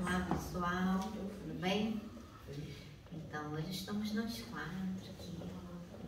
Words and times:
Olá 0.00 0.26
pessoal, 0.30 0.98
tudo 1.00 1.60
bem? 1.60 2.00
Então 3.12 3.52
hoje 3.52 3.70
estamos 3.70 4.12
nós 4.12 4.40
quatro 4.42 5.10
aqui, 5.10 5.32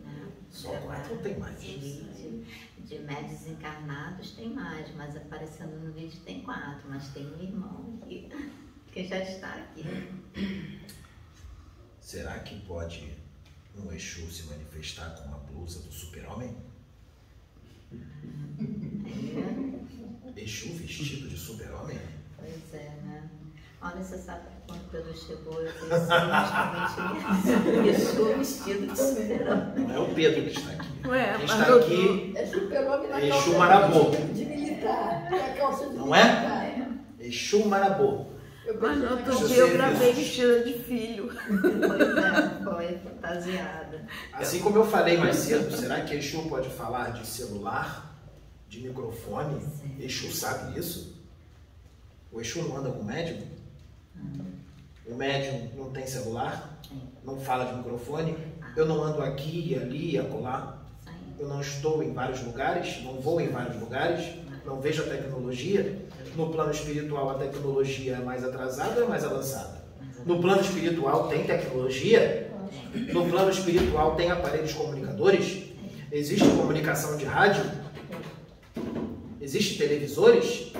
né? 0.03 0.31
Só 0.49 0.75
quatro 0.81 1.15
ou 1.15 1.21
tem 1.21 1.37
mais? 1.37 1.61
De, 1.61 2.43
de 2.85 2.99
médios 2.99 3.47
encarnados 3.47 4.31
tem 4.31 4.53
mais, 4.53 4.93
mas 4.95 5.15
aparecendo 5.15 5.79
no 5.83 5.91
vídeo 5.93 6.19
tem 6.21 6.41
quatro, 6.43 6.89
mas 6.89 7.07
tem 7.09 7.25
um 7.25 7.41
irmão 7.41 7.99
aqui 8.01 8.29
que 8.91 9.07
já 9.07 9.19
está 9.19 9.53
aqui. 9.55 9.83
Será 12.01 12.39
que 12.39 12.59
pode 12.61 13.17
um 13.75 13.91
Exu 13.91 14.29
se 14.31 14.43
manifestar 14.43 15.11
com 15.11 15.29
uma 15.29 15.39
blusa 15.39 15.81
do 15.81 15.91
super-homem? 15.91 16.55
É, 20.35 20.41
Exu 20.41 20.73
vestido 20.73 21.29
de 21.29 21.37
super-homem? 21.37 21.97
pois 22.37 22.73
é, 22.73 22.89
né? 23.03 23.29
Olha, 23.93 24.03
você 24.03 24.17
sabe 24.17 24.41
que 24.41 24.67
quando 24.67 24.91
Pedro 24.91 25.17
chegou, 25.17 25.61
eu 25.61 25.71
pensei 25.71 25.89
justamente 25.97 27.87
Exu 27.89 28.25
vestido 28.37 28.87
de 28.87 28.99
super-homem. 28.99 29.87
Não 29.87 29.95
é 29.95 29.99
o 29.99 30.13
Pedro 30.13 30.41
que 30.43 30.49
está 30.59 30.71
aqui. 30.71 31.07
Ué, 31.07 31.33
Quem 31.37 31.47
mas 31.47 31.59
está 31.59 31.69
eu- 31.71 31.79
aqui, 31.79 32.33
É 32.35 32.45
super-homem 32.45 33.09
na 33.09 33.21
Exu 33.21 33.31
calça 33.33 33.57
Marabô. 33.57 34.09
de, 34.33 34.45
militar. 34.45 35.27
Na 35.31 35.49
calça 35.55 35.87
de 35.89 35.95
Não 35.95 36.13
é? 36.15 36.23
militar. 36.23 36.97
Exu 37.19 37.65
Marabô. 37.65 38.25
Eu 38.65 38.77
Mas 38.81 38.97
no 38.97 39.09
outro 39.11 39.47
dia 39.47 39.57
eu 39.59 39.71
gravei 39.73 40.11
vestida 40.11 40.59
de 40.65 40.73
filho. 40.73 41.31
Pois 41.47 42.17
é, 42.17 42.63
foi 42.65 42.97
fantasiada. 42.97 44.05
Assim 44.33 44.59
como 44.59 44.77
eu 44.77 44.85
falei 44.85 45.17
mais 45.17 45.37
cedo, 45.37 45.73
será 45.73 46.01
que 46.01 46.13
Exu 46.15 46.41
pode 46.49 46.69
falar 46.71 47.11
de 47.13 47.25
celular, 47.25 48.13
de 48.67 48.81
microfone? 48.81 49.61
Exu 49.97 50.29
sabe 50.33 50.77
isso? 50.77 51.15
O 52.29 52.41
Exu 52.41 52.61
não 52.63 52.75
anda 52.77 52.91
com 52.91 53.03
médium? 53.05 53.55
O 55.05 55.15
médium 55.15 55.69
não 55.75 55.91
tem 55.91 56.05
celular? 56.05 56.81
Não 57.23 57.39
fala 57.39 57.65
de 57.65 57.77
microfone? 57.77 58.37
Eu 58.75 58.85
não 58.85 59.01
ando 59.03 59.21
aqui, 59.21 59.75
ali 59.75 60.11
e 60.11 60.19
acolá? 60.19 60.77
Eu 61.39 61.47
não 61.47 61.61
estou 61.61 62.03
em 62.03 62.13
vários 62.13 62.43
lugares, 62.43 63.01
não 63.03 63.19
vou 63.21 63.39
em 63.39 63.47
vários 63.47 63.79
lugares, 63.79 64.35
não 64.65 64.81
vejo 64.81 65.03
a 65.03 65.05
tecnologia. 65.05 66.05
No 66.35 66.49
plano 66.49 66.71
espiritual, 66.71 67.29
a 67.29 67.33
tecnologia 67.35 68.15
é 68.15 68.19
mais 68.19 68.43
atrasada 68.43 68.99
ou 68.99 69.05
é 69.05 69.09
mais 69.09 69.23
avançada? 69.23 69.81
No 70.25 70.39
plano 70.41 70.61
espiritual 70.61 71.27
tem 71.29 71.45
tecnologia? 71.45 72.51
No 73.13 73.27
plano 73.29 73.49
espiritual 73.49 74.15
tem 74.15 74.29
aparelhos 74.29 74.73
comunicadores? 74.73 75.63
Existe 76.11 76.47
comunicação 76.49 77.17
de 77.17 77.25
rádio? 77.25 77.63
Existe 79.39 79.77
televisores? 79.77 80.73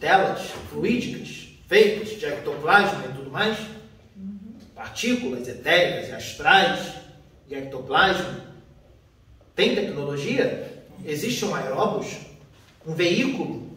Telas 0.00 0.50
fluídicas 0.70 1.37
feitas 1.68 2.18
de 2.18 2.24
ectoplasma 2.24 3.04
e 3.04 3.12
tudo 3.12 3.30
mais? 3.30 3.58
Partículas 4.74 5.46
etéricas 5.46 6.08
e 6.08 6.12
astrais 6.12 6.94
e 7.46 7.54
ectoplasma? 7.54 8.48
Tem 9.54 9.74
tecnologia? 9.74 10.82
Existe 11.04 11.44
um 11.44 11.54
aeróbus? 11.54 12.16
Um 12.86 12.94
veículo 12.94 13.68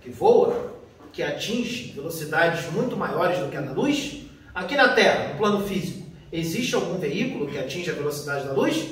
que 0.00 0.08
voa, 0.08 0.72
que 1.12 1.22
atinge 1.22 1.92
velocidades 1.92 2.70
muito 2.72 2.96
maiores 2.96 3.38
do 3.38 3.48
que 3.48 3.56
a 3.56 3.60
da 3.60 3.72
luz? 3.72 4.22
Aqui 4.54 4.76
na 4.76 4.90
Terra, 4.90 5.32
no 5.32 5.38
plano 5.38 5.66
físico, 5.66 6.06
existe 6.30 6.74
algum 6.74 6.98
veículo 6.98 7.48
que 7.48 7.58
atinge 7.58 7.90
a 7.90 7.94
velocidade 7.94 8.46
da 8.46 8.52
luz? 8.52 8.86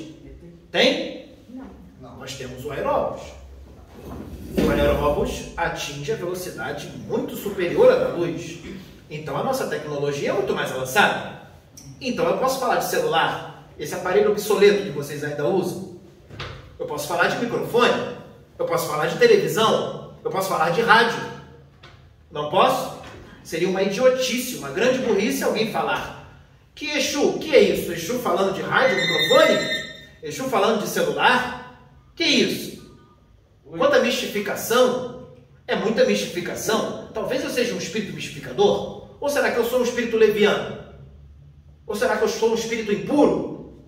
Tem? 0.69 1.29
Não. 1.49 2.17
Nós 2.17 2.35
temos 2.35 2.65
o 2.65 2.71
aeróbus. 2.71 3.21
O 4.57 4.69
aeróbus 4.69 5.47
atinge 5.55 6.11
a 6.11 6.15
velocidade 6.15 6.87
muito 7.07 7.35
superior 7.35 7.91
à 7.91 7.95
da 7.95 8.07
luz. 8.09 8.59
Então 9.09 9.37
a 9.37 9.43
nossa 9.43 9.67
tecnologia 9.67 10.29
é 10.29 10.33
muito 10.33 10.53
mais 10.53 10.71
avançada. 10.71 11.41
Então 11.99 12.27
eu 12.27 12.37
posso 12.37 12.59
falar 12.59 12.77
de 12.77 12.85
celular, 12.85 13.67
esse 13.77 13.93
aparelho 13.93 14.31
obsoleto 14.31 14.83
que 14.83 14.89
vocês 14.89 15.23
ainda 15.23 15.45
usam. 15.47 15.99
Eu 16.79 16.85
posso 16.85 17.07
falar 17.07 17.27
de 17.27 17.37
microfone. 17.37 18.17
Eu 18.57 18.65
posso 18.65 18.87
falar 18.87 19.07
de 19.07 19.17
televisão. 19.17 20.13
Eu 20.23 20.31
posso 20.31 20.49
falar 20.49 20.71
de 20.71 20.81
rádio. 20.81 21.19
Não 22.31 22.49
posso? 22.49 22.99
Seria 23.43 23.67
uma 23.67 23.83
idiotice, 23.83 24.57
uma 24.57 24.69
grande 24.69 24.99
burrice 24.99 25.43
alguém 25.43 25.71
falar. 25.71 26.21
Que 26.73 26.89
Exu? 26.91 27.33
Que 27.39 27.55
é 27.55 27.59
isso? 27.59 27.91
Exu 27.91 28.19
falando 28.19 28.53
de 28.53 28.61
rádio, 28.61 28.95
microfone? 28.95 29.59
Exu 30.23 30.45
falando 30.45 30.81
de 30.81 30.87
celular? 30.87 31.77
Que 32.15 32.23
isso? 32.23 32.70
Quanta 33.77 33.99
mistificação? 33.99 35.27
É 35.67 35.75
muita 35.75 36.05
mistificação? 36.05 37.09
Talvez 37.13 37.43
eu 37.43 37.49
seja 37.49 37.73
um 37.73 37.77
espírito 37.77 38.13
mistificador? 38.13 39.09
Ou 39.19 39.29
será 39.29 39.51
que 39.51 39.57
eu 39.57 39.65
sou 39.65 39.79
um 39.79 39.83
espírito 39.83 40.17
leviano? 40.17 40.79
Ou 41.87 41.95
será 41.95 42.17
que 42.17 42.23
eu 42.23 42.27
sou 42.27 42.51
um 42.51 42.55
espírito 42.55 42.91
impuro? 42.91 43.81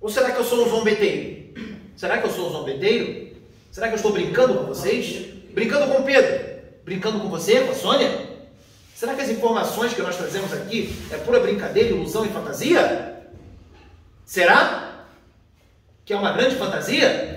Ou 0.00 0.08
será 0.08 0.30
que 0.30 0.38
eu 0.38 0.44
sou 0.44 0.66
um 0.66 0.70
zombeteiro? 0.70 1.54
Será 1.96 2.18
que 2.18 2.26
eu 2.26 2.30
sou 2.30 2.48
um 2.48 2.52
zombeteiro? 2.52 3.36
Será 3.70 3.88
que 3.88 3.94
eu 3.94 3.96
estou 3.96 4.12
brincando 4.12 4.54
com 4.54 4.66
vocês? 4.66 5.34
Brincando 5.52 5.92
com 5.92 6.02
Pedro? 6.02 6.62
Brincando 6.84 7.20
com 7.20 7.28
você, 7.28 7.60
com 7.60 7.72
a 7.72 7.74
Sônia? 7.74 8.26
Será 8.94 9.14
que 9.14 9.20
as 9.20 9.28
informações 9.28 9.92
que 9.92 10.00
nós 10.00 10.16
trazemos 10.16 10.52
aqui 10.52 10.96
é 11.10 11.18
pura 11.18 11.40
brincadeira, 11.40 11.90
ilusão 11.90 12.24
e 12.24 12.30
fantasia? 12.30 13.28
Será? 14.24 15.06
Que 16.04 16.14
é 16.14 16.16
uma 16.16 16.32
grande 16.32 16.56
fantasia? 16.56 17.36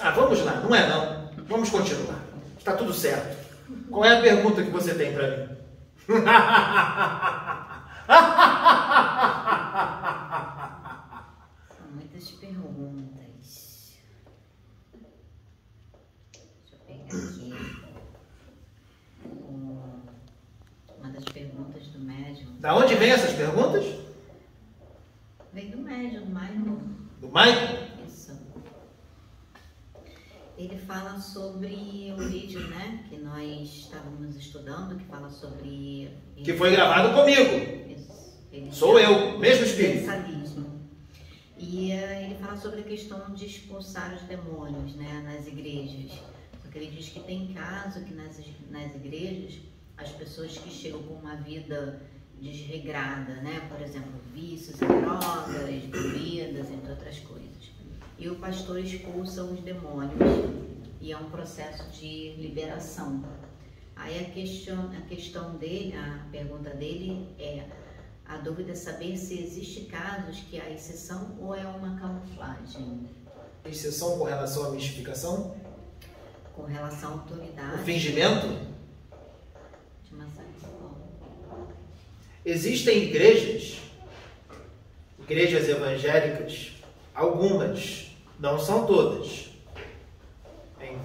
Ah, 0.00 0.10
vamos 0.10 0.44
lá, 0.44 0.56
não 0.56 0.74
é 0.74 0.88
não. 0.88 1.30
Vamos 1.46 1.70
continuar. 1.70 2.20
Está 2.58 2.72
tudo 2.72 2.92
certo. 2.92 3.36
Qual 3.94 4.04
é 4.04 4.18
a 4.18 4.20
pergunta 4.20 4.60
que 4.60 4.70
você 4.70 4.92
tem 4.92 5.14
para 5.14 5.36
mim? 5.36 5.56
São 11.68 11.86
muitas 11.92 12.28
perguntas. 12.32 13.94
Deixa 16.32 16.74
eu 16.74 16.78
pegar 16.88 17.04
aqui. 17.04 17.54
Uma 20.98 21.10
das 21.12 21.24
perguntas 21.26 21.86
do 21.86 22.00
médium. 22.00 22.56
Da 22.58 22.74
onde 22.74 22.96
vem 22.96 23.12
essas 23.12 23.34
perguntas? 23.34 23.84
Vem 25.52 25.70
do 25.70 25.78
médium, 25.78 26.24
do 26.24 26.30
Michael. 26.30 26.80
Do 27.20 27.28
Michael? 27.28 27.78
Isso. 28.04 28.36
Sobre 31.20 32.12
o 32.16 32.28
vídeo, 32.28 32.60
né? 32.68 33.04
Que 33.08 33.16
nós 33.18 33.68
estávamos 33.68 34.36
estudando, 34.36 34.96
que 34.96 35.04
fala 35.04 35.30
sobre. 35.30 36.10
Que 36.36 36.52
foi 36.54 36.70
gravado 36.72 37.14
comigo. 37.14 37.92
Isso. 37.92 38.38
Ele 38.52 38.72
Sou 38.72 38.98
eu, 38.98 39.38
mesmo 39.38 39.64
espírito. 39.64 40.04
E 41.56 41.92
eh, 41.92 42.26
ele 42.26 42.34
fala 42.34 42.56
sobre 42.56 42.80
a 42.80 42.84
questão 42.84 43.32
de 43.32 43.46
expulsar 43.46 44.14
os 44.14 44.22
demônios 44.22 44.94
né, 44.96 45.22
nas 45.24 45.46
igrejas. 45.46 46.12
Só 46.62 46.70
que 46.70 46.78
ele 46.78 46.90
diz 46.90 47.08
que 47.08 47.20
tem 47.20 47.54
caso 47.54 48.04
que 48.04 48.12
nas, 48.12 48.38
nas 48.70 48.94
igrejas 48.94 49.60
as 49.96 50.10
pessoas 50.10 50.58
que 50.58 50.70
chegam 50.70 51.02
com 51.04 51.14
uma 51.14 51.36
vida 51.36 52.02
desregrada, 52.40 53.34
né? 53.36 53.66
por 53.70 53.80
exemplo, 53.80 54.12
vícios 54.34 54.76
drogas, 54.78 55.84
bebidas, 55.84 56.70
entre 56.70 56.90
outras 56.90 57.18
coisas. 57.20 57.72
E 58.18 58.28
o 58.28 58.36
pastor 58.36 58.78
expulsa 58.78 59.42
os 59.44 59.60
demônios 59.60 60.18
e 61.04 61.12
é 61.12 61.16
um 61.18 61.28
processo 61.28 61.84
de 61.90 62.32
liberação. 62.38 63.22
Aí 63.94 64.24
a 64.24 64.30
questão, 64.30 64.90
a 64.90 65.02
questão 65.02 65.54
dele, 65.56 65.94
a 65.94 66.26
pergunta 66.32 66.70
dele 66.70 67.28
é 67.38 67.66
a 68.24 68.38
dúvida 68.38 68.72
é 68.72 68.74
saber 68.74 69.14
se 69.18 69.38
existe 69.38 69.82
casos 69.82 70.40
que 70.48 70.58
há 70.58 70.70
exceção 70.70 71.36
ou 71.38 71.54
é 71.54 71.66
uma 71.66 72.00
camuflagem 72.00 73.06
Exceção 73.66 74.18
com 74.18 74.24
relação 74.24 74.64
à 74.64 74.70
mistificação? 74.70 75.54
com 76.56 76.62
relação 76.62 77.10
à 77.10 77.12
autoridade. 77.14 77.82
O 77.82 77.84
fingimento? 77.84 78.46
De 80.04 80.14
uma 80.14 80.24
certa 80.30 80.52
forma. 80.60 81.68
Existem 82.46 83.02
igrejas, 83.04 83.80
igrejas 85.18 85.68
evangélicas, 85.68 86.72
algumas, 87.14 88.16
não 88.38 88.58
são 88.58 88.86
todas. 88.86 89.53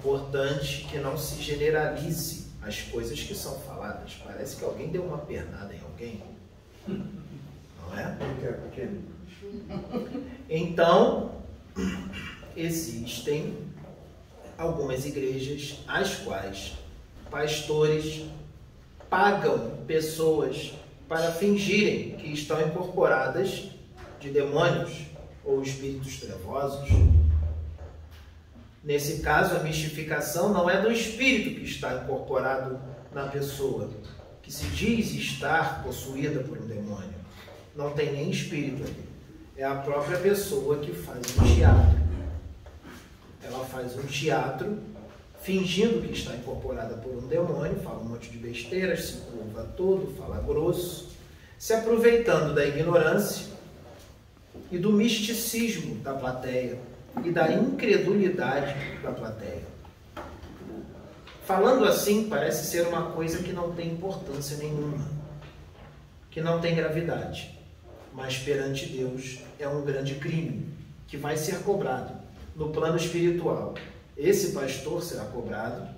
Importante 0.00 0.86
que 0.90 0.98
não 0.98 1.14
se 1.18 1.42
generalize 1.42 2.46
as 2.62 2.80
coisas 2.80 3.20
que 3.20 3.34
são 3.34 3.60
faladas. 3.60 4.18
Parece 4.24 4.56
que 4.56 4.64
alguém 4.64 4.88
deu 4.88 5.04
uma 5.04 5.18
pernada 5.18 5.74
em 5.74 5.80
alguém. 5.82 6.22
Não 6.88 7.98
é? 7.98 8.16
Então, 10.48 11.32
existem 12.56 13.58
algumas 14.56 15.04
igrejas 15.04 15.80
às 15.86 16.14
quais 16.16 16.72
pastores 17.30 18.24
pagam 19.10 19.84
pessoas 19.86 20.72
para 21.06 21.30
fingirem 21.32 22.16
que 22.16 22.32
estão 22.32 22.58
incorporadas 22.66 23.68
de 24.18 24.30
demônios 24.30 24.92
ou 25.44 25.62
espíritos 25.62 26.20
trevosos. 26.20 26.88
Nesse 28.90 29.20
caso, 29.20 29.54
a 29.54 29.60
mistificação 29.60 30.52
não 30.52 30.68
é 30.68 30.82
do 30.82 30.90
espírito 30.90 31.60
que 31.60 31.64
está 31.64 31.94
incorporado 32.02 32.76
na 33.14 33.28
pessoa, 33.28 33.88
que 34.42 34.52
se 34.52 34.66
diz 34.66 35.12
estar 35.12 35.84
possuída 35.84 36.40
por 36.40 36.58
um 36.58 36.66
demônio. 36.66 37.14
Não 37.76 37.92
tem 37.92 38.10
nem 38.10 38.28
espírito 38.28 38.82
ali. 38.82 39.04
É 39.56 39.62
a 39.62 39.76
própria 39.76 40.18
pessoa 40.18 40.78
que 40.78 40.92
faz 40.92 41.20
um 41.38 41.54
teatro. 41.54 42.00
Ela 43.44 43.64
faz 43.66 43.94
um 43.96 44.02
teatro 44.02 44.80
fingindo 45.40 46.04
que 46.04 46.12
está 46.12 46.34
incorporada 46.34 46.96
por 46.96 47.12
um 47.12 47.28
demônio, 47.28 47.76
fala 47.84 48.00
um 48.00 48.08
monte 48.08 48.28
de 48.28 48.38
besteiras, 48.38 49.04
se 49.04 49.16
curva 49.18 49.72
todo, 49.76 50.16
fala 50.18 50.42
grosso, 50.42 51.10
se 51.56 51.72
aproveitando 51.72 52.56
da 52.56 52.66
ignorância 52.66 53.46
e 54.68 54.78
do 54.78 54.92
misticismo 54.92 55.94
da 56.02 56.12
plateia 56.12 56.89
e 57.24 57.30
da 57.30 57.52
incredulidade 57.52 58.74
da 59.02 59.10
plateia. 59.12 59.62
Falando 61.44 61.84
assim, 61.84 62.28
parece 62.28 62.66
ser 62.66 62.86
uma 62.86 63.10
coisa 63.10 63.42
que 63.42 63.52
não 63.52 63.72
tem 63.72 63.92
importância 63.92 64.56
nenhuma, 64.56 65.04
que 66.30 66.40
não 66.40 66.60
tem 66.60 66.74
gravidade, 66.76 67.58
mas 68.14 68.38
perante 68.38 68.86
Deus 68.86 69.40
é 69.58 69.68
um 69.68 69.82
grande 69.82 70.14
crime 70.14 70.68
que 71.08 71.16
vai 71.16 71.36
ser 71.36 71.60
cobrado 71.62 72.14
no 72.54 72.70
plano 72.70 72.96
espiritual. 72.96 73.74
Esse 74.16 74.52
pastor 74.52 75.02
será 75.02 75.24
cobrado, 75.24 75.88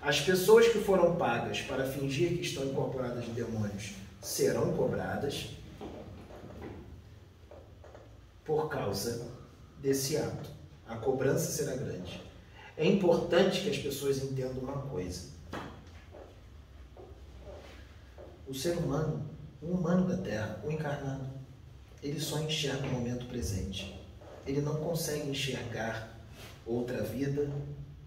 as 0.00 0.20
pessoas 0.20 0.68
que 0.68 0.78
foram 0.78 1.16
pagas 1.16 1.60
para 1.62 1.84
fingir 1.84 2.34
que 2.34 2.42
estão 2.42 2.64
incorporadas 2.64 3.24
de 3.24 3.32
demônios 3.32 3.94
serão 4.22 4.72
cobradas 4.74 5.48
por 8.44 8.68
causa 8.68 9.26
desse 9.80 10.16
ato. 10.16 10.59
A 10.90 10.96
cobrança 10.96 11.52
será 11.52 11.76
grande. 11.76 12.20
É 12.76 12.84
importante 12.84 13.60
que 13.60 13.70
as 13.70 13.78
pessoas 13.78 14.18
entendam 14.24 14.64
uma 14.64 14.82
coisa. 14.82 15.28
O 18.48 18.52
ser 18.52 18.76
humano, 18.76 19.24
o 19.62 19.68
humano 19.68 20.08
da 20.08 20.16
Terra, 20.16 20.60
o 20.64 20.70
encarnado, 20.70 21.30
ele 22.02 22.18
só 22.18 22.40
enxerga 22.40 22.88
o 22.88 22.90
momento 22.90 23.26
presente. 23.26 23.96
Ele 24.44 24.60
não 24.60 24.74
consegue 24.76 25.30
enxergar 25.30 26.18
outra 26.66 27.04
vida 27.04 27.48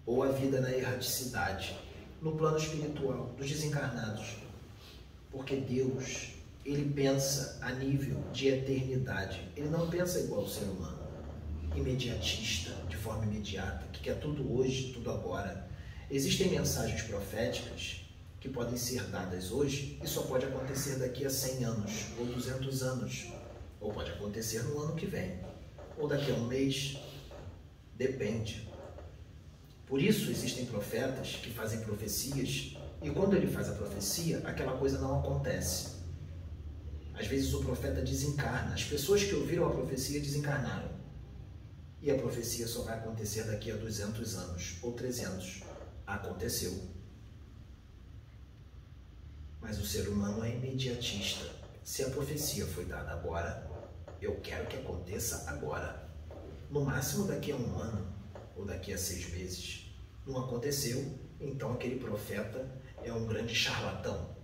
ou 0.04 0.22
a 0.22 0.28
vida 0.28 0.60
na 0.60 0.70
erraticidade, 0.70 1.74
no 2.20 2.36
plano 2.36 2.58
espiritual 2.58 3.30
dos 3.38 3.48
desencarnados. 3.48 4.36
Porque 5.30 5.56
Deus, 5.56 6.34
ele 6.66 6.92
pensa 6.92 7.56
a 7.62 7.72
nível 7.72 8.22
de 8.30 8.48
eternidade. 8.48 9.48
Ele 9.56 9.70
não 9.70 9.88
pensa 9.88 10.20
igual 10.20 10.42
ao 10.42 10.48
ser 10.48 10.64
humano, 10.64 10.93
imediatista, 11.76 12.72
de 12.88 12.96
forma 12.96 13.24
imediata, 13.24 13.86
que 13.92 14.00
quer 14.00 14.18
tudo 14.20 14.56
hoje, 14.56 14.92
tudo 14.92 15.10
agora. 15.10 15.68
Existem 16.10 16.48
mensagens 16.48 17.02
proféticas 17.02 18.04
que 18.40 18.48
podem 18.48 18.76
ser 18.76 19.02
dadas 19.04 19.50
hoje 19.50 19.98
e 20.02 20.06
só 20.06 20.22
pode 20.22 20.44
acontecer 20.44 20.96
daqui 20.98 21.24
a 21.24 21.30
100 21.30 21.64
anos 21.64 21.92
ou 22.18 22.26
200 22.26 22.82
anos, 22.82 23.32
ou 23.80 23.92
pode 23.92 24.10
acontecer 24.10 24.62
no 24.64 24.80
ano 24.80 24.94
que 24.94 25.06
vem, 25.06 25.40
ou 25.98 26.06
daqui 26.06 26.30
a 26.30 26.34
um 26.34 26.46
mês, 26.46 26.98
depende. 27.96 28.68
Por 29.86 30.00
isso 30.00 30.30
existem 30.30 30.66
profetas 30.66 31.36
que 31.42 31.50
fazem 31.50 31.80
profecias 31.80 32.76
e 33.02 33.10
quando 33.10 33.36
ele 33.36 33.46
faz 33.46 33.68
a 33.68 33.74
profecia, 33.74 34.38
aquela 34.44 34.76
coisa 34.78 34.98
não 34.98 35.20
acontece. 35.20 35.94
Às 37.12 37.26
vezes 37.26 37.52
o 37.54 37.62
profeta 37.62 38.00
desencarna. 38.00 38.74
As 38.74 38.82
pessoas 38.82 39.22
que 39.22 39.34
ouviram 39.34 39.66
a 39.66 39.70
profecia 39.70 40.20
desencarnaram. 40.20 40.93
E 42.04 42.10
a 42.10 42.18
profecia 42.18 42.68
só 42.68 42.82
vai 42.82 42.98
acontecer 42.98 43.44
daqui 43.44 43.70
a 43.70 43.76
200 43.76 44.36
anos 44.36 44.76
ou 44.82 44.92
300. 44.92 45.62
Aconteceu. 46.06 46.78
Mas 49.58 49.78
o 49.78 49.86
ser 49.86 50.10
humano 50.10 50.44
é 50.44 50.50
imediatista. 50.50 51.50
Se 51.82 52.04
a 52.04 52.10
profecia 52.10 52.66
foi 52.66 52.84
dada 52.84 53.12
agora, 53.12 53.66
eu 54.20 54.38
quero 54.42 54.66
que 54.66 54.76
aconteça 54.76 55.50
agora. 55.50 56.06
No 56.70 56.84
máximo 56.84 57.26
daqui 57.26 57.52
a 57.52 57.56
um 57.56 57.78
ano 57.78 58.06
ou 58.54 58.66
daqui 58.66 58.92
a 58.92 58.98
seis 58.98 59.32
meses. 59.32 59.90
Não 60.26 60.44
aconteceu, 60.44 61.18
então 61.40 61.72
aquele 61.72 61.98
profeta 61.98 62.68
é 63.02 63.10
um 63.14 63.26
grande 63.26 63.54
charlatão. 63.54 64.36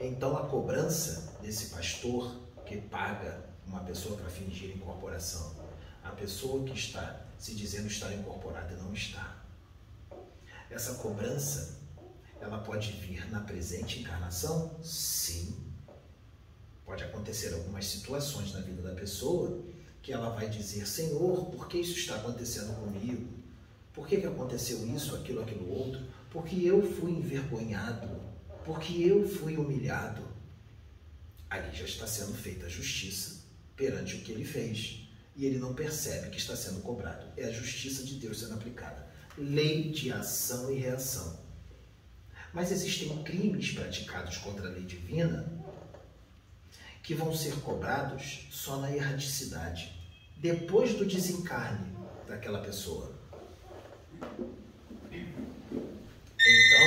Então 0.00 0.38
a 0.38 0.48
cobrança 0.48 1.38
desse 1.42 1.66
pastor 1.66 2.34
que 2.64 2.80
paga 2.80 3.52
uma 3.66 3.80
pessoa 3.80 4.16
para 4.16 4.28
fingir 4.28 4.70
incorporação, 4.76 5.54
a 6.02 6.10
pessoa 6.10 6.64
que 6.64 6.74
está 6.74 7.24
se 7.38 7.54
dizendo 7.54 7.86
estar 7.86 8.12
incorporada 8.12 8.76
não 8.76 8.92
está. 8.92 9.42
Essa 10.70 10.94
cobrança, 10.94 11.78
ela 12.40 12.58
pode 12.58 12.92
vir 12.92 13.30
na 13.30 13.40
presente 13.40 14.00
encarnação? 14.00 14.78
Sim. 14.82 15.56
Pode 16.84 17.02
acontecer 17.02 17.54
algumas 17.54 17.86
situações 17.86 18.52
na 18.52 18.60
vida 18.60 18.82
da 18.82 18.94
pessoa 18.94 19.64
que 20.02 20.12
ela 20.12 20.30
vai 20.30 20.48
dizer: 20.48 20.86
Senhor, 20.86 21.46
por 21.46 21.68
que 21.68 21.78
isso 21.78 21.98
está 21.98 22.16
acontecendo 22.16 22.74
comigo? 22.80 23.32
Por 23.92 24.06
que, 24.06 24.20
que 24.20 24.26
aconteceu 24.26 24.86
isso, 24.94 25.14
aquilo, 25.14 25.42
aquilo 25.42 25.70
outro? 25.70 26.04
Porque 26.30 26.56
eu 26.64 26.82
fui 26.82 27.12
envergonhado, 27.12 28.20
porque 28.64 29.02
eu 29.02 29.26
fui 29.26 29.56
humilhado. 29.56 30.22
Ali 31.48 31.74
já 31.74 31.84
está 31.84 32.06
sendo 32.06 32.34
feita 32.34 32.66
a 32.66 32.68
justiça 32.68 33.43
perante 33.76 34.16
o 34.16 34.20
que 34.20 34.32
ele 34.32 34.44
fez. 34.44 35.08
E 35.36 35.44
ele 35.46 35.58
não 35.58 35.74
percebe 35.74 36.30
que 36.30 36.38
está 36.38 36.54
sendo 36.56 36.80
cobrado. 36.80 37.26
É 37.36 37.44
a 37.44 37.52
justiça 37.52 38.04
de 38.04 38.14
Deus 38.14 38.40
sendo 38.40 38.54
aplicada. 38.54 39.06
Lei 39.36 39.90
de 39.90 40.12
ação 40.12 40.72
e 40.72 40.78
reação. 40.78 41.42
Mas 42.52 42.70
existem 42.70 43.22
crimes 43.24 43.72
praticados 43.72 44.38
contra 44.38 44.68
a 44.68 44.70
lei 44.70 44.84
divina 44.84 45.52
que 47.02 47.14
vão 47.14 47.34
ser 47.34 47.54
cobrados 47.56 48.46
só 48.50 48.78
na 48.78 48.90
erraticidade, 48.90 49.92
depois 50.38 50.94
do 50.94 51.04
desencarne 51.04 51.92
daquela 52.26 52.60
pessoa. 52.60 53.14
Então, 56.46 56.86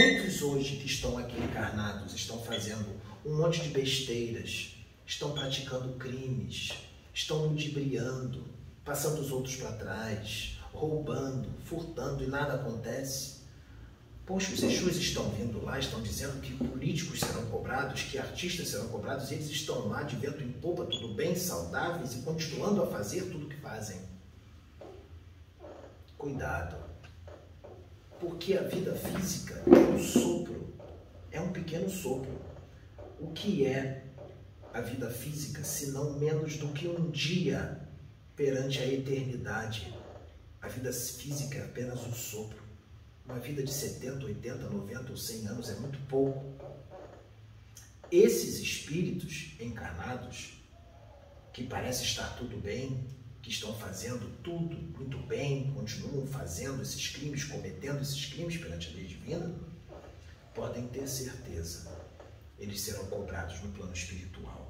muitos 0.00 0.40
hoje 0.42 0.76
que 0.76 0.86
estão 0.86 1.18
aqui 1.18 1.36
encarnados 1.38 2.14
estão 2.14 2.40
fazendo 2.44 2.86
um 3.24 3.36
monte 3.36 3.60
de 3.62 3.70
besteiras, 3.70 4.75
estão 5.06 5.32
praticando 5.32 5.94
crimes, 5.94 6.72
estão 7.14 7.46
ludibriando, 7.46 8.44
passando 8.84 9.20
os 9.20 9.30
outros 9.30 9.56
para 9.56 9.72
trás, 9.72 10.58
roubando, 10.72 11.48
furtando 11.64 12.22
e 12.24 12.26
nada 12.26 12.54
acontece. 12.54 13.36
Poxa, 14.26 14.52
os 14.52 14.62
Exus 14.62 14.96
estão 14.96 15.30
vindo 15.30 15.64
lá, 15.64 15.78
estão 15.78 16.02
dizendo 16.02 16.40
que 16.40 16.52
políticos 16.52 17.20
serão 17.20 17.46
cobrados, 17.46 18.02
que 18.02 18.18
artistas 18.18 18.68
serão 18.68 18.88
cobrados, 18.88 19.30
eles 19.30 19.48
estão 19.48 19.86
lá 19.86 20.02
de 20.02 20.16
vento 20.16 20.42
em 20.42 20.50
popa, 20.50 20.84
tudo 20.84 21.14
bem, 21.14 21.36
saudáveis 21.36 22.14
e 22.16 22.22
continuando 22.22 22.82
a 22.82 22.86
fazer 22.88 23.30
tudo 23.30 23.46
o 23.46 23.48
que 23.48 23.56
fazem. 23.56 24.00
Cuidado, 26.18 26.76
porque 28.18 28.54
a 28.54 28.62
vida 28.62 28.94
física 28.96 29.62
é 29.64 29.94
um 29.94 30.02
sopro, 30.02 30.74
é 31.30 31.40
um 31.40 31.52
pequeno 31.52 31.88
sopro. 31.88 32.34
O 33.20 33.28
que 33.28 33.64
é 33.64 34.05
a 34.76 34.82
vida 34.82 35.08
física 35.08 35.64
se 35.64 35.86
não 35.86 36.18
menos 36.18 36.58
do 36.58 36.68
que 36.68 36.86
um 36.86 37.10
dia 37.10 37.80
perante 38.36 38.78
a 38.78 38.86
eternidade? 38.86 39.96
A 40.60 40.68
vida 40.68 40.92
física 40.92 41.56
é 41.56 41.64
apenas 41.64 42.06
um 42.06 42.12
sopro. 42.12 42.62
Uma 43.24 43.38
vida 43.38 43.62
de 43.62 43.72
70, 43.72 44.26
80, 44.26 44.68
90 44.68 45.10
ou 45.10 45.16
100 45.16 45.46
anos 45.48 45.70
é 45.70 45.76
muito 45.76 45.98
pouco. 46.06 46.44
Esses 48.10 48.58
espíritos 48.58 49.56
encarnados, 49.58 50.62
que 51.54 51.64
parece 51.64 52.04
estar 52.04 52.36
tudo 52.36 52.60
bem, 52.60 53.02
que 53.40 53.48
estão 53.48 53.72
fazendo 53.78 54.30
tudo 54.42 54.76
muito 54.98 55.16
bem, 55.26 55.72
continuam 55.72 56.26
fazendo 56.26 56.82
esses 56.82 57.08
crimes, 57.08 57.44
cometendo 57.44 58.02
esses 58.02 58.26
crimes 58.26 58.58
perante 58.58 58.90
a 58.90 58.92
lei 58.92 59.06
divina, 59.06 59.54
podem 60.54 60.86
ter 60.88 61.08
certeza, 61.08 61.90
eles 62.58 62.80
serão 62.82 63.06
cobrados 63.06 63.58
no 63.62 63.72
plano 63.72 63.94
espiritual. 63.94 64.65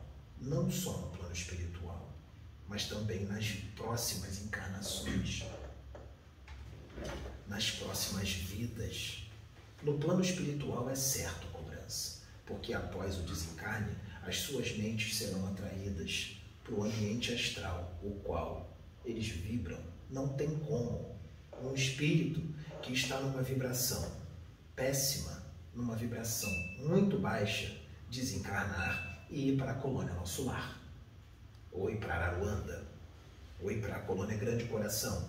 Não 0.46 0.70
só 0.70 0.96
no 0.96 1.10
plano 1.10 1.34
espiritual, 1.34 2.10
mas 2.68 2.86
também 2.88 3.26
nas 3.26 3.46
próximas 3.74 4.40
encarnações 4.40 5.44
nas 7.48 7.70
próximas 7.70 8.30
vidas. 8.30 9.24
No 9.82 9.98
plano 9.98 10.20
espiritual 10.20 10.88
é 10.90 10.94
certo 10.94 11.46
cobrança, 11.48 12.22
porque 12.44 12.72
após 12.72 13.18
o 13.18 13.22
desencarne, 13.22 13.94
as 14.24 14.38
suas 14.38 14.76
mentes 14.76 15.16
serão 15.16 15.46
atraídas 15.48 16.36
para 16.64 16.74
o 16.74 16.84
ambiente 16.84 17.32
astral, 17.32 17.96
o 18.02 18.10
qual 18.22 18.76
eles 19.04 19.28
vibram. 19.28 19.78
Não 20.10 20.28
tem 20.28 20.58
como 20.60 21.16
um 21.62 21.74
espírito 21.74 22.40
que 22.82 22.92
está 22.92 23.20
numa 23.20 23.42
vibração 23.42 24.12
péssima, 24.74 25.42
numa 25.74 25.94
vibração 25.94 26.50
muito 26.78 27.18
baixa, 27.18 27.76
desencarnar 28.10 29.15
e 29.30 29.50
ir 29.50 29.56
para 29.56 29.72
a 29.72 29.74
colônia 29.74 30.14
Nosso 30.14 30.44
Lar, 30.44 30.78
ou 31.72 31.90
ir 31.90 31.98
para 31.98 32.14
Aruanda, 32.14 32.84
ou 33.60 33.70
ir 33.70 33.80
para 33.80 33.96
a 33.96 34.00
colônia 34.00 34.36
Grande 34.36 34.64
Coração, 34.64 35.28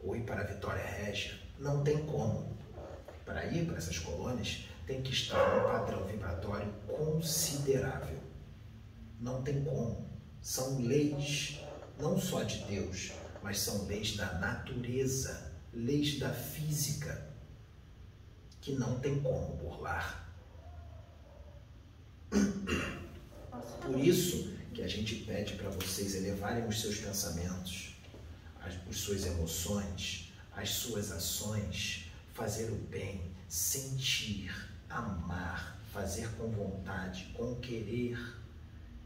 ou 0.00 0.16
ir 0.16 0.22
para 0.22 0.44
Vitória 0.44 0.84
Régia. 0.84 1.38
Não 1.58 1.82
tem 1.84 2.04
como. 2.06 2.58
Para 3.24 3.46
ir 3.46 3.66
para 3.66 3.76
essas 3.76 3.98
colônias, 3.98 4.64
tem 4.86 5.02
que 5.02 5.12
estar 5.12 5.56
num 5.56 5.62
padrão 5.62 6.04
vibratório 6.06 6.72
considerável. 6.86 8.18
Não 9.20 9.42
tem 9.42 9.62
como. 9.62 10.08
São 10.40 10.80
leis, 10.80 11.60
não 11.98 12.18
só 12.18 12.42
de 12.42 12.64
Deus, 12.64 13.12
mas 13.42 13.60
são 13.60 13.84
leis 13.86 14.16
da 14.16 14.32
natureza, 14.38 15.52
leis 15.72 16.18
da 16.18 16.30
física, 16.30 17.28
que 18.60 18.72
não 18.72 18.98
tem 19.00 19.20
como 19.20 19.56
burlar. 19.56 20.29
Por 22.30 23.98
isso 23.98 24.54
que 24.72 24.82
a 24.82 24.88
gente 24.88 25.16
pede 25.16 25.54
para 25.54 25.70
vocês 25.70 26.14
elevarem 26.14 26.66
os 26.66 26.80
seus 26.80 26.98
pensamentos, 26.98 27.96
as, 28.60 28.74
as 28.88 28.96
suas 28.96 29.26
emoções, 29.26 30.32
as 30.52 30.70
suas 30.70 31.10
ações, 31.10 32.10
fazer 32.32 32.70
o 32.70 32.76
bem, 32.76 33.20
sentir, 33.48 34.54
amar, 34.88 35.80
fazer 35.92 36.28
com 36.36 36.48
vontade, 36.50 37.24
com 37.34 37.56
querer, 37.56 38.18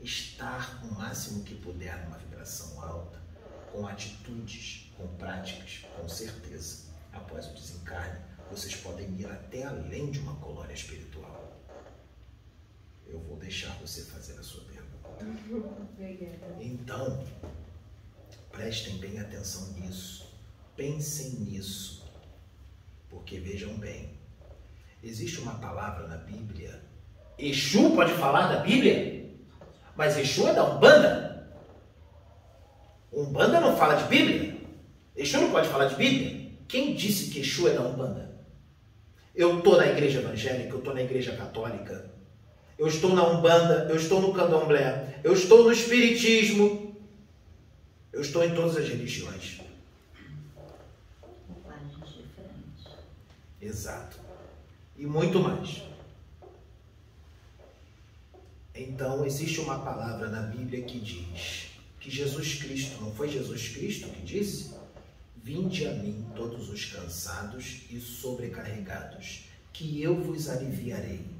estar 0.01 0.85
o 0.85 0.95
máximo 0.95 1.43
que 1.45 1.55
puder 1.55 2.05
numa 2.05 2.19
vibração 2.19 2.83
alta, 2.83 3.19
com 3.73 3.87
atitudes, 3.87 4.93
com 4.97 5.07
práticas, 5.17 5.85
com 5.97 6.09
certeza. 6.09 6.85
Após 7.13 7.47
o 7.47 7.55
desencarne, 7.55 8.21
vocês 8.51 8.77
podem 8.77 9.09
ir 9.19 9.27
até 9.27 9.65
além 9.65 10.11
de 10.11 10.19
uma 10.19 10.35
colônia 10.37 10.75
espiritual. 10.75 11.34
Eu 13.07 13.19
vou 13.21 13.37
deixar 13.37 13.77
você 13.81 14.03
fazer 14.03 14.39
a 14.39 14.43
sua 14.43 14.65
pergunta. 14.65 14.85
Então, 16.61 17.25
prestem 18.51 18.97
bem 18.99 19.19
atenção 19.19 19.73
nisso. 19.73 20.35
Pensem 20.77 21.31
nisso. 21.41 22.05
Porque 23.09 23.39
vejam 23.39 23.77
bem, 23.77 24.19
existe 25.03 25.41
uma 25.41 25.55
palavra 25.55 26.09
na 26.09 26.17
Bíblia. 26.17 26.83
Exu 27.39 27.95
pode 27.95 28.13
falar 28.15 28.49
da 28.49 28.61
Bíblia? 28.61 29.31
Mas 29.97 30.17
Exu 30.17 30.49
é 30.49 30.55
da 30.55 30.65
Umbanda. 30.65 31.49
Umbanda 33.13 33.61
não 33.61 33.77
fala 33.77 33.95
de 33.95 34.09
Bíblia. 34.09 34.61
Exu 35.17 35.41
não 35.41 35.51
pode 35.51 35.69
falar 35.69 35.87
de 35.87 35.95
Bíblia. 35.95 36.59
Quem 36.67 36.95
disse 36.95 37.31
que 37.31 37.41
Exu 37.41 37.69
é 37.69 37.75
da 37.75 37.83
Umbanda? 37.83 38.35
Eu 39.35 39.59
estou 39.59 39.77
na 39.77 39.87
igreja 39.87 40.21
evangélica, 40.21 40.71
eu 40.71 40.79
estou 40.79 40.95
na 40.95 41.03
igreja 41.03 41.37
católica, 41.37 42.14
eu 42.79 42.87
estou 42.87 43.15
na 43.15 43.27
Umbanda, 43.27 43.87
eu 43.89 43.97
estou 43.97 44.21
no 44.21 44.33
Candomblé, 44.33 45.21
eu 45.23 45.33
estou 45.33 45.65
no 45.65 45.73
Espiritismo, 45.73 46.97
eu 48.13 48.21
estou 48.21 48.45
em 48.45 48.55
todas 48.55 48.77
as 48.77 48.89
religiões. 48.89 49.61
Exato. 53.61 54.21
E 54.97 55.07
muito 55.07 55.41
mais. 55.41 55.83
Então, 58.75 59.25
existe 59.25 59.61
uma 59.61 59.79
palavra 59.79 60.29
na 60.29 60.43
Bíblia 60.43 60.83
que 60.83 60.99
diz 60.99 61.69
que 62.01 62.11
Jesus 62.11 62.57
Cristo, 62.57 63.01
não 63.01 63.15
foi 63.15 63.29
Jesus 63.29 63.69
Cristo 63.69 64.09
que 64.09 64.23
disse? 64.23 64.75
Vinde 65.43 65.87
a 65.87 65.93
mim 65.95 66.27
todos 66.35 66.69
os 66.69 66.85
cansados 66.87 67.83
e 67.91 68.01
sobrecarregados, 68.01 69.45
que 69.73 70.03
eu 70.03 70.15
vos 70.21 70.49
aliviarei. 70.49 71.34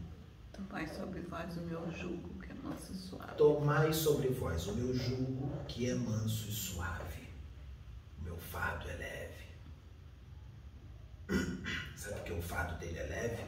Tomai 0.55 0.87
sobre 0.87 1.21
vós 1.23 1.57
o 1.57 1.63
meu 1.63 1.91
jugo, 1.91 2.41
que 2.41 2.53
é 2.53 2.55
manso 2.55 2.93
e 2.93 2.95
suave. 2.95 3.35
Tomai 3.35 3.93
sobre 3.93 4.29
vós 4.29 4.67
o 4.69 4.75
meu 4.77 4.95
jugo, 4.95 5.65
que 5.67 5.91
é 5.91 5.95
manso 5.97 6.49
e 6.49 6.53
suave. 6.53 7.29
O 8.21 8.23
meu 8.23 8.37
fardo 8.39 8.89
é 8.89 8.95
leve. 8.95 9.45
Sabe 11.97 12.21
que 12.21 12.33
o 12.33 12.41
fardo 12.41 12.79
dele 12.79 12.99
é 12.99 13.03
leve? 13.03 13.45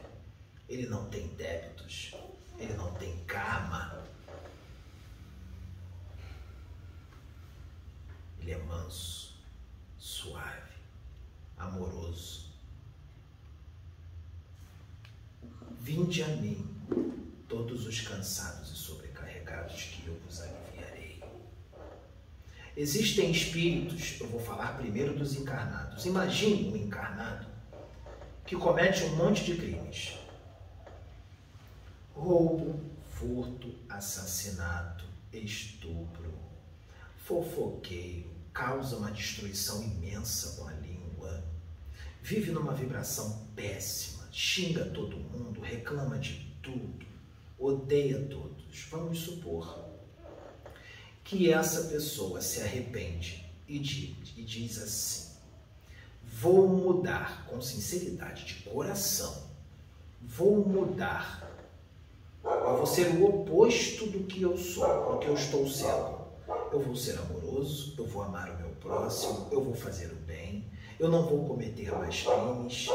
Ele 0.67 0.87
não 0.87 1.09
tem 1.09 1.29
débitos, 1.35 2.13
ele 2.57 2.73
não 2.73 2.93
tem 2.95 3.23
karma. 3.23 4.03
Ele 8.41 8.51
é 8.51 8.57
manso, 8.63 9.39
suave, 9.97 10.73
amoroso. 11.57 12.47
Vinde 15.79 16.21
a 16.21 16.27
mim, 16.27 16.76
todos 17.47 17.87
os 17.87 18.01
cansados 18.01 18.71
e 18.71 18.75
sobrecarregados, 18.75 19.81
que 19.83 20.07
eu 20.07 20.19
vos 20.25 20.41
aliviarei. 20.41 21.23
Existem 22.75 23.31
espíritos, 23.31 24.19
eu 24.19 24.27
vou 24.27 24.39
falar 24.39 24.77
primeiro 24.77 25.17
dos 25.17 25.35
encarnados. 25.35 26.05
Imagine 26.05 26.69
um 26.69 26.75
encarnado 26.75 27.47
que 28.45 28.55
comete 28.55 29.03
um 29.03 29.15
monte 29.15 29.43
de 29.43 29.55
crimes: 29.55 30.17
roubo, 32.13 32.79
furto, 33.11 33.73
assassinato, 33.89 35.05
estupro, 35.33 36.33
fofoqueiro, 37.23 38.29
causa 38.53 38.97
uma 38.97 39.11
destruição 39.11 39.83
imensa 39.83 40.57
com 40.57 40.67
a 40.67 40.73
língua, 40.73 41.43
vive 42.21 42.51
numa 42.51 42.73
vibração 42.73 43.47
péssima, 43.55 44.27
xinga 44.31 44.85
todo 44.85 45.17
mundo, 45.17 45.61
reclama 45.61 46.17
de 46.17 46.46
tudo, 46.67 47.05
odeia 47.57 48.19
todos. 48.29 48.85
Vamos 48.91 49.19
supor 49.19 49.85
que 51.23 51.51
essa 51.51 51.83
pessoa 51.83 52.41
se 52.41 52.61
arrepende 52.61 53.49
e 53.67 53.79
diz, 53.79 54.33
e 54.35 54.43
diz 54.43 54.81
assim: 54.81 55.37
Vou 56.23 56.67
mudar 56.67 57.47
com 57.47 57.61
sinceridade 57.61 58.45
de 58.45 58.55
coração, 58.69 59.43
vou 60.21 60.67
mudar. 60.67 61.47
Eu 62.43 62.77
vou 62.77 62.85
ser 62.85 63.07
o 63.15 63.25
oposto 63.25 64.07
do 64.07 64.23
que 64.25 64.41
eu 64.41 64.57
sou, 64.57 65.13
do 65.13 65.19
que 65.19 65.27
eu 65.27 65.33
estou 65.33 65.67
sendo. 65.67 66.17
Eu 66.71 66.79
vou 66.81 66.95
ser 66.95 67.17
amoroso, 67.19 67.93
eu 67.97 68.05
vou 68.05 68.23
amar 68.23 68.51
o 68.51 68.57
meu 68.57 68.69
próximo, 68.79 69.47
eu 69.51 69.61
vou 69.61 69.73
fazer 69.73 70.11
o 70.11 70.15
bem, 70.15 70.63
eu 70.97 71.09
não 71.09 71.25
vou 71.25 71.45
cometer 71.45 71.91
mais 71.91 72.21
crimes, 72.21 72.87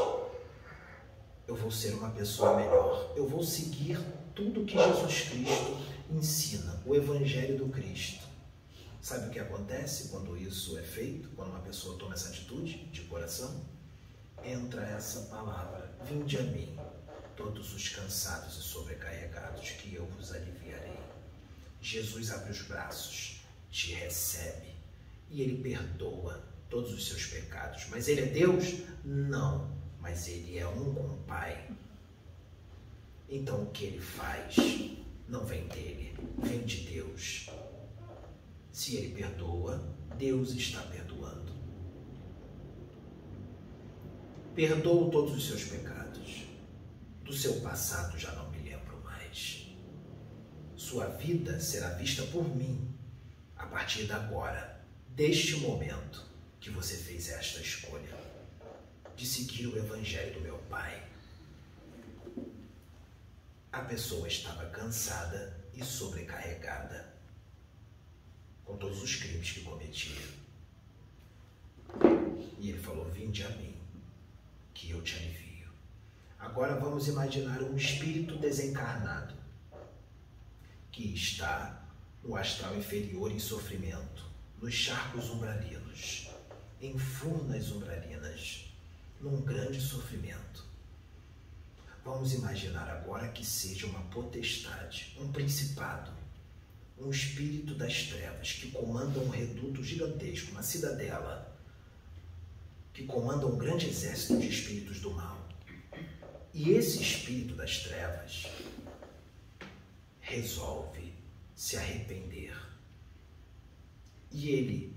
eu 1.47 1.55
vou 1.55 1.71
ser 1.71 1.93
uma 1.93 2.09
pessoa 2.11 2.55
melhor. 2.55 3.13
Eu 3.15 3.27
vou 3.27 3.43
seguir 3.43 3.99
tudo 4.33 4.65
que 4.65 4.77
Jesus 4.77 5.29
Cristo 5.29 5.77
ensina, 6.09 6.81
o 6.85 6.95
Evangelho 6.95 7.57
do 7.57 7.69
Cristo. 7.69 8.23
Sabe 9.01 9.27
o 9.27 9.29
que 9.29 9.39
acontece 9.39 10.07
quando 10.09 10.37
isso 10.37 10.77
é 10.77 10.81
feito? 10.81 11.29
Quando 11.35 11.49
uma 11.49 11.59
pessoa 11.59 11.97
toma 11.97 12.13
essa 12.13 12.29
atitude 12.29 12.85
de 12.85 13.01
coração? 13.01 13.65
Entra 14.43 14.81
essa 14.83 15.21
palavra: 15.23 15.91
Vinde 16.05 16.37
a 16.37 16.43
mim, 16.43 16.77
todos 17.35 17.73
os 17.73 17.89
cansados 17.89 18.57
e 18.57 18.61
sobrecarregados, 18.61 19.69
que 19.71 19.93
eu 19.93 20.05
vos 20.05 20.31
aliviarei. 20.31 20.97
Jesus 21.81 22.31
abre 22.31 22.51
os 22.51 22.61
braços, 22.61 23.41
te 23.69 23.91
recebe 23.93 24.73
e 25.29 25.41
ele 25.41 25.61
perdoa 25.61 26.41
todos 26.69 26.93
os 26.93 27.05
seus 27.05 27.25
pecados. 27.25 27.87
Mas 27.89 28.07
ele 28.07 28.21
é 28.21 28.25
Deus? 28.27 28.83
Não 29.03 29.82
mas 30.03 30.27
ele 30.27 30.59
é 30.59 30.67
um 30.67 30.93
com 30.93 31.07
o 31.07 31.23
Pai. 31.25 31.69
Então 33.29 33.63
o 33.63 33.71
que 33.71 33.85
ele 33.85 34.01
faz 34.01 34.57
não 35.29 35.45
vem 35.45 35.65
dele, 35.69 36.13
vem 36.37 36.61
de 36.63 36.81
Deus. 36.81 37.49
Se 38.71 38.97
ele 38.97 39.15
perdoa, 39.15 39.81
Deus 40.17 40.51
está 40.51 40.81
perdoando. 40.81 41.53
Perdoo 44.53 45.09
todos 45.09 45.35
os 45.35 45.47
seus 45.47 45.63
pecados. 45.63 46.47
Do 47.23 47.31
seu 47.31 47.61
passado 47.61 48.19
já 48.19 48.33
não 48.33 48.51
me 48.51 48.59
lembro 48.59 49.01
mais. 49.05 49.73
Sua 50.75 51.07
vida 51.07 51.61
será 51.61 51.91
vista 51.91 52.23
por 52.23 52.43
mim 52.53 52.93
a 53.55 53.65
partir 53.67 54.03
de 54.03 54.11
agora, 54.11 54.85
deste 55.07 55.55
momento 55.61 56.29
que 56.59 56.69
você 56.69 56.97
fez 56.97 57.29
esta 57.29 57.61
escolha 57.61 58.22
de 59.15 59.25
seguir 59.25 59.67
o 59.67 59.77
evangelho 59.77 60.33
do 60.33 60.41
meu 60.41 60.57
pai. 60.69 61.03
A 63.71 63.81
pessoa 63.81 64.27
estava 64.27 64.65
cansada 64.69 65.59
e 65.73 65.83
sobrecarregada 65.83 67.13
com 68.63 68.77
todos 68.77 69.01
os 69.01 69.15
crimes 69.15 69.51
que 69.51 69.61
cometia. 69.61 70.21
E 72.59 72.69
ele 72.69 72.79
falou: 72.79 73.05
Vinde 73.05 73.43
a 73.43 73.49
mim, 73.49 73.75
que 74.73 74.91
eu 74.91 75.01
te 75.01 75.15
alivio. 75.15 75.71
Agora 76.39 76.79
vamos 76.79 77.07
imaginar 77.07 77.61
um 77.63 77.75
espírito 77.75 78.37
desencarnado 78.37 79.33
que 80.91 81.13
está 81.13 81.83
no 82.23 82.35
astral 82.35 82.77
inferior 82.77 83.31
em 83.31 83.39
sofrimento, 83.39 84.25
nos 84.61 84.73
charcos 84.73 85.29
umbralinos, 85.29 86.29
em 86.79 86.97
furnas 86.97 87.71
umbralinas 87.71 88.62
num 89.23 89.41
grande 89.41 89.79
sofrimento. 89.79 90.65
Vamos 92.03 92.33
imaginar 92.33 92.89
agora 92.89 93.29
que 93.29 93.45
seja 93.45 93.87
uma 93.87 94.01
potestade, 94.01 95.17
um 95.17 95.31
principado, 95.31 96.11
um 96.99 97.09
espírito 97.09 97.73
das 97.73 98.03
trevas 98.07 98.51
que 98.51 98.69
comanda 98.71 99.19
um 99.19 99.29
reduto 99.29 99.81
gigantesco, 99.81 100.51
uma 100.51 100.61
cidadela, 100.61 101.57
que 102.93 103.05
comanda 103.05 103.47
um 103.47 103.57
grande 103.57 103.87
exército 103.87 104.37
de 104.37 104.49
espíritos 104.49 104.99
do 104.99 105.11
mal. 105.11 105.41
E 106.53 106.71
esse 106.71 107.01
espírito 107.01 107.55
das 107.55 107.79
trevas 107.79 108.47
resolve 110.19 111.13
se 111.55 111.77
arrepender. 111.77 112.55
E 114.29 114.49
ele 114.49 114.95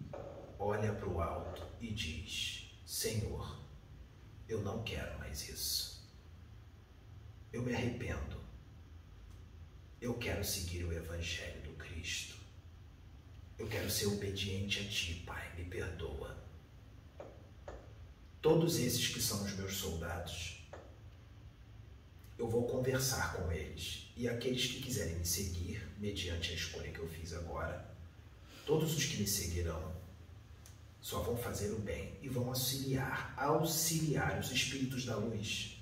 olha 0.58 0.92
para 0.92 1.08
o 1.08 1.20
alto 1.20 1.62
e 1.80 1.92
diz: 1.92 2.76
Senhor, 2.84 3.55
eu 4.48 4.60
não 4.60 4.82
quero 4.82 5.18
mais 5.18 5.48
isso. 5.48 6.04
Eu 7.52 7.62
me 7.62 7.74
arrependo. 7.74 8.36
Eu 10.00 10.14
quero 10.14 10.44
seguir 10.44 10.84
o 10.84 10.92
Evangelho 10.92 11.62
do 11.62 11.72
Cristo. 11.72 12.36
Eu 13.58 13.66
quero 13.66 13.90
ser 13.90 14.06
obediente 14.06 14.80
a 14.80 14.88
Ti, 14.88 15.24
Pai, 15.26 15.52
me 15.56 15.64
perdoa. 15.64 16.36
Todos 18.42 18.78
esses 18.78 19.08
que 19.08 19.20
são 19.20 19.42
os 19.42 19.52
meus 19.54 19.74
soldados, 19.74 20.62
eu 22.38 22.48
vou 22.48 22.66
conversar 22.68 23.34
com 23.34 23.50
eles. 23.50 24.12
E 24.16 24.28
aqueles 24.28 24.66
que 24.66 24.82
quiserem 24.82 25.16
me 25.16 25.26
seguir, 25.26 25.82
mediante 25.98 26.52
a 26.52 26.54
escolha 26.54 26.92
que 26.92 26.98
eu 26.98 27.08
fiz 27.08 27.32
agora, 27.32 27.90
todos 28.64 28.96
os 28.96 29.04
que 29.04 29.16
me 29.16 29.26
seguirão 29.26 29.95
só 31.06 31.20
vão 31.20 31.36
fazer 31.36 31.70
o 31.70 31.78
bem 31.78 32.18
e 32.20 32.28
vão 32.28 32.48
auxiliar, 32.48 33.32
auxiliar 33.36 34.40
os 34.40 34.50
espíritos 34.50 35.04
da 35.04 35.14
luz 35.14 35.80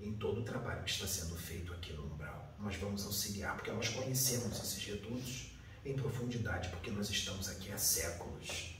em 0.00 0.12
todo 0.14 0.40
o 0.40 0.44
trabalho 0.44 0.82
que 0.82 0.90
está 0.90 1.06
sendo 1.06 1.36
feito 1.36 1.72
aqui 1.72 1.92
no 1.92 2.12
umbral. 2.12 2.52
Nós 2.58 2.74
vamos 2.74 3.06
auxiliar 3.06 3.54
porque 3.54 3.70
nós 3.70 3.90
conhecemos 3.90 4.58
esses 4.58 4.84
redutos 4.84 5.52
em 5.84 5.94
profundidade, 5.94 6.68
porque 6.70 6.90
nós 6.90 7.08
estamos 7.08 7.48
aqui 7.48 7.70
há 7.70 7.78
séculos, 7.78 8.74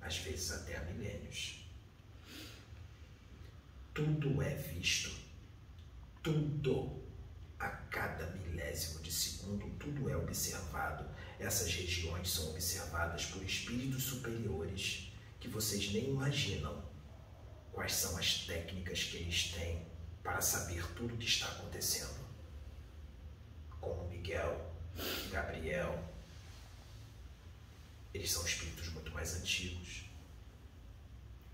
às 0.00 0.18
vezes 0.18 0.50
até 0.50 0.76
há 0.76 0.82
milênios. 0.86 1.64
Tudo 3.94 4.42
é 4.42 4.56
visto, 4.56 5.14
tudo, 6.24 7.00
a 7.56 7.68
cada 7.68 8.26
milésimo 8.32 8.98
de 9.00 9.12
segundo, 9.12 9.70
tudo 9.78 10.10
é 10.10 10.16
observado. 10.16 11.08
Essas 11.38 11.72
regiões 11.72 12.28
são 12.28 12.50
observadas 12.50 13.26
por 13.26 13.44
espíritos 13.44 14.02
superiores 14.02 15.09
que 15.40 15.48
vocês 15.48 15.90
nem 15.92 16.10
imaginam 16.10 16.84
quais 17.72 17.94
são 17.94 18.16
as 18.18 18.44
técnicas 18.46 19.04
que 19.04 19.16
eles 19.16 19.52
têm 19.52 19.86
para 20.22 20.40
saber 20.40 20.86
tudo 20.94 21.14
o 21.14 21.16
que 21.16 21.26
está 21.26 21.46
acontecendo. 21.46 22.20
Como 23.80 24.06
Miguel, 24.08 24.70
Gabriel, 25.30 26.04
eles 28.12 28.30
são 28.30 28.44
espíritos 28.44 28.88
muito 28.90 29.10
mais 29.12 29.34
antigos. 29.34 30.04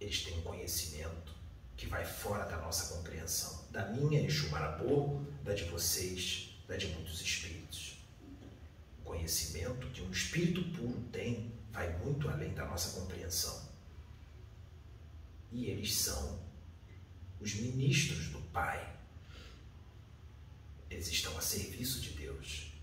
Eles 0.01 0.25
têm 0.25 0.39
um 0.39 0.43
conhecimento 0.43 1.33
que 1.77 1.87
vai 1.87 2.05
fora 2.05 2.45
da 2.45 2.57
nossa 2.57 2.95
compreensão. 2.95 3.65
Da 3.71 3.87
minha, 3.87 4.21
Exu 4.21 4.49
Marabô, 4.51 5.21
da 5.45 5.55
de 5.55 5.65
vocês, 5.65 6.59
da 6.67 6.77
de 6.77 6.89
muitos 6.89 7.21
espíritos. 7.21 7.99
O 9.01 9.05
conhecimento 9.05 9.87
que 9.91 10.03
um 10.03 10.11
espírito 10.11 10.63
puro 10.77 11.01
tem 11.13 11.53
vai 11.71 11.97
muito 11.99 12.29
além 12.29 12.53
da 12.55 12.65
nossa 12.65 12.99
compreensão. 12.99 13.66
E 15.57 15.71
eles 15.71 15.97
são 15.97 16.39
os 17.41 17.55
ministros 17.55 18.29
do 18.29 18.43
Pai. 18.53 18.95
Eles 20.91 21.09
estão 21.09 21.37
a 21.39 21.41
serviço 21.41 22.03
de 22.03 22.11
Deus. 22.11 22.75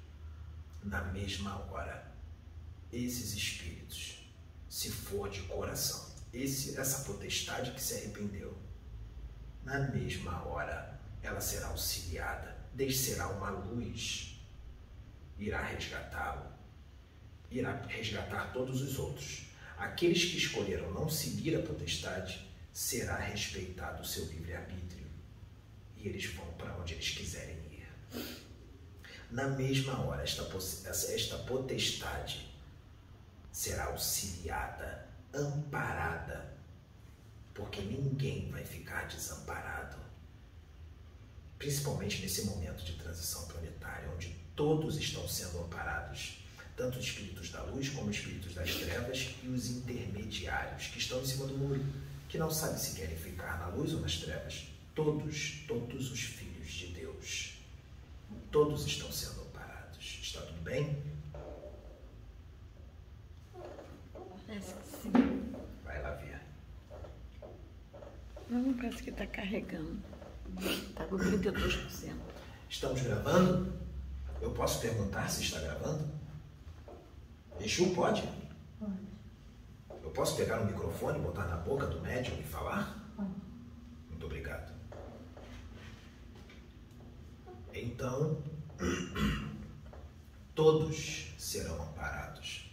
Na 0.81 1.03
mesma 1.03 1.55
hora, 1.69 2.11
esses 2.91 3.33
espíritos, 3.33 4.27
se 4.67 4.89
for 4.89 5.29
de 5.29 5.43
coração, 5.43 6.15
esse, 6.33 6.75
essa 6.79 7.03
potestade 7.03 7.73
que 7.73 7.81
se 7.81 7.93
arrependeu, 7.93 8.57
na 9.63 9.91
mesma 9.91 10.43
hora 10.43 10.99
ela 11.21 11.39
será 11.39 11.67
auxiliada, 11.67 12.57
descerá 12.73 13.27
uma 13.29 13.51
luz, 13.51 14.43
irá 15.37 15.61
resgatá-lo, 15.61 16.51
irá 17.51 17.83
resgatar 17.83 18.51
todos 18.51 18.81
os 18.81 18.97
outros. 18.97 19.43
Aqueles 19.77 20.25
que 20.25 20.37
escolheram 20.37 20.91
não 20.91 21.07
seguir 21.07 21.55
a 21.55 21.61
potestade, 21.61 22.51
será 22.73 23.17
respeitado 23.17 24.01
o 24.01 24.05
seu 24.05 24.25
livre-arbítrio 24.25 25.05
e 25.95 26.07
eles 26.07 26.25
vão 26.33 26.51
para 26.53 26.75
onde 26.75 26.95
eles 26.95 27.09
quiserem 27.09 27.55
ir. 27.71 27.87
Na 29.29 29.47
mesma 29.47 29.99
hora, 30.01 30.23
esta, 30.23 30.43
esta 31.13 31.37
potestade 31.39 32.51
será 33.51 33.85
auxiliada, 33.85 35.07
amparada, 35.33 36.51
porque 37.53 37.81
ninguém 37.81 38.49
vai 38.49 38.65
ficar 38.65 39.07
desamparado. 39.07 39.97
Principalmente 41.59 42.21
nesse 42.21 42.45
momento 42.45 42.83
de 42.83 42.93
transição 42.93 43.47
planetária, 43.47 44.09
onde 44.13 44.35
todos 44.55 44.97
estão 44.97 45.27
sendo 45.27 45.59
amparados, 45.59 46.43
tanto 46.75 46.97
os 46.97 47.05
espíritos 47.05 47.51
da 47.51 47.61
luz 47.63 47.89
como 47.89 48.09
os 48.09 48.17
espíritos 48.17 48.55
das 48.55 48.73
trevas 48.75 49.35
e 49.43 49.47
os 49.47 49.69
intermediários 49.69 50.87
que 50.87 50.97
estão 50.97 51.21
em 51.21 51.25
cima 51.25 51.45
do 51.45 51.57
muro 51.57 51.83
que 52.33 52.39
não 52.39 52.49
sabe 52.49 52.79
se 52.79 52.95
querem 52.95 53.15
ficar 53.15 53.59
na 53.59 53.67
luz 53.67 53.93
ou 53.93 54.01
nas 54.01 54.17
trevas. 54.17 54.67
Todos, 54.95 55.63
todos 55.67 56.11
os 56.11 56.19
filhos 56.19 56.67
de 56.67 56.87
Deus, 56.87 57.59
todos 58.49 58.87
estão 58.87 59.11
sendo 59.11 59.41
amparados. 59.41 60.19
Está 60.19 60.41
tudo 60.41 60.59
bem? 60.63 60.97
Parece 64.47 64.73
que 64.73 64.87
sim. 65.03 65.53
Vai 65.85 66.01
lá 66.01 66.15
ver. 66.15 66.41
Não, 68.49 68.73
parece 68.73 69.03
que 69.03 69.11
está 69.11 69.27
carregando. 69.27 70.01
Está 70.59 71.05
com 71.05 71.17
32%. 71.17 72.15
Estamos 72.67 72.99
gravando? 73.03 73.71
Eu 74.41 74.49
posso 74.53 74.81
perguntar 74.81 75.29
se 75.29 75.43
está 75.43 75.59
gravando? 75.59 76.09
Exu 77.59 77.93
pode? 77.93 78.27
Eu 80.03 80.11
posso 80.11 80.35
pegar 80.35 80.61
um 80.61 80.65
microfone, 80.65 81.17
botar 81.19 81.45
na 81.45 81.55
boca 81.55 81.87
do 81.87 82.01
médium 82.01 82.37
e 82.37 82.43
falar? 82.43 83.01
Muito 84.09 84.25
obrigado. 84.25 84.73
Então, 87.73 88.43
todos 90.53 91.33
serão 91.39 91.81
amparados. 91.81 92.69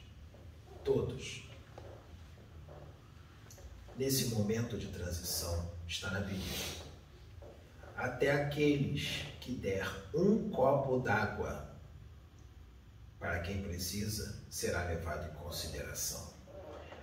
Todos. 0.84 1.48
Nesse 3.96 4.34
momento 4.34 4.76
de 4.76 4.88
transição, 4.88 5.70
está 5.86 6.10
na 6.10 6.20
Bíblia. 6.20 6.80
Até 7.96 8.32
aqueles 8.32 9.24
que 9.40 9.54
der 9.54 9.86
um 10.12 10.50
copo 10.50 10.98
d'água 10.98 11.70
para 13.20 13.38
quem 13.40 13.62
precisa 13.62 14.42
será 14.50 14.84
levado 14.84 15.30
em 15.30 15.34
consideração 15.34 16.39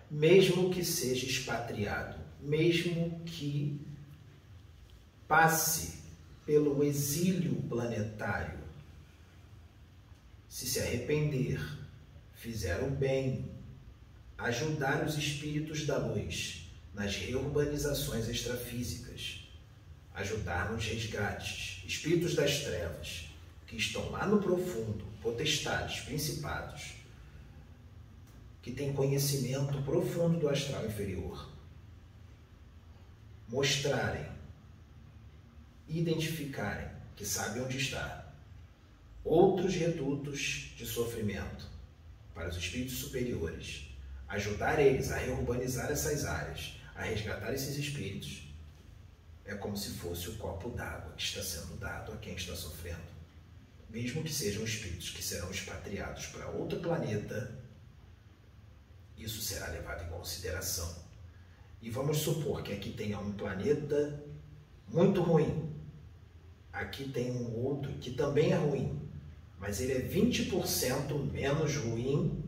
mesmo 0.09 0.69
que 0.69 0.83
seja 0.83 1.25
expatriado, 1.25 2.17
mesmo 2.39 3.19
que 3.25 3.79
passe 5.27 5.99
pelo 6.45 6.83
exílio 6.83 7.55
planetário, 7.63 8.57
se 10.47 10.65
se 10.65 10.79
arrepender, 10.79 11.59
fizer 12.33 12.81
o 12.83 12.89
bem, 12.89 13.51
ajudar 14.37 15.05
os 15.05 15.17
espíritos 15.17 15.85
da 15.85 15.97
luz 15.97 16.69
nas 16.93 17.15
reurbanizações 17.15 18.27
extrafísicas, 18.29 19.47
ajudar 20.15 20.71
nos 20.71 20.85
resgates, 20.85 21.83
espíritos 21.85 22.33
das 22.33 22.63
trevas 22.63 23.27
que 23.67 23.75
estão 23.75 24.09
lá 24.09 24.25
no 24.25 24.41
profundo, 24.41 25.05
potestades, 25.21 25.99
principados, 26.01 26.93
que 28.61 28.71
tem 28.71 28.93
conhecimento 28.93 29.81
profundo 29.83 30.39
do 30.39 30.49
astral 30.49 30.85
inferior 30.85 31.57
mostrarem, 33.47 34.25
identificarem 35.87 36.89
que 37.15 37.25
sabem 37.25 37.63
onde 37.63 37.77
está 37.77 38.33
outros 39.23 39.73
redutos 39.73 40.73
de 40.75 40.85
sofrimento 40.85 41.65
para 42.33 42.49
os 42.49 42.57
espíritos 42.57 42.97
superiores, 42.97 43.87
ajudar 44.27 44.79
eles 44.79 45.11
a 45.11 45.17
reurbanizar 45.17 45.89
essas 45.89 46.25
áreas, 46.25 46.79
a 46.93 47.03
resgatar 47.03 47.53
esses 47.53 47.77
espíritos, 47.77 48.43
é 49.45 49.55
como 49.55 49.77
se 49.77 49.91
fosse 49.91 50.29
o 50.29 50.35
copo 50.35 50.69
d'água 50.69 51.13
que 51.15 51.23
está 51.23 51.41
sendo 51.41 51.77
dado 51.77 52.11
a 52.11 52.17
quem 52.17 52.35
está 52.35 52.55
sofrendo. 52.55 53.17
Mesmo 53.89 54.21
que 54.21 54.33
sejam 54.33 54.65
espíritos 54.65 55.09
que 55.11 55.23
serão 55.23 55.49
expatriados 55.49 56.27
para 56.27 56.49
outro 56.49 56.79
planeta 56.81 57.57
isso 59.17 59.41
será 59.41 59.67
levado 59.67 60.05
em 60.05 60.09
consideração. 60.09 60.95
E 61.81 61.89
vamos 61.89 62.17
supor 62.17 62.63
que 62.63 62.73
aqui 62.73 62.91
tenha 62.91 63.19
um 63.19 63.31
planeta 63.31 64.23
muito 64.87 65.21
ruim. 65.21 65.69
Aqui 66.71 67.09
tem 67.09 67.31
um 67.31 67.55
outro 67.55 67.91
que 67.93 68.11
também 68.11 68.51
é 68.51 68.55
ruim, 68.55 68.99
mas 69.59 69.81
ele 69.81 69.93
é 69.93 70.01
20% 70.01 71.31
menos 71.31 71.75
ruim 71.75 72.43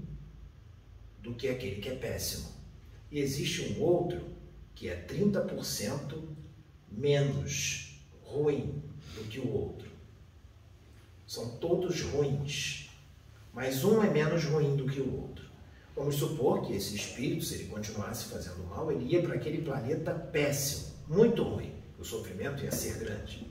do 1.21 1.34
que 1.34 1.47
aquele 1.47 1.82
que 1.82 1.89
é 1.89 1.95
péssimo. 1.95 2.49
E 3.12 3.19
existe 3.19 3.73
um 3.73 3.82
outro 3.82 4.21
que 4.75 4.88
é 4.88 4.95
30% 5.05 6.21
menos 6.91 7.99
ruim 8.23 8.82
do 9.15 9.23
que 9.25 9.39
o 9.39 9.51
outro. 9.51 9.89
São 11.27 11.58
todos 11.58 12.01
ruins, 12.01 12.89
mas 13.53 13.84
um 13.84 14.01
é 14.03 14.10
menos 14.10 14.45
ruim 14.45 14.75
do 14.75 14.88
que 14.88 14.99
o 14.99 15.21
outro. 15.21 15.48
Vamos 15.99 16.15
supor 16.15 16.65
que 16.65 16.71
esse 16.71 16.95
espírito, 16.95 17.43
se 17.43 17.55
ele 17.55 17.65
continuasse 17.65 18.29
fazendo 18.29 18.65
mal, 18.69 18.89
ele 18.89 19.13
ia 19.13 19.21
para 19.21 19.35
aquele 19.35 19.62
planeta 19.62 20.13
péssimo, 20.13 20.93
muito 21.09 21.43
ruim. 21.43 21.73
O 21.99 22.05
sofrimento 22.05 22.63
ia 22.63 22.71
ser 22.71 22.99
grande. 22.99 23.45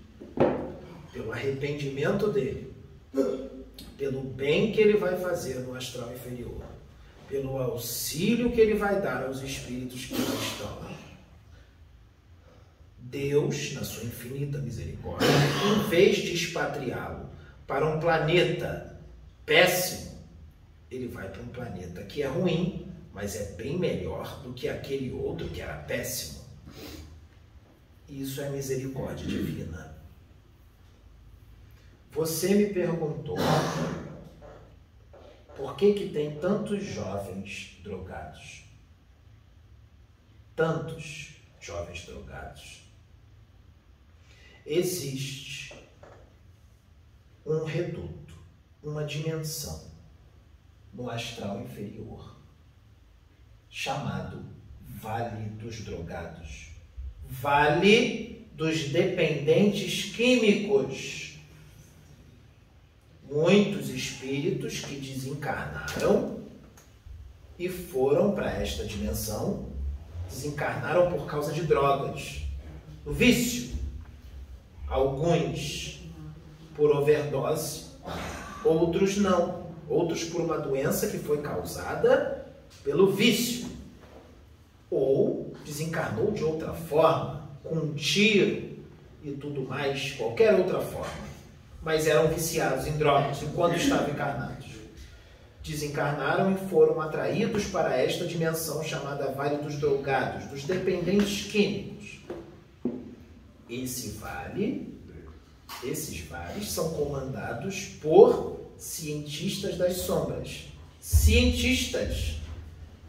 Pelo 1.12 1.30
arrependimento 1.30 2.28
dele, 2.28 2.72
pelo 3.98 4.22
bem 4.22 4.72
que 4.72 4.80
ele 4.80 4.96
vai 4.96 5.18
fazer 5.18 5.56
no 5.56 5.74
astral 5.74 6.10
inferior, 6.14 6.62
pelo 7.28 7.58
auxílio 7.58 8.50
que 8.50 8.62
ele 8.62 8.74
vai 8.76 8.98
dar 8.98 9.26
aos 9.26 9.42
espíritos 9.42 10.06
que 10.06 10.14
lá 10.14 10.34
estão. 10.40 10.78
Deus, 12.96 13.74
na 13.74 13.84
sua 13.84 14.04
infinita 14.04 14.56
misericórdia, 14.56 15.28
em 15.66 15.86
vez 15.90 16.16
de 16.16 16.32
expatriá-lo 16.32 17.28
para 17.66 17.86
um 17.86 18.00
planeta 18.00 18.98
péssimo, 19.44 20.17
ele 20.90 21.08
vai 21.08 21.28
para 21.28 21.42
um 21.42 21.48
planeta 21.48 22.02
que 22.04 22.22
é 22.22 22.26
ruim, 22.26 22.90
mas 23.12 23.36
é 23.36 23.52
bem 23.52 23.78
melhor 23.78 24.42
do 24.42 24.52
que 24.52 24.68
aquele 24.68 25.12
outro 25.12 25.48
que 25.48 25.60
era 25.60 25.76
péssimo. 25.76 26.44
Isso 28.08 28.40
é 28.40 28.48
misericórdia 28.48 29.26
divina. 29.26 29.96
Você 32.12 32.54
me 32.54 32.72
perguntou 32.72 33.36
por 35.56 35.76
que, 35.76 35.92
que 35.92 36.08
tem 36.10 36.38
tantos 36.38 36.82
jovens 36.84 37.78
drogados? 37.82 38.64
Tantos 40.56 41.36
jovens 41.60 42.06
drogados. 42.06 42.84
Existe 44.64 45.74
um 47.44 47.64
reduto, 47.64 48.34
uma 48.82 49.04
dimensão 49.04 49.88
no 50.98 51.08
astral 51.08 51.62
inferior, 51.62 52.36
chamado 53.70 54.44
Vale 55.00 55.50
dos 55.50 55.82
Drogados, 55.82 56.72
Vale 57.24 58.48
dos 58.54 58.88
Dependentes 58.88 60.16
Químicos 60.16 61.28
muitos 63.30 63.90
espíritos 63.90 64.80
que 64.80 64.96
desencarnaram 64.96 66.38
e 67.58 67.68
foram 67.68 68.32
para 68.32 68.50
esta 68.50 68.84
dimensão, 68.84 69.66
desencarnaram 70.28 71.10
por 71.10 71.26
causa 71.26 71.52
de 71.52 71.62
drogas, 71.62 72.42
o 73.04 73.12
vício. 73.12 73.76
Alguns 74.88 76.00
por 76.74 76.90
overdose, 76.90 77.88
outros 78.64 79.18
não. 79.18 79.57
Outros 79.88 80.24
por 80.24 80.40
uma 80.40 80.58
doença 80.58 81.06
que 81.08 81.18
foi 81.18 81.40
causada 81.40 82.46
pelo 82.84 83.12
vício. 83.12 83.66
Ou 84.90 85.52
desencarnou 85.64 86.32
de 86.32 86.44
outra 86.44 86.72
forma, 86.72 87.48
com 87.62 87.74
um 87.74 87.94
tiro 87.94 88.78
e 89.22 89.32
tudo 89.32 89.62
mais, 89.62 90.12
qualquer 90.12 90.54
outra 90.54 90.80
forma 90.80 91.28
mas 91.82 92.06
eram 92.06 92.28
viciados 92.28 92.86
em 92.86 92.96
drogas 92.96 93.42
enquanto 93.42 93.76
estavam 93.76 94.10
encarnados. 94.10 94.66
Desencarnaram 95.62 96.52
e 96.52 96.68
foram 96.68 97.00
atraídos 97.00 97.66
para 97.66 97.96
esta 97.96 98.26
dimensão 98.26 98.82
chamada 98.82 99.30
Vale 99.32 99.56
dos 99.58 99.76
Drogados, 99.76 100.46
dos 100.46 100.64
dependentes 100.64 101.50
químicos. 101.50 102.20
Esse 103.68 104.10
vale, 104.10 104.98
esses 105.84 106.20
vales 106.20 106.70
são 106.70 106.90
comandados 106.90 107.96
por 108.00 108.67
cientistas 108.78 109.76
das 109.76 109.96
sombras. 109.96 110.68
Cientistas, 111.00 112.36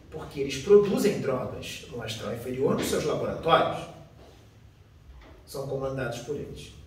porque 0.09 0.41
eles 0.41 0.61
produzem 0.61 1.21
drogas 1.21 1.85
no 1.91 2.01
astral 2.01 2.33
inferior 2.33 2.75
nos 2.75 2.87
seus 2.87 3.03
laboratórios. 3.03 3.87
São 5.45 5.67
comandados 5.67 6.19
por 6.19 6.35
eles 6.35 6.79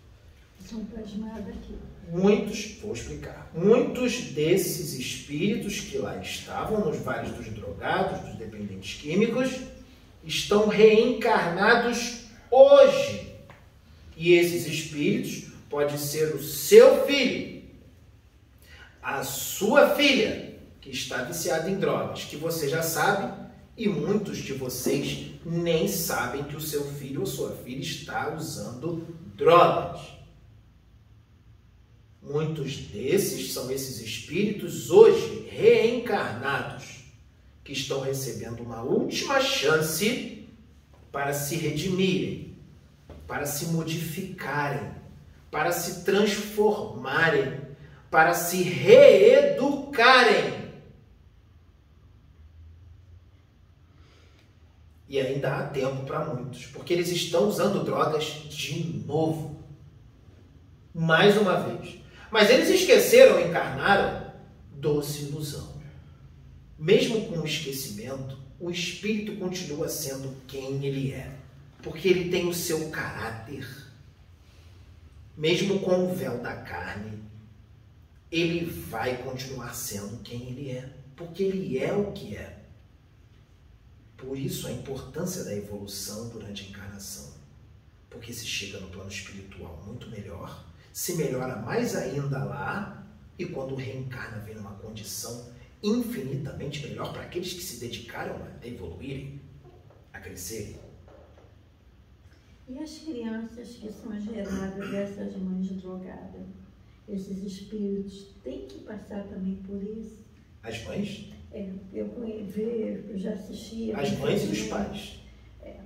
são 0.69 0.85
plasmadas 0.85 1.49
aqui. 1.49 1.77
Muitos, 2.09 2.79
vou 2.83 2.93
explicar, 2.93 3.51
muitos 3.55 4.33
desses 4.33 4.95
espíritos 4.95 5.81
que 5.81 5.99
lá 5.99 6.17
estavam 6.19 6.85
nos 6.85 6.99
vales 6.99 7.33
dos 7.33 7.47
drogados, 7.49 8.21
dos 8.21 8.37
dependentes 8.37 9.01
químicos, 9.01 9.51
estão 10.25 10.69
reencarnados 10.69 12.25
hoje. 12.51 13.33
E 14.17 14.33
esses 14.35 14.67
espíritos 14.67 15.53
pode 15.71 15.99
ser 15.99 16.35
o 16.35 16.43
seu 16.43 17.07
filho, 17.07 17.52
a 19.03 19.25
sua 19.25 19.97
filha, 19.97 20.57
que 20.81 20.91
está 20.91 21.25
viciada 21.25 21.69
em 21.69 21.79
drogas, 21.79 22.25
que 22.25 22.37
você 22.37 22.69
já 22.69 22.83
sabe, 22.83 23.43
e 23.77 23.89
muitos 23.89 24.39
de 24.39 24.53
vocês 24.53 25.33
nem 25.45 25.89
sabem 25.89 26.45
que 26.45 26.55
o 26.55 26.61
seu 26.61 26.85
filho 26.85 27.21
ou 27.21 27.27
sua 27.27 27.51
filha 27.51 27.81
está 27.81 28.33
usando 28.35 29.07
drogas. 29.35 30.01
Muitos 32.23 32.77
desses 32.77 33.53
são 33.53 33.71
esses 33.71 34.01
espíritos 34.01 34.91
hoje 34.91 35.49
reencarnados, 35.51 37.03
que 37.65 37.73
estão 37.73 38.01
recebendo 38.01 38.63
uma 38.63 38.83
última 38.83 39.41
chance 39.41 40.49
para 41.11 41.33
se 41.33 41.57
redimirem, 41.57 42.57
para 43.27 43.47
se 43.47 43.67
modificarem, 43.67 44.93
para 45.51 45.73
se 45.73 46.05
transformarem, 46.05 47.62
para 48.13 48.35
se 48.35 48.63
reeducarem. 48.63 50.53
E 55.09 55.19
ainda 55.19 55.57
há 55.57 55.67
tempo 55.67 56.05
para 56.05 56.27
muitos, 56.27 56.67
porque 56.67 56.93
eles 56.93 57.09
estão 57.09 57.49
usando 57.49 57.83
drogas 57.83 58.25
de 58.51 58.85
novo. 59.07 59.65
Mais 60.95 61.39
uma 61.39 61.59
vez. 61.59 62.01
Mas 62.31 62.51
eles 62.51 62.69
esqueceram, 62.69 63.41
encarnaram 63.41 64.31
doce 64.75 65.23
ilusão. 65.23 65.81
Mesmo 66.79 67.29
com 67.29 67.39
o 67.39 67.47
esquecimento, 67.47 68.37
o 68.61 68.71
espírito 68.71 69.39
continua 69.39 69.89
sendo 69.89 70.37
quem 70.47 70.85
ele 70.85 71.13
é, 71.13 71.35
porque 71.83 72.09
ele 72.09 72.31
tem 72.31 72.47
o 72.47 72.53
seu 72.53 72.91
caráter. 72.91 73.67
Mesmo 75.35 75.79
com 75.81 76.11
o 76.11 76.15
véu 76.15 76.43
da 76.43 76.55
carne, 76.57 77.32
ele 78.33 78.65
vai 78.65 79.23
continuar 79.23 79.73
sendo 79.75 80.21
quem 80.23 80.49
ele 80.49 80.71
é, 80.71 80.93
porque 81.15 81.45
ele 81.45 81.79
é 81.79 81.93
o 81.93 82.11
que 82.11 82.37
é. 82.37 82.65
Por 84.17 84.37
isso 84.37 84.67
a 84.67 84.73
importância 84.73 85.45
da 85.45 85.55
evolução 85.55 86.29
durante 86.31 86.65
a 86.65 86.69
encarnação, 86.71 87.35
porque 88.11 88.33
se 88.33 88.47
chega 88.47 88.81
no 88.81 88.89
plano 88.89 89.11
espiritual 89.11 89.81
muito 89.87 90.11
melhor 90.11 90.73
se 90.93 91.17
melhora 91.17 91.57
mais 91.57 91.97
ainda 91.97 92.45
lá 92.45 93.07
e 93.39 93.47
quando 93.47 93.75
reencarna 93.75 94.39
vem 94.41 94.57
numa 94.57 94.75
condição 94.75 95.51
infinitamente 95.83 96.87
melhor 96.87 97.13
para 97.13 97.23
aqueles 97.23 97.55
que 97.55 97.63
se 97.63 97.81
dedicaram 97.81 98.37
a 98.37 98.67
evoluírem, 98.67 99.41
a 100.13 100.21
crescerem. 100.21 100.77
E 102.69 102.79
as 102.79 102.99
crianças 102.99 103.69
que 103.71 103.91
são 103.91 104.21
geradas 104.21 104.91
dessas 104.91 105.35
mães 105.37 105.69
drogadas, 105.81 106.47
esses 107.13 107.43
espíritos, 107.43 108.29
têm 108.43 108.67
que 108.67 108.81
passar 108.81 109.25
também 109.25 109.57
por 109.67 109.83
isso? 109.83 110.23
As 110.63 110.83
mães? 110.85 111.31
É, 111.53 111.69
eu 111.93 112.09
vejo, 112.47 113.05
eu 113.11 113.19
já 113.19 113.33
assisti. 113.33 113.93
As 113.93 114.17
mães 114.19 114.43
e 114.45 114.53
os 114.53 114.69
pais. 114.69 115.21
É, 115.63 115.77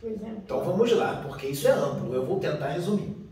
por 0.00 0.10
exemplo. 0.10 0.42
Então 0.44 0.64
vamos 0.64 0.92
lá, 0.92 1.22
porque 1.22 1.48
isso 1.48 1.66
é 1.66 1.72
amplo, 1.72 2.14
eu 2.14 2.24
vou 2.24 2.38
tentar 2.38 2.68
resumir 2.68 3.24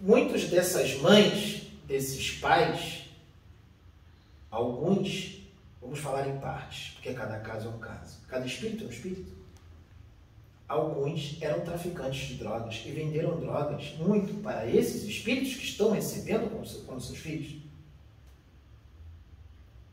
muitos 0.00 0.44
dessas 0.44 0.98
mães, 1.00 1.68
desses 1.86 2.38
pais, 2.38 3.04
alguns, 4.50 5.40
vamos 5.80 5.98
falar 5.98 6.28
em 6.28 6.38
partes, 6.38 6.94
porque 6.94 7.12
cada 7.12 7.38
caso 7.40 7.68
é 7.68 7.70
um 7.70 7.78
caso, 7.78 8.18
cada 8.28 8.46
espírito 8.46 8.84
é 8.84 8.86
um 8.86 8.90
espírito. 8.90 9.41
Alguns 10.72 11.36
eram 11.42 11.62
traficantes 11.62 12.28
de 12.28 12.36
drogas 12.36 12.82
e 12.86 12.92
venderam 12.92 13.38
drogas 13.38 13.94
muito 13.98 14.42
para 14.42 14.66
esses 14.66 15.02
espíritos 15.02 15.54
que 15.54 15.66
estão 15.66 15.90
recebendo 15.90 16.48
como, 16.48 16.66
como 16.86 16.98
seus 16.98 17.18
filhos. 17.18 17.60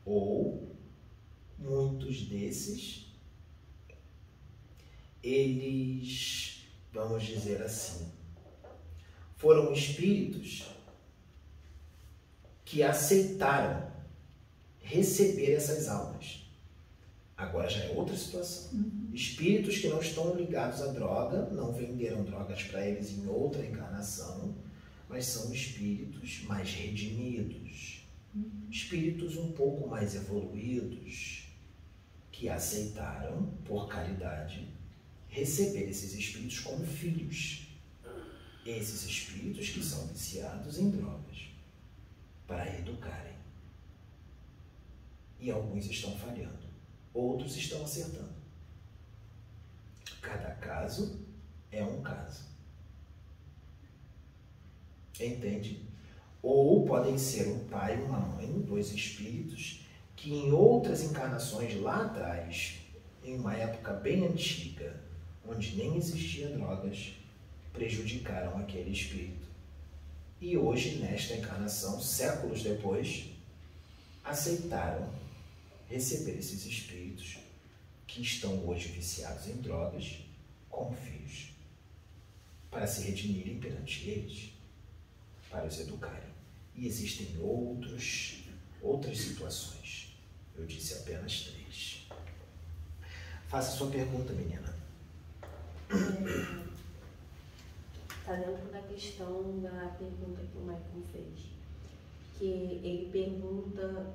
Ou 0.06 0.74
muitos 1.58 2.22
desses, 2.22 3.12
eles, 5.22 6.64
vamos 6.90 7.24
dizer 7.24 7.60
assim, 7.60 8.10
foram 9.36 9.74
espíritos 9.74 10.64
que 12.64 12.82
aceitaram 12.82 13.92
receber 14.80 15.52
essas 15.52 15.88
almas. 15.88 16.50
Agora 17.36 17.68
já 17.68 17.84
é 17.84 17.90
outra 17.94 18.16
situação. 18.16 18.99
Espíritos 19.12 19.78
que 19.78 19.88
não 19.88 20.00
estão 20.00 20.34
ligados 20.36 20.80
à 20.82 20.92
droga, 20.92 21.50
não 21.50 21.72
venderam 21.72 22.22
drogas 22.22 22.62
para 22.62 22.86
eles 22.86 23.10
em 23.10 23.26
outra 23.26 23.64
encarnação, 23.64 24.54
mas 25.08 25.26
são 25.26 25.52
espíritos 25.52 26.42
mais 26.44 26.72
redimidos, 26.72 28.06
espíritos 28.70 29.36
um 29.36 29.50
pouco 29.52 29.88
mais 29.88 30.14
evoluídos, 30.14 31.48
que 32.30 32.48
aceitaram, 32.48 33.52
por 33.64 33.88
caridade, 33.88 34.68
receber 35.28 35.90
esses 35.90 36.14
espíritos 36.14 36.60
como 36.60 36.86
filhos. 36.86 37.66
Esses 38.64 39.04
espíritos 39.04 39.70
que 39.70 39.82
são 39.82 40.06
viciados 40.06 40.78
em 40.78 40.90
drogas, 40.90 41.48
para 42.46 42.78
educarem. 42.78 43.34
E 45.40 45.50
alguns 45.50 45.86
estão 45.86 46.16
falhando, 46.18 46.68
outros 47.12 47.56
estão 47.56 47.82
acertando. 47.82 48.39
Cada 50.20 50.50
caso 50.52 51.20
é 51.72 51.82
um 51.82 52.02
caso. 52.02 52.44
Entende? 55.18 55.82
Ou 56.42 56.84
podem 56.86 57.18
ser 57.18 57.48
um 57.48 57.68
pai 57.68 58.00
uma 58.02 58.18
mãe, 58.18 58.60
dois 58.62 58.90
espíritos, 58.92 59.84
que 60.16 60.32
em 60.32 60.52
outras 60.52 61.02
encarnações 61.02 61.78
lá 61.80 62.06
atrás, 62.06 62.78
em 63.24 63.34
uma 63.38 63.54
época 63.54 63.92
bem 63.92 64.26
antiga, 64.26 65.00
onde 65.46 65.76
nem 65.76 65.96
existia 65.96 66.48
drogas, 66.48 67.14
prejudicaram 67.72 68.58
aquele 68.58 68.90
espírito. 68.90 69.48
E 70.40 70.56
hoje, 70.56 70.96
nesta 70.96 71.34
encarnação, 71.34 72.00
séculos 72.00 72.62
depois, 72.62 73.26
aceitaram 74.24 75.08
receber 75.88 76.38
esses 76.38 76.64
espíritos 76.64 77.39
que 78.10 78.22
estão 78.22 78.66
hoje 78.68 78.88
viciados 78.88 79.46
em 79.46 79.56
drogas 79.58 80.18
como 80.68 80.92
filhos, 80.96 81.52
para 82.68 82.84
se 82.84 83.02
redimirem 83.02 83.60
perante 83.60 84.08
eles, 84.08 84.52
para 85.48 85.66
os 85.66 85.78
educarem. 85.78 86.30
E 86.74 86.86
existem 86.88 87.38
outros, 87.40 88.42
outras 88.82 89.16
situações. 89.16 90.16
Eu 90.56 90.66
disse 90.66 90.94
apenas 90.94 91.50
três. 91.50 92.08
Faça 93.48 93.76
sua 93.76 93.90
pergunta, 93.90 94.32
menina. 94.32 94.74
Está 98.08 98.34
dentro 98.34 98.72
da 98.72 98.82
questão 98.82 99.60
da 99.60 99.96
pergunta 99.98 100.40
que 100.50 100.58
o 100.58 100.62
Michael 100.62 101.02
fez. 101.12 101.46
Que 102.38 102.44
ele 102.84 103.08
pergunta 103.12 104.14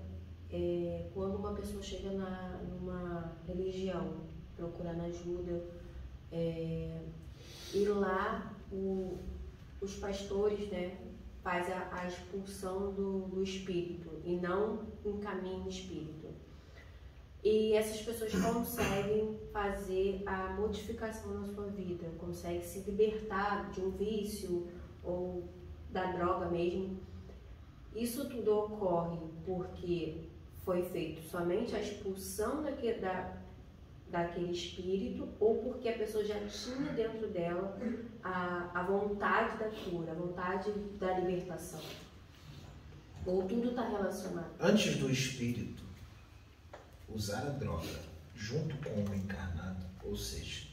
é, 0.52 1.08
quando 1.14 1.36
uma 1.36 1.54
pessoa 1.54 1.82
chega 1.82 2.12
na, 2.12 2.62
numa 2.64 3.34
religião 3.48 4.26
procurando 4.56 5.02
ajuda, 5.02 5.66
é, 6.32 7.02
e 7.74 7.86
lá 7.86 8.54
o, 8.72 9.18
os 9.82 9.96
pastores 9.96 10.70
né, 10.70 10.98
faz 11.44 11.70
a, 11.70 11.90
a 11.92 12.08
expulsão 12.08 12.94
do, 12.94 13.28
do 13.28 13.44
espírito 13.44 14.10
e 14.24 14.36
não 14.38 14.80
encaminha 15.06 15.68
espírito. 15.68 16.28
E 17.44 17.74
essas 17.74 18.02
pessoas 18.02 18.34
conseguem 18.34 19.38
fazer 19.54 20.24
a 20.26 20.54
modificação 20.54 21.42
na 21.42 21.46
sua 21.46 21.68
vida, 21.68 22.08
conseguem 22.18 22.64
se 22.64 22.80
libertar 22.80 23.70
de 23.70 23.82
um 23.82 23.92
vício 23.92 24.68
ou 25.04 25.44
da 25.92 26.12
droga 26.14 26.50
mesmo. 26.50 26.98
Isso 27.96 28.28
tudo 28.28 28.52
ocorre 28.58 29.20
porque 29.46 30.24
foi 30.66 30.82
feito 30.90 31.22
somente 31.30 31.76
a 31.76 31.80
expulsão 31.80 32.64
daquele, 32.64 33.00
da, 33.00 33.38
daquele 34.10 34.52
espírito 34.52 35.30
ou 35.40 35.58
porque 35.64 35.88
a 35.88 35.98
pessoa 35.98 36.26
já 36.26 36.40
tinha 36.48 36.92
dentro 36.94 37.28
dela 37.28 37.78
a, 38.24 38.72
a 38.74 38.84
vontade 38.84 39.58
da 39.60 39.70
cura, 39.70 40.12
a 40.12 40.16
vontade 40.16 40.72
da 41.00 41.20
libertação. 41.20 41.80
Ou 43.26 43.44
tudo 43.48 43.70
está 43.70 43.88
relacionado. 43.88 44.52
Antes 44.60 44.98
do 44.98 45.10
espírito 45.10 45.84
usar 47.08 47.46
a 47.46 47.52
droga 47.52 48.00
junto 48.36 48.76
com 48.78 49.04
o 49.10 49.16
encarnado, 49.16 49.86
ou 50.04 50.16
seja, 50.16 50.68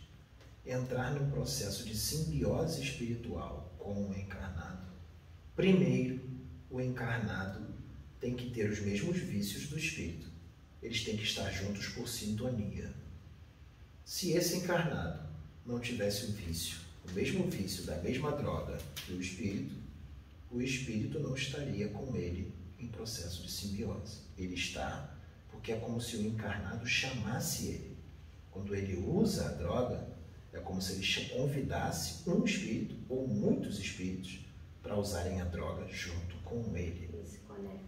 entrar 0.67 1.13
num 1.13 1.31
processo 1.31 1.85
de 1.85 1.97
simbiose 1.97 2.83
espiritual 2.83 3.73
com 3.79 4.09
o 4.09 4.15
encarnado, 4.15 4.87
primeiro 5.55 6.21
o 6.71 6.81
encarnado 6.81 7.72
tem 8.23 8.37
que 8.37 8.51
ter 8.51 8.71
os 8.71 8.79
mesmos 8.79 9.19
vícios 9.19 9.67
do 9.67 9.77
espírito. 9.77 10.31
Eles 10.81 11.03
têm 11.03 11.17
que 11.17 11.25
estar 11.25 11.51
juntos 11.51 11.89
por 11.89 12.09
sintonia. 12.09 12.95
Se 14.05 14.31
esse 14.31 14.59
encarnado 14.59 15.29
não 15.67 15.81
tivesse 15.81 16.27
o 16.27 16.33
vício, 16.33 16.79
o 17.09 17.11
mesmo 17.11 17.51
vício 17.51 17.83
da 17.83 17.97
mesma 17.97 18.31
droga 18.31 18.79
que 18.95 19.13
o 19.13 19.21
espírito, 19.21 19.75
o 20.53 20.63
espírito 20.63 21.19
não 21.19 21.35
estaria 21.35 21.89
com 21.89 22.15
ele 22.15 22.55
em 22.79 22.87
processo 22.87 23.43
de 23.43 23.51
simbiose. 23.51 24.19
Ele 24.39 24.55
está 24.55 25.19
porque 25.51 25.73
é 25.73 25.77
como 25.81 26.01
se 26.01 26.17
o 26.17 26.23
encarnado 26.25 26.87
chamasse 26.87 27.67
ele. 27.67 27.97
Quando 28.53 28.73
ele 28.73 28.99
usa 28.99 29.49
a 29.49 29.53
droga, 29.53 30.07
é 30.53 30.61
como 30.61 30.81
se 30.81 30.93
ele 30.93 31.29
convidasse 31.31 32.29
um 32.31 32.45
espírito 32.45 32.95
ou 33.09 33.27
muitos 33.27 33.81
espíritos 33.81 34.47
para 34.81 34.97
usarem 34.97 35.41
a 35.41 35.45
droga 35.45 35.89
junto 35.89 36.37
com 36.45 36.77
ele 36.77 37.12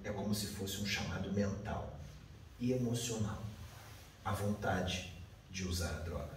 é 0.02 0.10
como 0.10 0.34
se 0.34 0.46
fosse 0.48 0.80
um 0.80 0.86
chamado 0.86 1.32
mental 1.32 1.98
e 2.58 2.72
emocional. 2.72 3.42
A 4.24 4.32
vontade 4.32 5.12
de 5.50 5.66
usar 5.66 5.90
a 5.90 6.00
droga. 6.00 6.34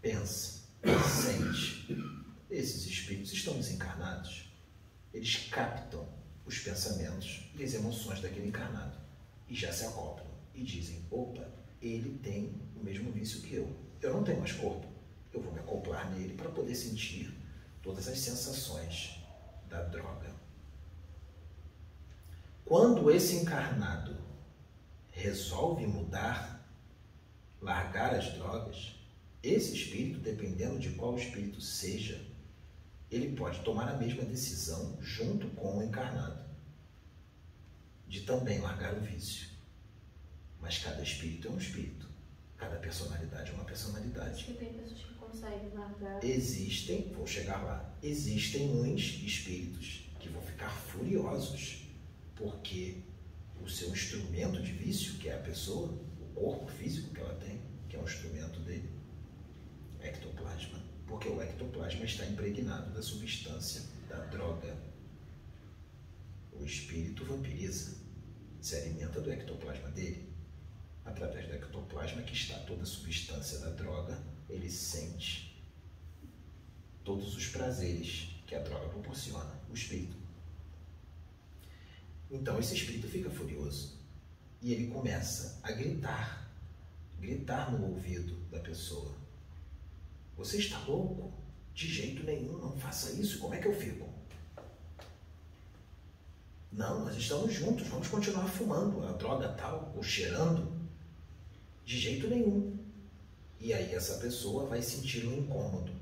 Pensa, 0.00 0.60
sente. 1.22 1.96
Esses 2.50 2.86
espíritos 2.86 3.32
estão 3.32 3.54
desencarnados. 3.54 4.50
Eles 5.12 5.48
captam 5.50 6.06
os 6.44 6.58
pensamentos 6.58 7.50
e 7.54 7.64
as 7.64 7.74
emoções 7.74 8.20
daquele 8.20 8.48
encarnado 8.48 8.96
e 9.48 9.54
já 9.54 9.72
se 9.72 9.84
acoplam 9.84 10.26
e 10.54 10.62
dizem: 10.62 11.04
opa, 11.10 11.46
ele 11.80 12.18
tem 12.18 12.54
o 12.76 12.82
mesmo 12.82 13.12
vício 13.12 13.42
que 13.42 13.54
eu. 13.54 13.74
Eu 14.00 14.12
não 14.14 14.24
tenho 14.24 14.40
mais 14.40 14.52
corpo. 14.52 14.86
Eu 15.32 15.40
vou 15.40 15.52
me 15.52 15.60
acoplar 15.60 16.10
nele 16.10 16.34
para 16.34 16.50
poder 16.50 16.74
sentir 16.74 17.32
todas 17.82 18.08
as 18.08 18.18
sensações 18.18 19.18
da 19.68 19.82
droga. 19.84 20.31
Quando 22.72 23.10
esse 23.10 23.36
encarnado 23.36 24.16
resolve 25.10 25.86
mudar, 25.86 26.66
largar 27.60 28.14
as 28.14 28.32
drogas, 28.32 28.94
esse 29.42 29.74
espírito, 29.74 30.20
dependendo 30.20 30.78
de 30.78 30.88
qual 30.92 31.14
espírito 31.14 31.60
seja, 31.60 32.18
ele 33.10 33.36
pode 33.36 33.60
tomar 33.60 33.90
a 33.90 33.98
mesma 33.98 34.24
decisão 34.24 34.96
junto 35.02 35.48
com 35.48 35.76
o 35.76 35.82
encarnado, 35.82 36.42
de 38.08 38.22
também 38.22 38.58
largar 38.58 38.94
o 38.96 39.02
vício. 39.02 39.50
Mas 40.58 40.78
cada 40.78 41.02
espírito 41.02 41.48
é 41.48 41.50
um 41.50 41.58
espírito, 41.58 42.08
cada 42.56 42.76
personalidade 42.76 43.50
é 43.50 43.54
uma 43.54 43.66
personalidade. 43.66 44.44
que 44.44 44.54
tem 44.54 44.72
pessoas 44.72 44.98
que 44.98 45.14
conseguem 45.16 45.68
largar. 45.74 46.24
Existem, 46.24 47.12
vou 47.12 47.26
chegar 47.26 47.62
lá, 47.62 47.94
existem 48.02 48.70
uns 48.70 49.22
espíritos 49.22 50.08
que 50.18 50.30
vão 50.30 50.40
ficar 50.40 50.70
furiosos 50.70 51.91
porque 52.42 53.02
o 53.62 53.68
seu 53.68 53.90
instrumento 53.90 54.60
de 54.60 54.72
vício, 54.72 55.14
que 55.18 55.28
é 55.28 55.36
a 55.36 55.42
pessoa, 55.42 55.88
o 56.20 56.34
corpo 56.34 56.66
físico 56.72 57.14
que 57.14 57.20
ela 57.20 57.34
tem, 57.36 57.60
que 57.88 57.94
é 57.94 58.00
o 58.00 58.02
instrumento 58.02 58.58
dele, 58.60 58.90
ectoplasma, 60.00 60.82
porque 61.06 61.28
o 61.28 61.40
ectoplasma 61.40 62.04
está 62.04 62.26
impregnado 62.26 62.92
da 62.92 63.00
substância 63.00 63.82
da 64.08 64.18
droga. 64.26 64.76
O 66.52 66.64
espírito 66.64 67.24
vampiriza, 67.24 67.96
se 68.60 68.76
alimenta 68.76 69.20
do 69.20 69.32
ectoplasma 69.32 69.90
dele. 69.90 70.32
Através 71.04 71.46
do 71.48 71.54
ectoplasma 71.54 72.22
que 72.22 72.32
está 72.32 72.58
toda 72.60 72.82
a 72.82 72.86
substância 72.86 73.58
da 73.60 73.70
droga, 73.70 74.20
ele 74.48 74.70
sente 74.70 75.60
todos 77.02 77.36
os 77.36 77.48
prazeres 77.48 78.40
que 78.46 78.54
a 78.54 78.60
droga 78.60 78.88
proporciona, 78.88 79.60
o 79.68 79.74
espírito. 79.74 80.21
Então 82.32 82.58
esse 82.58 82.74
espírito 82.74 83.06
fica 83.06 83.28
furioso 83.28 84.00
e 84.62 84.72
ele 84.72 84.86
começa 84.86 85.60
a 85.62 85.70
gritar, 85.70 86.50
gritar 87.20 87.70
no 87.70 87.90
ouvido 87.90 88.34
da 88.50 88.58
pessoa: 88.58 89.14
Você 90.36 90.56
está 90.56 90.78
louco? 90.86 91.30
De 91.74 91.86
jeito 91.86 92.24
nenhum, 92.24 92.58
não 92.58 92.78
faça 92.78 93.12
isso. 93.12 93.38
Como 93.38 93.54
é 93.54 93.58
que 93.58 93.68
eu 93.68 93.74
fico? 93.74 94.08
Não, 96.70 97.04
nós 97.04 97.16
estamos 97.16 97.52
juntos, 97.52 97.86
vamos 97.88 98.08
continuar 98.08 98.46
fumando 98.46 99.06
a 99.06 99.12
droga 99.12 99.48
tal, 99.50 99.92
ou 99.94 100.02
cheirando. 100.02 100.72
De 101.84 101.98
jeito 101.98 102.28
nenhum. 102.28 102.78
E 103.60 103.74
aí 103.74 103.94
essa 103.94 104.18
pessoa 104.18 104.66
vai 104.66 104.80
sentir 104.82 105.26
um 105.26 105.38
incômodo, 105.38 105.92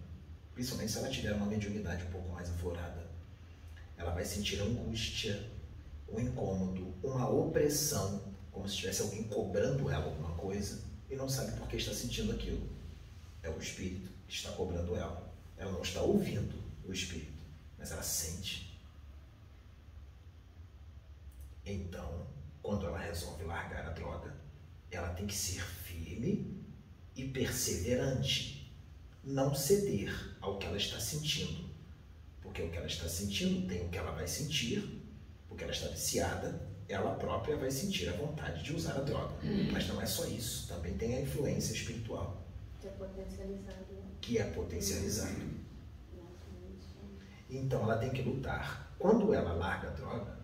principalmente 0.55 0.93
se 0.93 0.99
ela 0.99 1.09
tiver 1.09 1.33
uma 1.33 1.47
mediunidade 1.47 2.05
um 2.05 2.11
pouco 2.11 2.29
mais 2.31 2.49
aflorada. 2.51 3.11
Ela 3.97 4.13
vai 4.13 4.25
sentir 4.25 4.61
angústia, 4.61 5.51
um 6.13 6.21
incômodo, 6.21 6.95
uma 7.03 7.29
opressão, 7.29 8.35
como 8.51 8.69
se 8.69 8.77
tivesse 8.77 9.03
alguém 9.03 9.25
cobrando 9.25 9.89
ela 9.89 10.05
alguma 10.05 10.35
coisa, 10.37 10.83
e 11.09 11.17
não 11.17 11.29
sabe 11.29 11.59
por 11.59 11.69
que 11.69 11.77
está 11.77 11.93
sentindo 11.93 12.33
aquilo. 12.33 12.69
É 13.43 13.49
o 13.49 13.59
espírito 13.59 14.11
que 14.29 14.35
está 14.35 14.51
cobrando 14.53 14.95
ela. 14.95 15.33
Ela 15.57 15.73
não 15.73 15.83
está 15.83 16.01
ouvindo 16.03 16.55
o 16.85 16.93
espírito, 16.93 17.43
mas 17.79 17.91
ela 17.91 18.03
sente. 18.03 18.79
Então, 21.65 22.27
quando 22.63 22.87
ela 22.87 22.99
resolve 22.99 23.45
largar 23.45 23.87
a 23.87 23.91
droga, 23.91 24.35
ela 24.91 25.11
tem 25.11 25.27
que 25.27 25.35
ser 25.35 25.63
firme 25.63 26.65
e 27.15 27.29
perseverante, 27.29 28.73
não 29.23 29.55
ceder 29.55 30.37
ao 30.41 30.59
que 30.59 30.67
ela 30.67 30.77
está 30.77 30.99
sentindo. 30.99 31.69
Porque 32.41 32.63
o 32.63 32.71
que 32.71 32.77
ela 32.77 32.87
está 32.87 33.09
sentindo 33.09 33.67
tem 33.69 33.85
o 33.85 33.89
que 33.89 33.99
ela 33.99 34.13
vai 34.13 34.27
sentir, 34.27 35.00
porque 35.61 35.65
ela 35.65 35.73
está 35.73 35.89
viciada, 35.89 36.61
ela 36.89 37.15
própria 37.17 37.57
vai 37.57 37.71
sentir 37.71 38.09
a 38.09 38.13
vontade 38.13 38.63
de 38.65 38.75
usar 38.75 38.95
a 38.95 39.01
droga. 39.01 39.35
Mas 39.71 39.87
não 39.89 40.01
é 40.01 40.07
só 40.07 40.27
isso, 40.27 40.67
também 40.69 40.95
tem 40.95 41.17
a 41.17 41.21
influência 41.21 41.75
espiritual. 41.75 42.43
Que 42.81 42.89
é 42.89 42.91
potencializado. 42.91 43.87
Que 44.21 44.39
é 44.39 44.45
potencializado. 44.45 45.61
Então 47.51 47.83
ela 47.83 47.99
tem 47.99 48.11
que 48.11 48.23
lutar. 48.23 48.95
Quando 48.99 49.35
ela 49.35 49.53
larga 49.53 49.89
a 49.89 49.93
droga, 49.93 50.39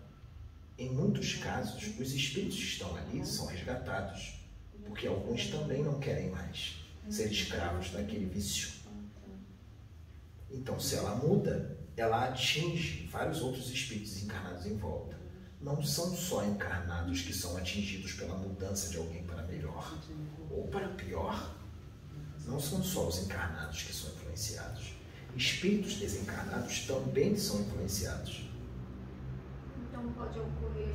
em 0.77 0.91
muitos 0.91 1.35
casos, 1.35 1.97
os 1.99 2.13
espíritos 2.13 2.57
que 2.57 2.63
estão 2.63 2.95
ali 2.95 3.25
são 3.25 3.47
resgatados, 3.47 4.39
porque 4.85 5.07
alguns 5.07 5.47
também 5.47 5.83
não 5.83 5.99
querem 5.99 6.29
mais 6.29 6.75
ser 7.09 7.31
escravos 7.31 7.89
daquele 7.89 8.25
vício. 8.25 8.73
Então, 10.51 10.79
se 10.79 10.95
ela 10.95 11.15
muda, 11.15 11.77
ela 11.97 12.25
atinge 12.25 13.09
vários 13.11 13.41
outros 13.41 13.71
espíritos 13.71 14.21
encarnados 14.21 14.67
em 14.67 14.77
volta. 14.77 15.17
Não 15.59 15.81
são 15.81 16.15
só 16.15 16.45
encarnados 16.45 17.21
que 17.21 17.33
são 17.33 17.57
atingidos 17.57 18.13
pela 18.13 18.37
mudança 18.37 18.89
de 18.89 18.97
alguém 18.97 19.23
para 19.23 19.41
melhor 19.41 19.97
ou 20.51 20.67
para 20.67 20.89
pior. 20.89 21.55
Não 22.45 22.59
são 22.59 22.83
só 22.83 23.07
os 23.07 23.23
encarnados 23.23 23.81
que 23.81 23.93
são 23.93 24.11
influenciados. 24.11 24.93
Espíritos 25.35 25.95
desencarnados 25.95 26.85
também 26.85 27.35
são 27.35 27.61
influenciados. 27.61 28.47
Então 29.89 30.07
pode 30.13 30.39
ocorrer 30.39 30.93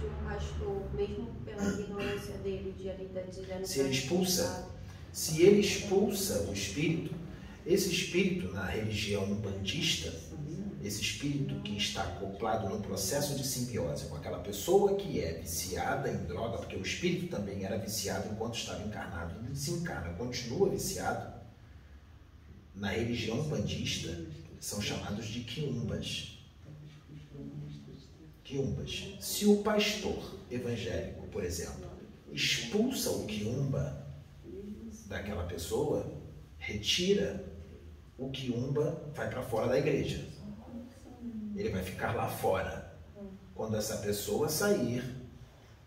de 0.00 0.06
um 0.06 0.24
pastor, 0.24 0.94
mesmo 0.94 1.32
pela 1.44 1.62
ignorância 1.80 2.36
dele, 2.38 2.74
de 2.76 2.88
estar 2.88 3.22
dizendo 3.22 3.66
Se 3.66 3.80
ele 3.80 3.90
expulsa, 3.90 4.68
se 5.12 5.42
ele 5.42 5.60
expulsa 5.60 6.40
o 6.48 6.52
espírito, 6.52 7.14
esse 7.66 7.90
espírito 7.90 8.52
na 8.52 8.64
religião 8.64 9.32
bandista, 9.36 10.12
esse 10.82 11.02
espírito 11.02 11.60
que 11.62 11.76
está 11.76 12.02
acoplado 12.02 12.68
no 12.68 12.80
processo 12.80 13.34
de 13.34 13.46
simbiose 13.46 14.06
com 14.06 14.16
aquela 14.16 14.38
pessoa 14.38 14.96
que 14.96 15.20
é 15.20 15.34
viciada 15.34 16.10
em 16.10 16.24
droga, 16.24 16.58
porque 16.58 16.76
o 16.76 16.82
espírito 16.82 17.28
também 17.28 17.64
era 17.64 17.76
viciado 17.76 18.28
enquanto 18.32 18.54
estava 18.54 18.82
encarnado, 18.82 19.38
ele 19.38 19.50
desencarna, 19.50 20.14
continua 20.14 20.70
viciado. 20.70 21.38
Na 22.74 22.88
religião 22.88 23.42
bandista, 23.42 24.26
são 24.58 24.80
chamados 24.80 25.26
de 25.26 25.40
quiumbas. 25.40 26.38
Quiumbas. 28.44 29.16
Se 29.20 29.46
o 29.46 29.62
pastor 29.62 30.38
evangélico, 30.50 31.26
por 31.28 31.44
exemplo, 31.44 31.90
expulsa 32.32 33.10
o 33.10 33.26
quiumba 33.26 34.06
daquela 35.06 35.44
pessoa, 35.44 36.10
retira 36.58 37.44
o 38.16 38.30
quiumba, 38.30 39.10
vai 39.14 39.28
para 39.30 39.42
fora 39.42 39.68
da 39.68 39.78
igreja. 39.78 40.22
Ele 41.54 41.68
vai 41.70 41.82
ficar 41.82 42.14
lá 42.14 42.28
fora. 42.28 42.90
Quando 43.54 43.76
essa 43.76 43.98
pessoa 43.98 44.48
sair 44.48 45.04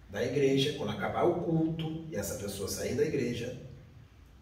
da 0.10 0.24
igreja, 0.24 0.78
quando 0.78 0.92
acabar 0.92 1.24
o 1.24 1.42
culto 1.42 2.06
e 2.12 2.16
essa 2.16 2.36
pessoa 2.36 2.70
sair 2.70 2.96
da 2.96 3.04
igreja, 3.04 3.60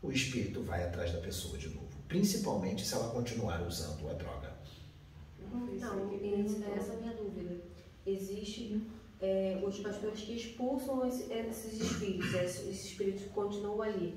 o 0.01 0.11
espírito 0.11 0.61
vai 0.63 0.83
atrás 0.83 1.11
da 1.13 1.19
pessoa 1.19 1.57
de 1.57 1.69
novo. 1.69 1.87
Principalmente 2.07 2.85
se 2.85 2.93
ela 2.93 3.09
continuar 3.09 3.61
usando 3.61 4.09
a 4.09 4.13
droga. 4.13 4.53
Não, 5.53 5.67
essa 6.75 6.93
é 6.93 6.95
a 6.95 6.99
minha 6.99 7.13
dúvida. 7.13 7.61
Existe 8.05 8.81
é, 9.21 9.61
os 9.65 9.79
pastores 9.79 10.19
que 10.21 10.35
expulsam 10.35 11.07
esse, 11.07 11.31
esses 11.31 11.79
espíritos, 11.79 12.33
esses 12.33 12.85
espíritos 12.85 13.25
continuam 13.33 13.81
ali. 13.81 14.15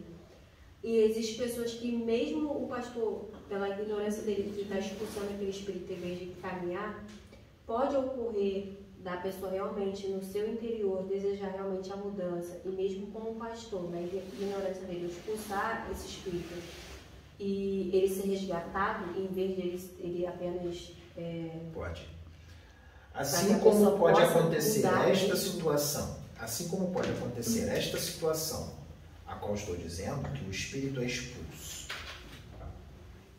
E 0.85 0.99
existem 0.99 1.39
pessoas 1.39 1.73
que, 1.73 1.91
mesmo 1.91 2.63
o 2.63 2.69
pastor, 2.69 3.25
pela 3.49 3.71
ignorância 3.71 4.23
dele, 4.23 4.53
que 4.55 4.65
está 4.65 4.79
expulsando 4.79 5.33
aquele 5.33 5.49
espírito 5.49 5.91
em 5.91 5.97
vez 5.97 6.19
de 6.19 6.27
caminhar, 6.43 7.03
pode 7.67 7.97
ocorrer 7.97 8.75
da 8.99 9.17
pessoa 9.17 9.51
realmente, 9.51 10.09
no 10.09 10.23
seu 10.23 10.47
interior, 10.47 11.05
desejar 11.05 11.53
realmente 11.53 11.91
a 11.91 11.97
mudança, 11.97 12.61
e 12.67 12.69
mesmo 12.69 13.07
com 13.07 13.31
o 13.31 13.35
pastor, 13.35 13.91
na 13.91 13.99
ignorância 13.99 14.83
dele, 14.83 15.11
expulsar 15.11 15.89
esse 15.91 16.07
espírito 16.07 16.55
e 17.41 17.91
ele 17.91 18.09
ser 18.09 18.29
resgatado, 18.29 19.19
em 19.19 19.27
vez 19.29 19.57
de 19.57 19.63
ele, 19.63 19.91
ele 20.01 20.27
apenas. 20.27 20.93
É, 21.17 21.61
pode. 21.73 22.07
Assim 23.15 23.59
como 23.59 23.97
pode 23.97 24.21
acontecer 24.21 24.87
esta 24.87 25.35
situação, 25.35 26.19
assim 26.39 26.69
como 26.69 26.91
pode 26.93 27.09
acontecer 27.09 27.71
esta 27.71 27.99
situação 27.99 28.74
a 29.27 29.35
qual 29.35 29.55
estou 29.55 29.77
dizendo 29.77 30.29
que 30.33 30.45
o 30.45 30.51
espírito 30.51 31.01
é 31.01 31.07
expulso. 31.07 31.89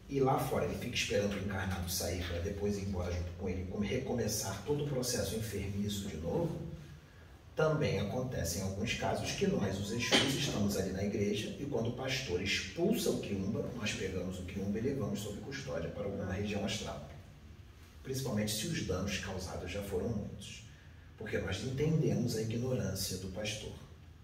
E 0.07 0.19
lá 0.19 0.37
fora 0.37 0.65
ele 0.65 0.77
fica 0.77 0.95
esperando 0.95 1.33
o 1.33 1.39
encarnado 1.39 1.89
sair 1.89 2.23
para 2.27 2.39
depois 2.39 2.77
ir 2.77 2.83
embora 2.83 3.11
junto 3.11 3.31
com 3.39 3.49
ele, 3.49 3.67
recomeçar 3.81 4.63
todo 4.63 4.83
o 4.83 4.87
processo 4.87 5.35
enfermiço 5.35 6.07
de 6.07 6.17
novo. 6.17 6.59
Também 7.55 7.99
acontece 7.99 8.59
em 8.59 8.61
alguns 8.63 8.95
casos 8.95 9.31
que 9.31 9.47
nós, 9.47 9.79
os 9.79 9.91
Exus, 9.91 10.35
estamos 10.35 10.77
ali 10.77 10.91
na 10.91 11.03
igreja 11.03 11.55
e 11.59 11.65
quando 11.65 11.89
o 11.89 11.93
pastor 11.93 12.41
expulsa 12.41 13.09
o 13.09 13.19
quiumba, 13.19 13.67
nós 13.75 13.93
pegamos 13.93 14.39
o 14.39 14.43
quiumba 14.43 14.77
e 14.77 14.81
levamos 14.81 15.21
sob 15.21 15.39
custódia 15.39 15.89
para 15.89 16.03
alguma 16.03 16.31
região 16.31 16.65
astral. 16.65 17.09
Principalmente 18.03 18.51
se 18.51 18.67
os 18.67 18.85
danos 18.85 19.17
causados 19.19 19.71
já 19.71 19.81
foram 19.81 20.09
muitos. 20.09 20.63
Porque 21.17 21.37
nós 21.37 21.63
entendemos 21.63 22.35
a 22.35 22.41
ignorância 22.41 23.17
do 23.17 23.29
pastor. 23.29 23.73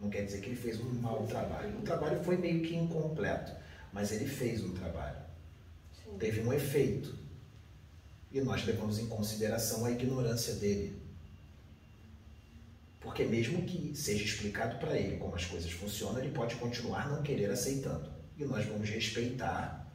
Não 0.01 0.09
quer 0.09 0.25
dizer 0.25 0.41
que 0.41 0.47
ele 0.47 0.55
fez 0.55 0.79
um 0.79 0.89
mau 0.95 1.27
trabalho. 1.27 1.77
O 1.77 1.83
trabalho 1.83 2.19
foi 2.23 2.35
meio 2.35 2.63
que 2.63 2.75
incompleto, 2.75 3.51
mas 3.93 4.11
ele 4.11 4.25
fez 4.25 4.63
um 4.63 4.73
trabalho. 4.73 5.17
Sim. 6.03 6.17
Teve 6.17 6.41
um 6.41 6.51
efeito. 6.51 7.15
E 8.31 8.41
nós 8.41 8.65
levamos 8.65 8.97
em 8.97 9.07
consideração 9.07 9.85
a 9.85 9.91
ignorância 9.91 10.55
dele. 10.55 10.99
Porque 12.99 13.25
mesmo 13.25 13.61
que 13.63 13.95
seja 13.95 14.23
explicado 14.23 14.79
para 14.79 14.97
ele 14.97 15.17
como 15.17 15.35
as 15.35 15.45
coisas 15.45 15.71
funcionam, 15.71 16.19
ele 16.19 16.31
pode 16.31 16.55
continuar 16.55 17.07
não 17.07 17.21
querer 17.21 17.51
aceitando. 17.51 18.09
E 18.37 18.43
nós 18.43 18.65
vamos 18.65 18.89
respeitar 18.89 19.87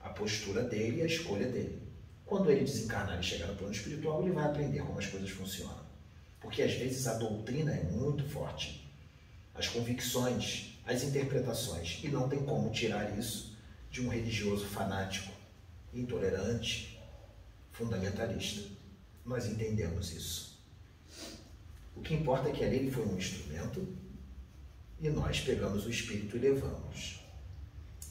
a 0.00 0.10
postura 0.10 0.62
dele 0.62 0.98
e 0.98 1.02
a 1.02 1.06
escolha 1.06 1.48
dele. 1.48 1.80
Quando 2.26 2.50
ele 2.50 2.64
desencarnar 2.64 3.18
e 3.18 3.22
chegar 3.22 3.46
no 3.46 3.56
plano 3.56 3.72
espiritual, 3.72 4.22
ele 4.22 4.32
vai 4.32 4.44
aprender 4.44 4.80
como 4.80 4.98
as 4.98 5.06
coisas 5.06 5.30
funcionam. 5.30 5.80
Porque 6.38 6.62
às 6.62 6.74
vezes 6.74 7.06
a 7.06 7.14
doutrina 7.14 7.72
é 7.72 7.84
muito 7.84 8.28
forte 8.28 8.81
as 9.54 9.68
convicções, 9.68 10.78
as 10.86 11.02
interpretações. 11.02 12.00
E 12.02 12.08
não 12.08 12.28
tem 12.28 12.44
como 12.44 12.70
tirar 12.70 13.18
isso 13.18 13.56
de 13.90 14.00
um 14.00 14.08
religioso 14.08 14.64
fanático, 14.66 15.32
intolerante, 15.92 16.98
fundamentalista. 17.70 18.68
Nós 19.24 19.46
entendemos 19.46 20.12
isso. 20.12 20.58
O 21.94 22.00
que 22.00 22.14
importa 22.14 22.48
é 22.48 22.52
que 22.52 22.64
ali 22.64 22.76
ele 22.76 22.90
foi 22.90 23.06
um 23.06 23.16
instrumento 23.16 23.86
e 25.00 25.10
nós 25.10 25.40
pegamos 25.40 25.84
o 25.84 25.90
espírito 25.90 26.36
e 26.36 26.40
levamos. 26.40 27.20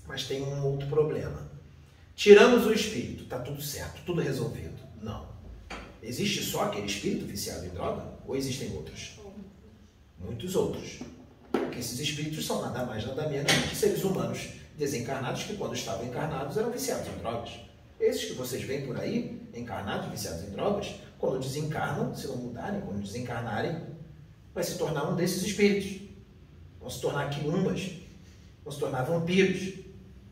Mas 0.06 0.26
tem 0.26 0.42
um 0.42 0.66
outro 0.66 0.88
problema. 0.88 1.50
Tiramos 2.16 2.66
o 2.66 2.74
espírito, 2.74 3.24
está 3.24 3.40
tudo 3.40 3.62
certo, 3.62 4.04
tudo 4.06 4.22
resolvido. 4.22 4.78
Não. 5.02 5.28
Existe 6.04 6.44
só 6.44 6.66
aquele 6.66 6.86
espírito 6.86 7.26
viciado 7.26 7.66
em 7.66 7.70
droga 7.70 8.06
ou 8.26 8.36
existem 8.36 8.72
outros? 8.74 9.20
Muitos 10.20 10.56
outros. 10.56 11.00
Porque 11.52 11.80
esses 11.80 12.00
espíritos 12.00 12.46
são 12.46 12.62
nada 12.62 12.86
mais, 12.86 13.06
nada 13.06 13.28
menos 13.28 13.52
que 13.52 13.76
seres 13.76 14.04
humanos 14.04 14.50
desencarnados 14.78 15.44
que, 15.44 15.56
quando 15.56 15.76
estavam 15.76 16.06
encarnados, 16.06 16.58
eram 16.58 16.72
viciados 16.72 17.08
em 17.08 17.18
drogas. 17.20 17.52
Esses 18.00 18.26
que 18.26 18.34
vocês 18.34 18.64
veem 18.64 18.86
por 18.86 19.00
aí, 19.00 19.48
encarnados, 19.54 20.10
viciados 20.10 20.44
em 20.44 20.50
drogas, 20.50 20.96
quando 21.20 21.40
desencarnam, 21.40 22.16
se 22.16 22.28
não 22.28 22.38
mudarem, 22.38 22.82
quando 22.82 23.02
desencarnarem, 23.02 23.84
vai 24.54 24.64
se 24.64 24.78
tornar 24.78 25.10
um 25.10 25.16
desses 25.16 25.44
espíritos. 25.44 26.10
Vão 26.80 26.90
se 26.90 27.00
tornar 27.00 27.30
quilumbas, 27.30 27.92
vão 28.64 28.72
se 28.72 28.80
tornar 28.80 29.04
vampiros, 29.04 29.76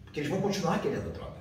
porque 0.04 0.22
eles 0.22 0.30
vão 0.30 0.42
continuar 0.42 0.82
querendo 0.82 1.14
droga. 1.14 1.38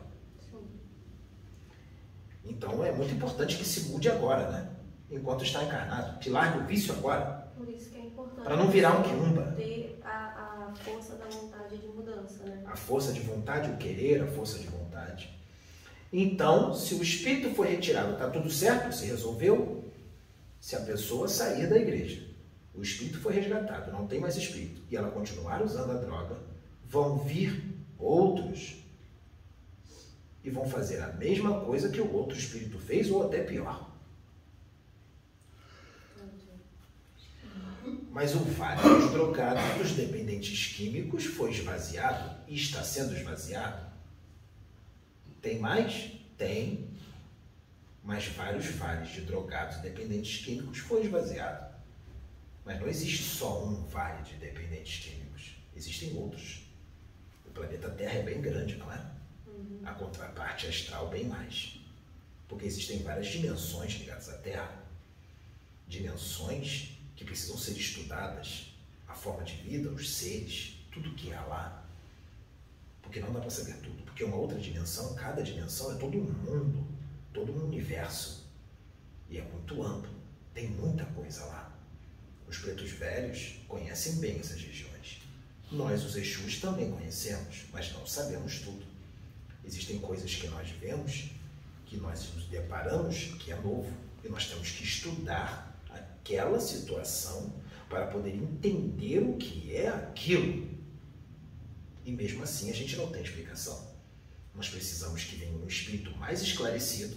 Então 2.45 2.85
é 2.85 2.93
muito 2.93 3.15
importante 3.15 3.57
que 3.57 3.65
se 3.65 3.89
mude 3.89 4.11
agora, 4.11 4.51
né? 4.51 4.71
Enquanto 5.11 5.45
está 5.45 5.63
encarnado. 5.63 6.19
Que 6.19 6.29
largue 6.29 6.59
o 6.59 6.67
vício 6.67 6.93
agora. 6.93 7.49
Por 7.57 7.69
isso 7.69 7.91
que. 7.91 7.98
Para 8.43 8.57
não 8.57 8.71
virar 8.71 8.99
um 8.99 9.03
quiumba. 9.03 9.55
Ter 9.57 10.01
a, 10.05 10.69
a 10.69 10.75
força 10.75 11.17
da 11.17 11.27
vontade 11.27 11.77
de 11.77 11.87
mudança, 11.89 12.45
né? 12.45 12.63
A 12.67 12.77
força 12.77 13.13
de 13.13 13.21
vontade, 13.21 13.71
o 13.71 13.77
querer, 13.77 14.23
a 14.23 14.27
força 14.27 14.59
de 14.59 14.67
vontade. 14.67 15.39
Então, 16.13 16.75
se 16.75 16.95
o 16.95 17.03
espírito 17.03 17.55
foi 17.55 17.69
retirado, 17.69 18.13
está 18.13 18.31
tudo 18.31 18.51
certo, 18.51 18.95
se 18.95 19.07
resolveu, 19.07 19.85
se 20.61 20.75
a 20.75 20.81
pessoa 20.81 21.29
sair 21.29 21.69
da 21.69 21.77
igreja. 21.77 22.27
o 22.75 22.83
espírito 22.83 23.19
foi 23.19 23.35
resgatado, 23.35 23.91
não 23.91 24.07
tem 24.07 24.21
mais 24.21 24.37
espírito, 24.37 24.81
e 24.89 24.97
ela 24.97 25.11
continuar 25.11 25.61
usando 25.63 25.91
a 25.91 25.95
droga, 25.95 26.37
vão 26.85 27.19
vir 27.19 27.75
outros 27.99 28.85
e 30.45 30.49
vão 30.49 30.65
fazer 30.65 31.03
a 31.03 31.09
mesma 31.09 31.61
coisa 31.61 31.89
que 31.89 32.01
o 32.01 32.13
outro 32.15 32.39
espírito 32.39 32.79
fez 32.79 33.11
ou 33.11 33.25
até 33.25 33.43
pior. 33.43 33.88
Mas 38.11 38.35
o 38.35 38.39
vale 38.39 38.81
dos 38.83 39.11
drogados, 39.13 39.63
dos 39.77 39.93
dependentes 39.93 40.75
químicos, 40.75 41.25
foi 41.25 41.51
esvaziado 41.51 42.37
e 42.49 42.55
está 42.55 42.83
sendo 42.83 43.15
esvaziado. 43.15 43.87
Tem 45.43 45.59
mais? 45.59 46.13
Tem. 46.37 46.89
Mas 48.03 48.27
vários 48.29 48.67
vales 48.67 49.11
de 49.11 49.21
drogados 49.21 49.77
e 49.77 49.83
dependentes 49.83 50.45
químicos 50.45 50.79
foi 50.79 51.05
esvaziado. 51.05 51.69
Mas 52.65 52.81
não 52.81 52.89
existe 52.89 53.23
só 53.23 53.65
um 53.65 53.87
vale 53.87 54.23
de 54.23 54.35
dependentes 54.35 55.05
químicos. 55.05 55.57
Existem 55.77 56.17
outros. 56.17 56.63
O 57.47 57.51
planeta 57.51 57.91
Terra 57.91 58.15
é 58.15 58.23
bem 58.23 58.41
grande, 58.41 58.77
não 58.77 58.93
é? 58.93 59.07
Uhum. 59.47 59.81
A 59.85 59.93
contraparte 59.93 60.67
astral 60.67 61.09
bem 61.09 61.25
mais. 61.25 61.81
Porque 62.49 62.67
existem 62.67 63.03
várias 63.03 63.27
dimensões 63.27 63.93
ligadas 63.95 64.29
à 64.31 64.39
Terra. 64.39 64.83
Dimensões 65.87 66.98
que 67.19 67.25
precisam 67.25 67.59
ser 67.59 67.73
estudadas. 67.73 68.73
A 69.09 69.15
forma 69.15 69.43
de 69.43 69.55
vida, 69.55 69.91
os 69.91 70.09
seres, 70.09 70.77
tudo 70.93 71.15
que 71.15 71.33
há 71.33 71.43
lá. 71.47 71.85
Porque 73.03 73.19
não 73.19 73.33
dá 73.33 73.41
para 73.41 73.51
saber 73.51 73.77
tudo. 73.79 74.05
Porque 74.05 74.23
uma 74.23 74.37
outra 74.37 74.59
dimensão, 74.59 75.15
cada 75.17 75.43
dimensão 75.43 75.93
é 75.93 75.97
todo 75.97 76.17
um 76.17 76.25
mundo, 76.25 76.87
todo 77.33 77.53
um 77.53 77.67
universo. 77.67 78.47
E 79.29 79.37
é 79.37 79.43
muito 79.43 79.83
amplo. 79.83 80.13
Tem 80.55 80.69
muita 80.69 81.05
coisa 81.07 81.45
lá. 81.47 81.77
Os 82.47 82.59
pretos 82.59 82.91
velhos 82.93 83.57
conhecem 83.67 84.17
bem 84.17 84.39
essas 84.39 84.61
regiões. 84.63 85.21
Nós, 85.73 86.05
os 86.05 86.17
Exus, 86.17 86.61
também 86.61 86.91
conhecemos, 86.93 87.65
mas 87.73 87.93
não 87.93 88.07
sabemos 88.07 88.61
tudo. 88.61 88.87
Existem 89.65 89.99
coisas 89.99 90.33
que 90.35 90.47
nós 90.47 90.71
vemos, 90.71 91.31
que 91.85 91.97
nós 91.97 92.33
nos 92.33 92.47
deparamos, 92.47 93.35
que 93.41 93.51
é 93.51 93.57
novo, 93.57 93.93
e 94.25 94.29
nós 94.29 94.47
temos 94.47 94.71
que 94.71 94.85
estudar 94.85 95.68
aquela 96.29 96.61
situação 96.61 97.55
para 97.89 98.07
poder 98.09 98.35
entender 98.35 99.21
o 99.21 99.39
que 99.39 99.75
é 99.75 99.89
aquilo. 99.89 100.69
E 102.05 102.13
mesmo 102.13 102.43
assim 102.43 102.71
a 102.71 102.75
gente 102.75 102.97
não 102.97 103.11
tem 103.11 103.23
explicação. 103.23 103.97
Nós 104.55 104.69
precisamos 104.69 105.25
que 105.25 105.37
venha 105.37 105.57
um 105.57 105.67
espírito 105.67 106.15
mais 106.19 106.43
esclarecido 106.43 107.17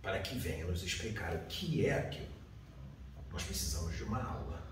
para 0.00 0.20
que 0.20 0.36
venha 0.36 0.64
nos 0.66 0.82
explicar 0.82 1.34
o 1.34 1.46
que 1.46 1.84
é 1.84 1.98
aquilo. 1.98 2.32
Nós 3.30 3.42
precisamos 3.42 3.96
de 3.96 4.04
uma 4.04 4.22
aula. 4.22 4.62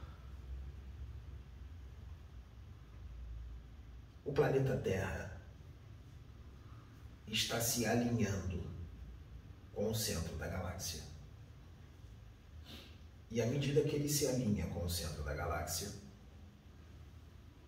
O 4.24 4.32
planeta 4.32 4.76
Terra 4.76 5.40
está 7.26 7.60
se 7.60 7.86
alinhando 7.86 8.70
com 9.72 9.90
o 9.90 9.94
centro 9.94 10.36
da 10.36 10.46
galáxia. 10.46 11.09
E 13.30 13.40
à 13.40 13.46
medida 13.46 13.82
que 13.82 13.94
ele 13.94 14.08
se 14.08 14.26
alinha 14.26 14.66
com 14.66 14.84
o 14.84 14.90
centro 14.90 15.22
da 15.22 15.32
galáxia, 15.32 15.88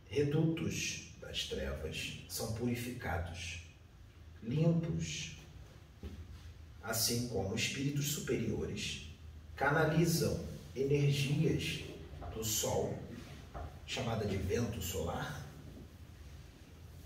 redutos 0.06 1.12
das 1.20 1.44
trevas 1.46 2.24
são 2.28 2.52
purificados, 2.54 3.62
limpos, 4.42 5.36
assim 6.82 7.28
como 7.28 7.54
espíritos 7.54 8.08
superiores 8.08 9.06
canalizam 9.54 10.44
energias 10.74 11.84
do 12.34 12.42
Sol, 12.42 12.98
chamada 13.86 14.26
de 14.26 14.36
vento 14.36 14.82
solar, 14.82 15.46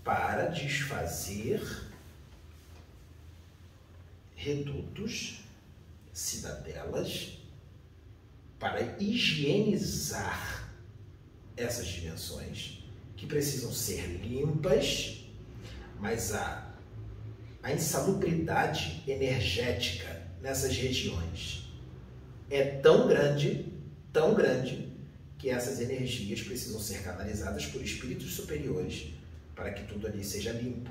para 0.03 0.47
desfazer 0.47 1.61
redutos, 4.35 5.41
cidadelas 6.11 7.36
para 8.59 8.97
higienizar 8.99 10.71
essas 11.55 11.87
dimensões 11.87 12.83
que 13.15 13.25
precisam 13.25 13.71
ser 13.71 14.05
limpas, 14.23 15.25
mas 15.99 16.33
a, 16.33 16.75
a 17.63 17.73
insalubridade 17.73 19.03
energética 19.07 20.27
nessas 20.41 20.75
regiões 20.75 21.67
é 22.49 22.63
tão 22.63 23.07
grande, 23.07 23.73
tão 24.13 24.33
grande, 24.33 24.87
que 25.37 25.49
essas 25.49 25.79
energias 25.79 26.41
precisam 26.41 26.79
ser 26.79 27.03
canalizadas 27.03 27.65
por 27.67 27.81
espíritos 27.81 28.33
superiores 28.33 29.13
para 29.55 29.71
que 29.71 29.83
tudo 29.83 30.07
ali 30.07 30.23
seja 30.23 30.51
limpo, 30.51 30.89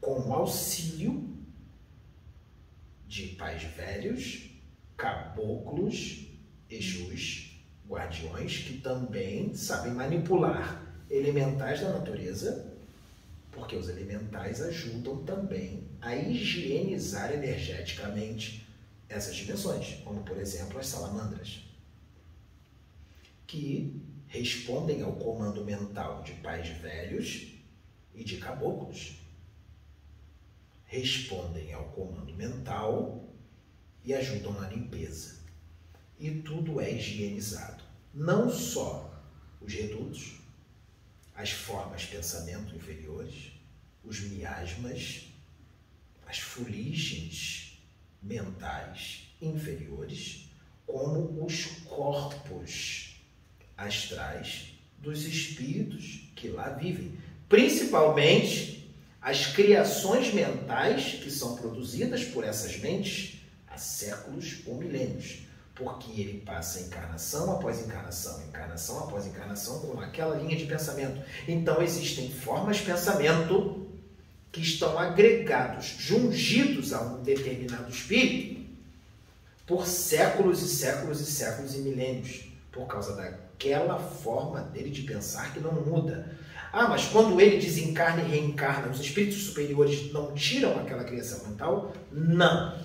com 0.00 0.20
o 0.20 0.32
auxílio 0.32 1.36
de 3.06 3.28
pais 3.28 3.62
velhos, 3.62 4.50
caboclos 4.96 6.26
Exus, 6.68 7.56
guardiões, 7.88 8.58
que 8.58 8.78
também 8.78 9.54
sabem 9.54 9.92
manipular 9.92 10.82
elementais 11.08 11.80
da 11.80 11.90
natureza, 11.90 12.74
porque 13.52 13.76
os 13.76 13.88
elementais 13.88 14.60
ajudam 14.60 15.24
também 15.24 15.84
a 16.00 16.14
higienizar 16.16 17.32
energeticamente 17.32 18.66
essas 19.08 19.36
dimensões, 19.36 20.00
como 20.04 20.22
por 20.24 20.36
exemplo 20.36 20.78
as 20.78 20.88
salamandras, 20.88 21.62
que 23.46 24.02
respondem 24.26 25.02
ao 25.02 25.12
comando 25.12 25.64
mental 25.64 26.22
de 26.24 26.32
pais 26.34 26.68
velhos 26.68 27.54
e 28.12 28.24
de 28.24 28.38
caboclos. 28.38 29.20
Respondem 30.84 31.72
ao 31.72 31.84
comando 31.90 32.34
mental 32.34 33.28
e 34.04 34.12
ajudam 34.12 34.52
na 34.52 34.68
limpeza 34.68 35.45
e 36.18 36.30
tudo 36.30 36.80
é 36.80 36.92
higienizado. 36.92 37.82
Não 38.12 38.50
só 38.50 39.12
os 39.60 39.72
redutos, 39.72 40.36
as 41.34 41.50
formas 41.50 42.04
pensamento 42.04 42.74
inferiores, 42.74 43.52
os 44.02 44.20
miasmas, 44.20 45.26
as 46.26 46.38
fuligens 46.38 47.78
mentais 48.22 49.28
inferiores, 49.40 50.48
como 50.86 51.44
os 51.44 51.66
corpos 51.84 53.16
astrais 53.76 54.72
dos 54.98 55.24
espíritos 55.24 56.30
que 56.34 56.48
lá 56.48 56.70
vivem, 56.70 57.18
principalmente 57.48 58.90
as 59.20 59.46
criações 59.48 60.32
mentais 60.32 61.14
que 61.22 61.30
são 61.30 61.56
produzidas 61.56 62.24
por 62.24 62.44
essas 62.44 62.78
mentes 62.78 63.40
há 63.66 63.76
séculos 63.76 64.62
ou 64.64 64.76
milênios 64.76 65.45
porque 65.76 66.10
ele 66.18 66.40
passa 66.40 66.80
encarnação 66.80 67.52
após 67.52 67.84
encarnação, 67.84 68.42
encarnação 68.48 68.98
após 69.00 69.26
encarnação 69.26 69.80
com 69.80 70.00
aquela 70.00 70.34
linha 70.34 70.56
de 70.56 70.64
pensamento. 70.64 71.20
Então 71.46 71.82
existem 71.82 72.30
formas 72.30 72.78
de 72.78 72.84
pensamento 72.84 73.86
que 74.50 74.62
estão 74.62 74.98
agregados, 74.98 75.84
jungidos 75.98 76.94
a 76.94 77.02
um 77.02 77.22
determinado 77.22 77.90
espírito 77.90 78.64
por 79.66 79.86
séculos 79.86 80.62
e 80.62 80.68
séculos 80.68 81.20
e 81.20 81.26
séculos 81.26 81.74
e 81.74 81.78
milênios, 81.78 82.44
por 82.72 82.86
causa 82.86 83.14
daquela 83.14 83.98
forma 83.98 84.62
dele 84.62 84.88
de 84.88 85.02
pensar 85.02 85.52
que 85.52 85.60
não 85.60 85.72
muda. 85.72 86.34
Ah, 86.72 86.88
mas 86.88 87.04
quando 87.06 87.38
ele 87.38 87.58
desencarna 87.58 88.22
e 88.22 88.30
reencarna, 88.30 88.90
os 88.90 89.00
espíritos 89.00 89.42
superiores 89.42 90.10
não 90.10 90.32
tiram 90.32 90.78
aquela 90.78 91.04
criação 91.04 91.46
mental? 91.46 91.92
Não, 92.10 92.78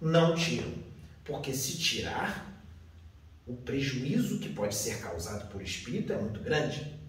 não 0.00 0.36
tiram 0.36 0.91
porque 1.24 1.54
se 1.54 1.78
tirar, 1.78 2.52
o 3.46 3.54
prejuízo 3.54 4.38
que 4.38 4.48
pode 4.48 4.74
ser 4.74 5.00
causado 5.00 5.48
por 5.50 5.62
espírito 5.62 6.12
é 6.12 6.18
muito 6.18 6.40
grande. 6.40 7.00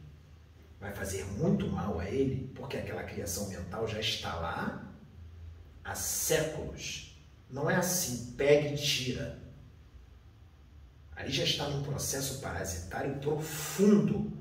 Vai 0.80 0.94
fazer 0.94 1.26
muito 1.26 1.68
mal 1.68 2.00
a 2.00 2.10
ele, 2.10 2.52
porque 2.56 2.78
aquela 2.78 3.04
criação 3.04 3.48
mental 3.50 3.88
já 3.88 4.00
está 4.00 4.36
lá 4.36 4.94
há 5.84 5.96
séculos. 5.96 7.18
Não 7.50 7.70
é 7.70 7.76
assim, 7.76 8.34
pega 8.38 8.70
e 8.70 8.78
tira. 8.78 9.40
Ali 11.16 11.32
já 11.32 11.44
está 11.44 11.70
num 11.70 11.84
processo 11.84 12.42
parasitário 12.42 13.18
profundo. 13.20 14.32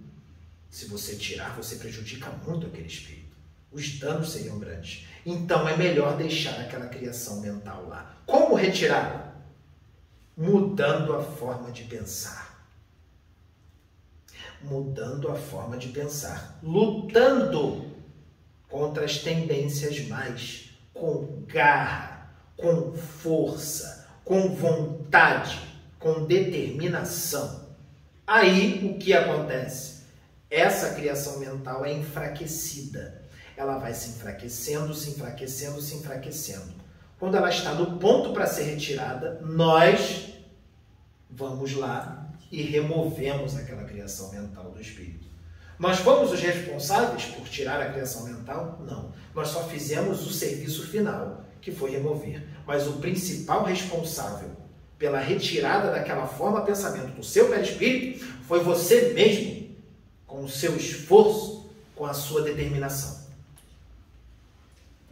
Se 0.70 0.87
você 0.87 1.16
tirar, 1.16 1.55
você 1.55 1.77
prejudica 1.77 2.31
muito 2.47 2.66
aquele 2.66 2.87
espírito. 2.87 3.37
Os 3.70 3.99
danos 3.99 4.33
seriam 4.33 4.59
grandes. 4.59 5.07
Então 5.25 5.68
é 5.68 5.77
melhor 5.77 6.16
deixar 6.16 6.59
aquela 6.61 6.87
criação 6.87 7.41
mental 7.41 7.87
lá. 7.87 8.16
Como 8.27 8.55
retirá-la? 8.55 9.32
Mudando 10.37 11.14
a 11.14 11.22
forma 11.22 11.70
de 11.70 11.85
pensar. 11.85 12.66
Mudando 14.62 15.28
a 15.28 15.35
forma 15.35 15.76
de 15.76 15.89
pensar, 15.89 16.59
lutando 16.62 17.91
contra 18.68 19.05
as 19.05 19.18
tendências 19.18 20.07
mais, 20.07 20.70
com 20.95 21.43
garra, 21.47 22.33
com 22.57 22.93
força, 22.95 24.09
com 24.24 24.55
vontade, 24.55 25.59
com 25.99 26.26
determinação. 26.26 27.74
Aí 28.26 28.89
o 28.89 28.99
que 28.99 29.12
acontece? 29.12 30.03
Essa 30.49 30.95
criação 30.95 31.39
mental 31.39 31.85
é 31.85 31.93
enfraquecida. 31.93 33.22
Ela 33.57 33.78
vai 33.78 33.93
se 33.93 34.11
enfraquecendo, 34.11 34.95
se 34.95 35.11
enfraquecendo, 35.11 35.80
se 35.80 35.97
enfraquecendo. 35.97 36.82
Quando 37.23 37.37
ela 37.37 37.51
está 37.51 37.73
no 37.73 38.01
ponto 38.01 38.33
para 38.33 38.49
ser 38.49 38.64
retirada, 38.64 39.39
nós 39.45 40.35
vamos 41.31 41.73
lá 41.73 42.29
e 42.51 42.62
removemos 42.62 43.57
aquela 43.57 43.85
criação 43.85 44.33
mental 44.33 44.73
do 44.73 44.81
espírito. 44.81 45.29
Nós 45.79 45.99
fomos 45.99 46.33
os 46.33 46.41
responsáveis 46.41 47.27
por 47.27 47.49
tirar 47.49 47.81
a 47.81 47.93
criação 47.93 48.25
mental? 48.25 48.83
Não. 48.85 49.12
Nós 49.33 49.51
só 49.51 49.62
fizemos 49.68 50.27
o 50.27 50.33
serviço 50.33 50.89
final, 50.89 51.45
que 51.61 51.70
foi 51.70 51.93
remover. 51.93 52.43
Mas 52.66 52.89
o 52.89 52.95
principal 52.95 53.62
responsável 53.62 54.51
pela 54.99 55.20
retirada 55.20 55.93
daquela 55.93 56.27
forma 56.27 56.62
pensamento 56.62 57.14
do 57.14 57.23
seu 57.23 57.49
perispírito 57.49 58.25
foi 58.49 58.64
você 58.64 59.12
mesmo, 59.12 59.77
com 60.27 60.43
o 60.43 60.49
seu 60.49 60.77
esforço, 60.77 61.70
com 61.95 62.05
a 62.05 62.14
sua 62.14 62.43
determinação. 62.43 63.22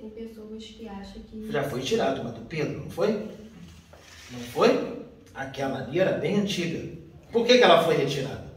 Tem 0.00 0.08
pessoas 0.10 0.64
que 0.64 0.88
acham 0.88 1.22
que. 1.22 1.52
Já 1.52 1.62
foi 1.64 1.82
tirado 1.82 2.22
uma 2.22 2.32
do 2.32 2.40
Pedro, 2.46 2.84
não 2.84 2.90
foi? 2.90 3.12
Não 4.30 4.40
foi? 4.52 5.04
Aquela 5.34 5.82
ali 5.82 6.00
era 6.00 6.16
bem 6.18 6.40
antiga. 6.40 6.98
Por 7.30 7.46
que, 7.46 7.58
que 7.58 7.62
ela 7.62 7.84
foi 7.84 7.96
retirada? 7.96 8.50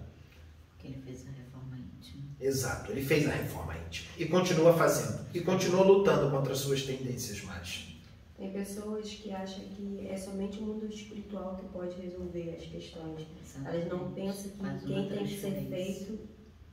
Que 0.80 0.88
ele 0.88 1.02
fez 1.06 1.28
a 1.28 1.32
reforma 1.32 1.78
íntima. 1.78 2.24
Exato, 2.39 2.91
ele 2.91 3.04
fez 3.04 3.28
a 3.28 3.32
reforma 3.32 3.76
íntima 3.76 4.10
e 4.18 4.26
continua 4.26 4.74
fazendo 4.74 5.26
e 5.34 5.41
continua 5.41 5.84
lutando 5.84 6.32
contra 6.32 6.54
as 6.54 6.60
suas 6.60 6.84
tendências 6.84 7.44
más. 7.44 7.89
Tem 8.38 8.52
pessoas 8.52 9.10
que 9.10 9.32
acham 9.32 9.64
que 9.76 10.08
é 10.10 10.18
somente 10.18 10.60
o 10.60 10.64
mundo 10.64 10.88
espiritual 10.88 11.56
que 11.56 11.68
pode 11.68 12.02
resolver 12.02 12.56
as 12.58 12.66
questões. 12.66 13.28
Elas 13.64 13.88
não 13.88 14.12
pensam 14.12 14.52
que 14.52 14.60
uma 14.60 14.78
quem 14.78 15.10
tem 15.10 15.26
que 15.26 15.39
ser 15.39 15.68
feito 15.70 16.20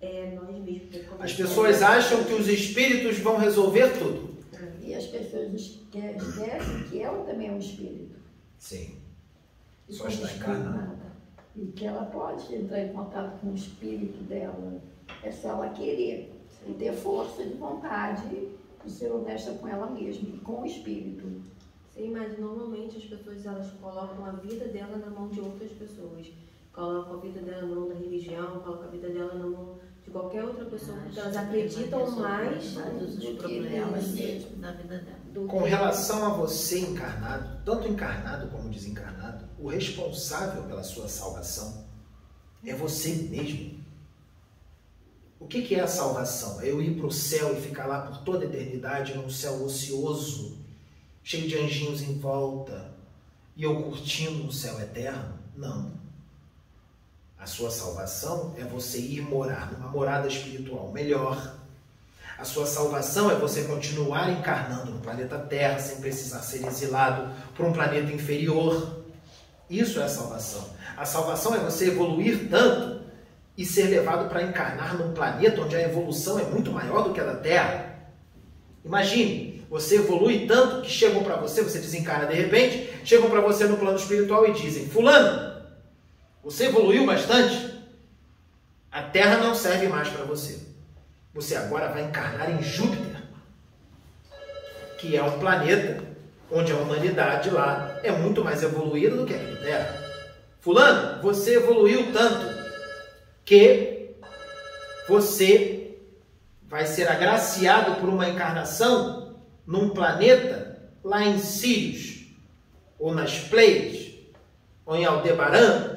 é 0.00 0.32
nós 0.34 0.56
mesmos. 0.64 0.96
porque 0.96 1.22
As 1.22 1.32
pessoas 1.34 1.82
acham 1.82 2.24
que 2.24 2.32
os 2.32 2.48
espíritos 2.48 3.18
vão 3.18 3.36
resolver 3.36 3.98
tudo. 3.98 4.39
E 4.82 4.94
as 4.94 5.06
pessoas 5.06 5.52
esque- 5.54 5.98
esquecem 5.98 6.82
que 6.88 7.02
ela 7.02 7.24
também 7.24 7.48
é 7.48 7.52
um 7.52 7.58
espírito. 7.58 8.16
Sim. 8.58 8.96
E 9.88 9.92
Só 9.92 10.08
está 10.08 10.32
encarnada. 10.32 11.10
E 11.56 11.66
que 11.66 11.84
ela 11.86 12.04
pode 12.06 12.54
entrar 12.54 12.80
em 12.80 12.92
contato 12.92 13.40
com 13.40 13.48
o 13.50 13.54
espírito 13.54 14.22
dela. 14.24 14.80
É 15.22 15.30
só 15.30 15.48
ela 15.50 15.70
querer. 15.70 16.32
E 16.66 16.72
ter 16.74 16.92
força 16.92 17.42
de 17.42 17.54
vontade 17.54 18.48
e 18.84 18.90
ser 18.90 19.10
honesta 19.12 19.52
com 19.54 19.66
ela 19.68 19.88
mesma 19.90 20.28
e 20.28 20.38
com 20.38 20.62
o 20.62 20.66
espírito. 20.66 21.42
Sim, 21.90 22.10
mas 22.12 22.38
normalmente 22.38 22.96
as 22.98 23.04
pessoas 23.04 23.44
elas 23.44 23.70
colocam 23.80 24.24
a 24.24 24.30
vida 24.32 24.66
dela 24.68 24.96
na 24.98 25.10
mão 25.10 25.28
de 25.28 25.40
outras 25.40 25.70
pessoas. 25.72 26.30
Colocam 26.72 27.14
a 27.14 27.20
vida 27.20 27.40
dela 27.40 27.66
na 27.66 27.74
mão 27.74 27.88
da 27.88 27.94
religião, 27.94 28.60
colocam 28.60 28.84
a 28.88 28.90
vida 28.90 29.08
dela 29.08 29.34
na 29.34 29.46
mão 29.46 29.78
de 30.10 30.12
qualquer 30.12 30.44
outra 30.44 30.64
pessoa, 30.64 30.98
porque 30.98 31.20
elas 31.20 31.36
acreditam 31.36 32.10
mais 32.10 32.74
todos 32.74 33.16
do 33.16 33.36
que 33.36 33.60
mesmas. 33.60 34.04
da 34.56 34.72
vida 34.72 34.98
dela. 34.98 35.48
Com 35.48 35.62
que 35.62 35.68
relação 35.68 36.26
a 36.26 36.30
você 36.30 36.80
encarnado, 36.80 37.64
tanto 37.64 37.86
encarnado 37.86 38.48
como 38.48 38.68
desencarnado, 38.68 39.48
o 39.58 39.68
responsável 39.68 40.64
pela 40.64 40.82
sua 40.82 41.08
salvação 41.08 41.86
é 42.66 42.74
você 42.74 43.14
mesmo. 43.30 43.80
O 45.38 45.46
que 45.46 45.62
que 45.62 45.76
é 45.76 45.80
a 45.80 45.86
salvação? 45.86 46.60
É 46.60 46.70
eu 46.70 46.82
ir 46.82 46.96
para 46.96 47.06
o 47.06 47.12
céu 47.12 47.56
e 47.56 47.60
ficar 47.60 47.86
lá 47.86 48.02
por 48.02 48.18
toda 48.18 48.44
a 48.44 48.48
eternidade 48.48 49.14
num 49.14 49.30
céu 49.30 49.64
ocioso, 49.64 50.58
cheio 51.22 51.48
de 51.48 51.56
anjinhos 51.56 52.02
em 52.02 52.18
volta, 52.18 52.92
e 53.56 53.62
eu 53.62 53.80
curtindo 53.82 54.48
o 54.48 54.52
céu 54.52 54.78
eterno? 54.80 55.38
Não. 55.56 55.99
A 57.40 57.46
sua 57.46 57.70
salvação 57.70 58.54
é 58.58 58.64
você 58.64 58.98
ir 58.98 59.22
morar 59.22 59.72
numa 59.72 59.88
morada 59.88 60.28
espiritual 60.28 60.92
melhor. 60.92 61.56
A 62.38 62.44
sua 62.44 62.66
salvação 62.66 63.30
é 63.30 63.34
você 63.34 63.62
continuar 63.62 64.30
encarnando 64.30 64.90
no 64.90 65.00
planeta 65.00 65.38
Terra 65.38 65.78
sem 65.78 66.02
precisar 66.02 66.40
ser 66.40 66.66
exilado 66.66 67.32
para 67.54 67.66
um 67.66 67.72
planeta 67.72 68.12
inferior. 68.12 69.04
Isso 69.70 70.00
é 70.00 70.04
a 70.04 70.08
salvação. 70.08 70.68
A 70.94 71.06
salvação 71.06 71.54
é 71.54 71.58
você 71.60 71.86
evoluir 71.86 72.50
tanto 72.50 73.00
e 73.56 73.64
ser 73.64 73.84
levado 73.84 74.28
para 74.28 74.42
encarnar 74.42 74.98
num 74.98 75.14
planeta 75.14 75.62
onde 75.62 75.76
a 75.76 75.82
evolução 75.82 76.38
é 76.38 76.44
muito 76.44 76.70
maior 76.70 77.04
do 77.04 77.14
que 77.14 77.20
a 77.20 77.24
da 77.24 77.36
Terra. 77.36 78.10
Imagine, 78.84 79.64
você 79.70 79.96
evolui 79.96 80.46
tanto 80.46 80.82
que 80.82 80.90
chegam 80.90 81.22
para 81.22 81.36
você, 81.36 81.62
você 81.62 81.78
desencarna 81.78 82.26
de 82.26 82.34
repente, 82.34 82.92
chegam 83.02 83.30
para 83.30 83.40
você 83.40 83.64
no 83.64 83.78
plano 83.78 83.96
espiritual 83.96 84.46
e 84.46 84.52
dizem: 84.52 84.88
Fulano, 84.88 85.49
você 86.42 86.66
evoluiu 86.66 87.06
bastante? 87.06 87.80
A 88.90 89.02
Terra 89.02 89.38
não 89.38 89.54
serve 89.54 89.88
mais 89.88 90.08
para 90.08 90.24
você. 90.24 90.60
Você 91.34 91.54
agora 91.54 91.88
vai 91.88 92.02
encarnar 92.02 92.50
em 92.50 92.62
Júpiter, 92.62 93.22
que 94.98 95.16
é 95.16 95.22
um 95.22 95.38
planeta 95.38 96.02
onde 96.50 96.72
a 96.72 96.76
humanidade 96.76 97.50
lá 97.50 98.00
é 98.02 98.10
muito 98.10 98.42
mais 98.42 98.62
evoluída 98.62 99.16
do 99.16 99.26
que 99.26 99.34
aqui 99.34 99.50
na 99.52 99.60
Terra. 99.60 100.00
Fulano, 100.58 101.22
você 101.22 101.56
evoluiu 101.56 102.12
tanto 102.12 102.46
que 103.44 104.10
você 105.08 105.96
vai 106.68 106.86
ser 106.86 107.08
agraciado 107.08 107.96
por 108.00 108.08
uma 108.08 108.28
encarnação 108.28 109.36
num 109.66 109.90
planeta 109.90 110.78
lá 111.02 111.24
em 111.24 111.38
Sirius, 111.38 112.26
ou 112.98 113.14
nas 113.14 113.38
Pleiades, 113.38 114.14
ou 114.84 114.96
em 114.96 115.04
Aldebaran. 115.04 115.89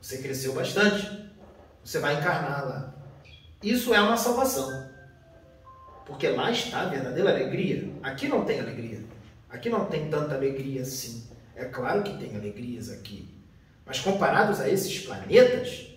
Você 0.00 0.18
cresceu 0.18 0.54
bastante, 0.54 1.30
você 1.84 1.98
vai 1.98 2.18
encarnar 2.18 2.66
lá. 2.66 2.94
Isso 3.62 3.92
é 3.92 4.00
uma 4.00 4.16
salvação. 4.16 4.88
Porque 6.06 6.28
lá 6.28 6.50
está 6.50 6.82
a 6.82 6.88
verdadeira 6.88 7.30
alegria. 7.30 7.92
Aqui 8.02 8.28
não 8.28 8.44
tem 8.44 8.60
alegria. 8.60 9.04
Aqui 9.50 9.68
não 9.68 9.84
tem 9.86 10.08
tanta 10.08 10.34
alegria 10.34 10.82
assim. 10.82 11.26
É 11.54 11.64
claro 11.64 12.02
que 12.02 12.16
tem 12.16 12.36
alegrias 12.36 12.90
aqui. 12.90 13.28
Mas 13.84 14.00
comparados 14.00 14.60
a 14.60 14.68
esses 14.68 15.00
planetas, 15.00 15.88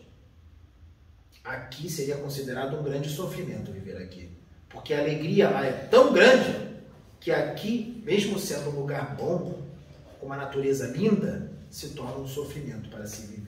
aqui 1.43 1.89
seria 1.89 2.17
considerado 2.17 2.79
um 2.79 2.83
grande 2.83 3.09
sofrimento 3.09 3.71
viver 3.71 3.97
aqui. 3.97 4.29
Porque 4.69 4.93
a 4.93 4.99
alegria 4.99 5.49
lá 5.49 5.65
é 5.65 5.71
tão 5.71 6.13
grande 6.13 6.71
que 7.19 7.31
aqui, 7.31 8.01
mesmo 8.05 8.39
sendo 8.39 8.69
um 8.69 8.79
lugar 8.79 9.15
bom, 9.15 9.61
com 10.19 10.25
uma 10.25 10.37
natureza 10.37 10.87
linda, 10.87 11.51
se 11.69 11.89
torna 11.89 12.17
um 12.17 12.27
sofrimento 12.27 12.89
para 12.89 13.05
se 13.05 13.27
viver. 13.27 13.40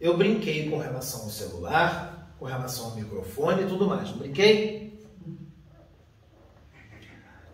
Eu 0.00 0.16
brinquei 0.16 0.68
com 0.68 0.78
relação 0.78 1.22
ao 1.22 1.30
celular, 1.30 2.34
com 2.38 2.44
relação 2.44 2.86
ao 2.86 2.94
microfone 2.96 3.62
e 3.62 3.66
tudo 3.66 3.86
mais. 3.86 4.10
Brinquei? 4.10 5.00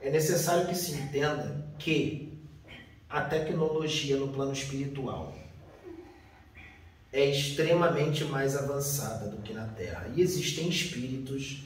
É 0.01 0.11
necessário 0.11 0.67
que 0.67 0.75
se 0.75 0.93
entenda 0.93 1.65
que 1.79 2.37
a 3.09 3.21
tecnologia 3.21 4.17
no 4.17 4.29
plano 4.29 4.53
espiritual 4.53 5.33
é 7.13 7.27
extremamente 7.27 8.25
mais 8.25 8.57
avançada 8.57 9.29
do 9.29 9.43
que 9.43 9.53
na 9.53 9.67
Terra. 9.67 10.11
E 10.17 10.21
existem 10.21 10.69
espíritos 10.69 11.63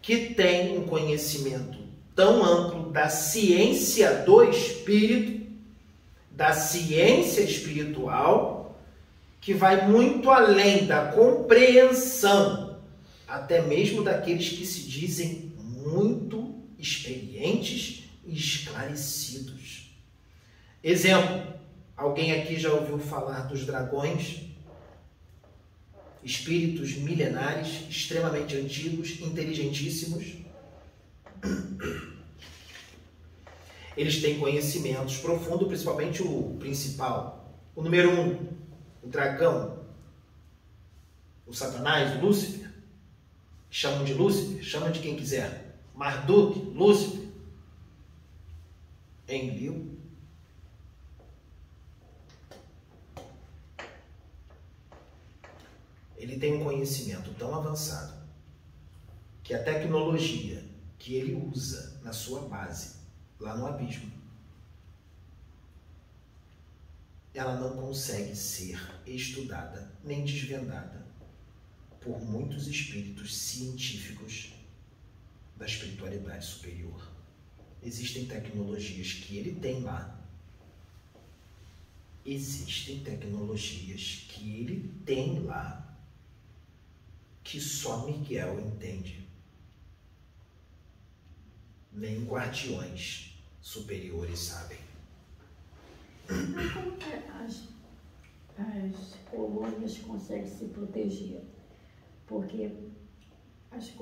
que 0.00 0.34
têm 0.34 0.78
um 0.78 0.86
conhecimento 0.86 1.78
tão 2.14 2.44
amplo 2.44 2.90
da 2.92 3.08
ciência 3.08 4.22
do 4.22 4.44
espírito, 4.44 5.50
da 6.30 6.52
ciência 6.52 7.40
espiritual, 7.40 8.55
que 9.46 9.54
vai 9.54 9.88
muito 9.88 10.28
além 10.28 10.86
da 10.86 11.12
compreensão, 11.12 12.80
até 13.28 13.62
mesmo 13.62 14.02
daqueles 14.02 14.48
que 14.48 14.66
se 14.66 14.80
dizem 14.80 15.52
muito 15.56 16.52
experientes 16.76 18.10
e 18.24 18.34
esclarecidos. 18.36 19.96
Exemplo: 20.82 21.46
alguém 21.96 22.32
aqui 22.32 22.58
já 22.58 22.72
ouviu 22.72 22.98
falar 22.98 23.42
dos 23.42 23.64
dragões? 23.64 24.40
Espíritos 26.24 26.96
milenares, 26.96 27.88
extremamente 27.88 28.56
antigos, 28.56 29.20
inteligentíssimos. 29.20 30.38
Eles 33.96 34.20
têm 34.20 34.40
conhecimentos 34.40 35.18
profundos, 35.18 35.68
principalmente 35.68 36.20
o 36.20 36.56
principal, 36.58 37.48
o 37.76 37.82
número 37.82 38.10
um, 38.10 38.55
o 39.06 39.08
dragão, 39.08 39.86
o 41.46 41.54
Satanás, 41.54 42.16
o 42.16 42.26
Lúcifer. 42.26 42.66
Chamam 43.70 44.04
de 44.04 44.14
Lúcifer, 44.14 44.62
chamam 44.62 44.90
de 44.90 45.00
quem 45.00 45.16
quiser. 45.16 45.78
Marduk, 45.94 46.58
Lúcifer. 46.74 47.28
Enlil. 49.28 49.96
Ele 56.16 56.38
tem 56.38 56.54
um 56.54 56.64
conhecimento 56.64 57.32
tão 57.34 57.54
avançado 57.54 58.14
que 59.44 59.54
a 59.54 59.62
tecnologia 59.62 60.64
que 60.98 61.14
ele 61.14 61.34
usa 61.34 62.00
na 62.02 62.12
sua 62.12 62.48
base, 62.48 62.96
lá 63.38 63.56
no 63.56 63.66
abismo, 63.66 64.10
ela 67.36 67.60
não 67.60 67.76
consegue 67.76 68.34
ser 68.34 68.80
estudada 69.06 69.92
nem 70.02 70.24
desvendada 70.24 71.06
por 72.00 72.18
muitos 72.24 72.66
espíritos 72.66 73.36
científicos 73.36 74.54
da 75.54 75.66
espiritualidade 75.66 76.46
superior. 76.46 77.12
Existem 77.82 78.24
tecnologias 78.24 79.12
que 79.12 79.36
ele 79.36 79.60
tem 79.60 79.82
lá. 79.82 80.18
Existem 82.24 83.00
tecnologias 83.00 84.24
que 84.28 84.60
ele 84.60 84.92
tem 85.04 85.40
lá 85.40 85.94
que 87.44 87.60
só 87.60 88.06
Miguel 88.06 88.58
entende. 88.60 89.28
Nem 91.92 92.24
guardiões 92.24 93.38
superiores 93.60 94.38
sabem. 94.38 94.85
Mas 96.54 96.72
como 96.72 96.92
que 96.96 97.12
as, 97.44 97.68
as 98.58 99.14
colônias 99.30 99.98
conseguem 99.98 100.46
se 100.46 100.64
proteger? 100.66 101.42
Porque 102.26 102.72
as, 103.70 103.84
as- 103.84 103.94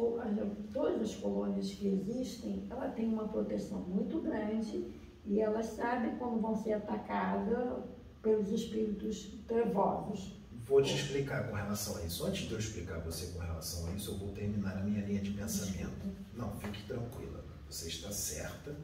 todas 0.73 1.03
as 1.03 1.15
colônias 1.17 1.71
que 1.73 1.87
existem, 1.89 2.67
ela 2.71 2.89
tem 2.89 3.09
uma 3.09 3.29
proteção 3.29 3.81
muito 3.81 4.21
grande 4.21 4.93
e 5.27 5.41
elas 5.41 5.67
sabem 5.67 6.17
quando 6.17 6.41
vão 6.41 6.57
ser 6.57 6.75
atacadas 6.75 7.85
pelos 8.23 8.49
espíritos 8.51 9.33
trevosos. 9.47 10.33
Vou 10.67 10.81
te 10.81 10.95
explicar 10.95 11.49
com 11.51 11.55
relação 11.57 11.99
a 11.99 12.05
isso. 12.07 12.25
Antes 12.25 12.47
de 12.49 12.53
eu 12.55 12.59
explicar 12.59 12.99
você 13.01 13.27
com 13.33 13.39
relação 13.41 13.87
a 13.87 13.91
isso, 13.93 14.13
eu 14.13 14.17
vou 14.19 14.33
terminar 14.33 14.79
a 14.79 14.83
minha 14.83 15.05
linha 15.05 15.21
de 15.21 15.31
pensamento. 15.33 15.93
Não, 16.35 16.57
fique 16.57 16.83
tranquila. 16.85 17.45
Você 17.69 17.89
está 17.89 18.11
certa. 18.11 18.75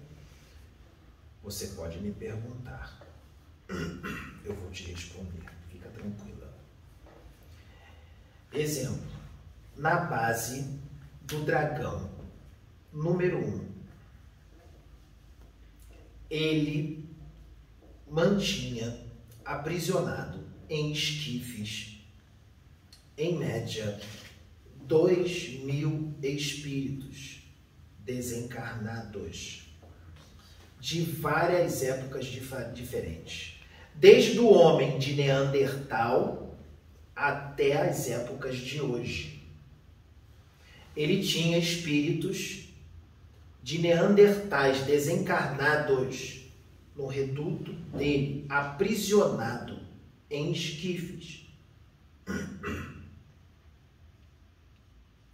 Você 1.43 1.69
pode 1.69 1.99
me 2.01 2.13
perguntar. 2.13 3.00
Eu 4.45 4.55
vou 4.55 4.71
te 4.71 4.85
responder. 4.91 5.45
Fica 5.71 5.89
tranquila. 5.91 6.53
Exemplo. 8.53 9.11
Na 9.77 10.01
base 10.01 10.79
do 11.23 11.45
dragão 11.45 12.11
número 12.93 13.39
1, 13.39 13.49
um, 13.49 13.71
ele 16.29 17.09
mantinha 18.09 19.07
aprisionado 19.45 20.45
em 20.69 20.93
esquifes, 20.93 22.05
em 23.17 23.39
média, 23.39 24.01
dois 24.83 25.51
mil 25.61 26.13
espíritos 26.23 27.43
desencarnados 28.01 29.69
de 30.81 31.03
várias 31.03 31.83
épocas 31.83 32.27
diferentes. 32.75 33.60
Desde 33.95 34.39
o 34.39 34.51
homem 34.51 34.99
de 34.99 35.15
Neandertal 35.15 36.41
até 37.15 37.89
as 37.89 38.09
épocas 38.09 38.57
de 38.57 38.81
hoje. 38.81 39.43
Ele 40.97 41.23
tinha 41.23 41.59
espíritos 41.59 42.69
de 43.63 43.79
Neandertais 43.79 44.81
desencarnados 44.83 46.41
no 46.97 47.07
reduto 47.07 47.73
dele, 47.73 48.47
aprisionado 48.49 49.79
em 50.31 50.53
esquifes 50.53 51.47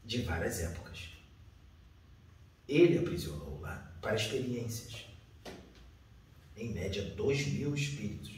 de 0.04 0.22
várias 0.22 0.61
épocas. 0.61 1.11
Ele 2.68 2.98
aprisionou 2.98 3.61
lá 3.61 3.92
para 4.00 4.16
experiências. 4.16 5.07
Em 6.57 6.72
média, 6.72 7.02
dois 7.16 7.46
mil 7.46 7.74
espíritos. 7.74 8.36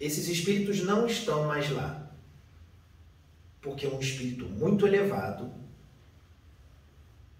Esses 0.00 0.28
espíritos 0.28 0.82
não 0.82 1.06
estão 1.06 1.46
mais 1.46 1.70
lá, 1.70 2.12
porque 3.60 3.86
um 3.86 3.98
espírito 3.98 4.46
muito 4.46 4.86
elevado 4.86 5.52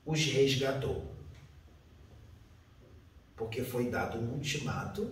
os 0.04 0.24
resgatou. 0.24 1.14
Porque 3.36 3.62
foi 3.62 3.88
dado 3.88 4.18
um 4.18 4.32
ultimato 4.34 5.10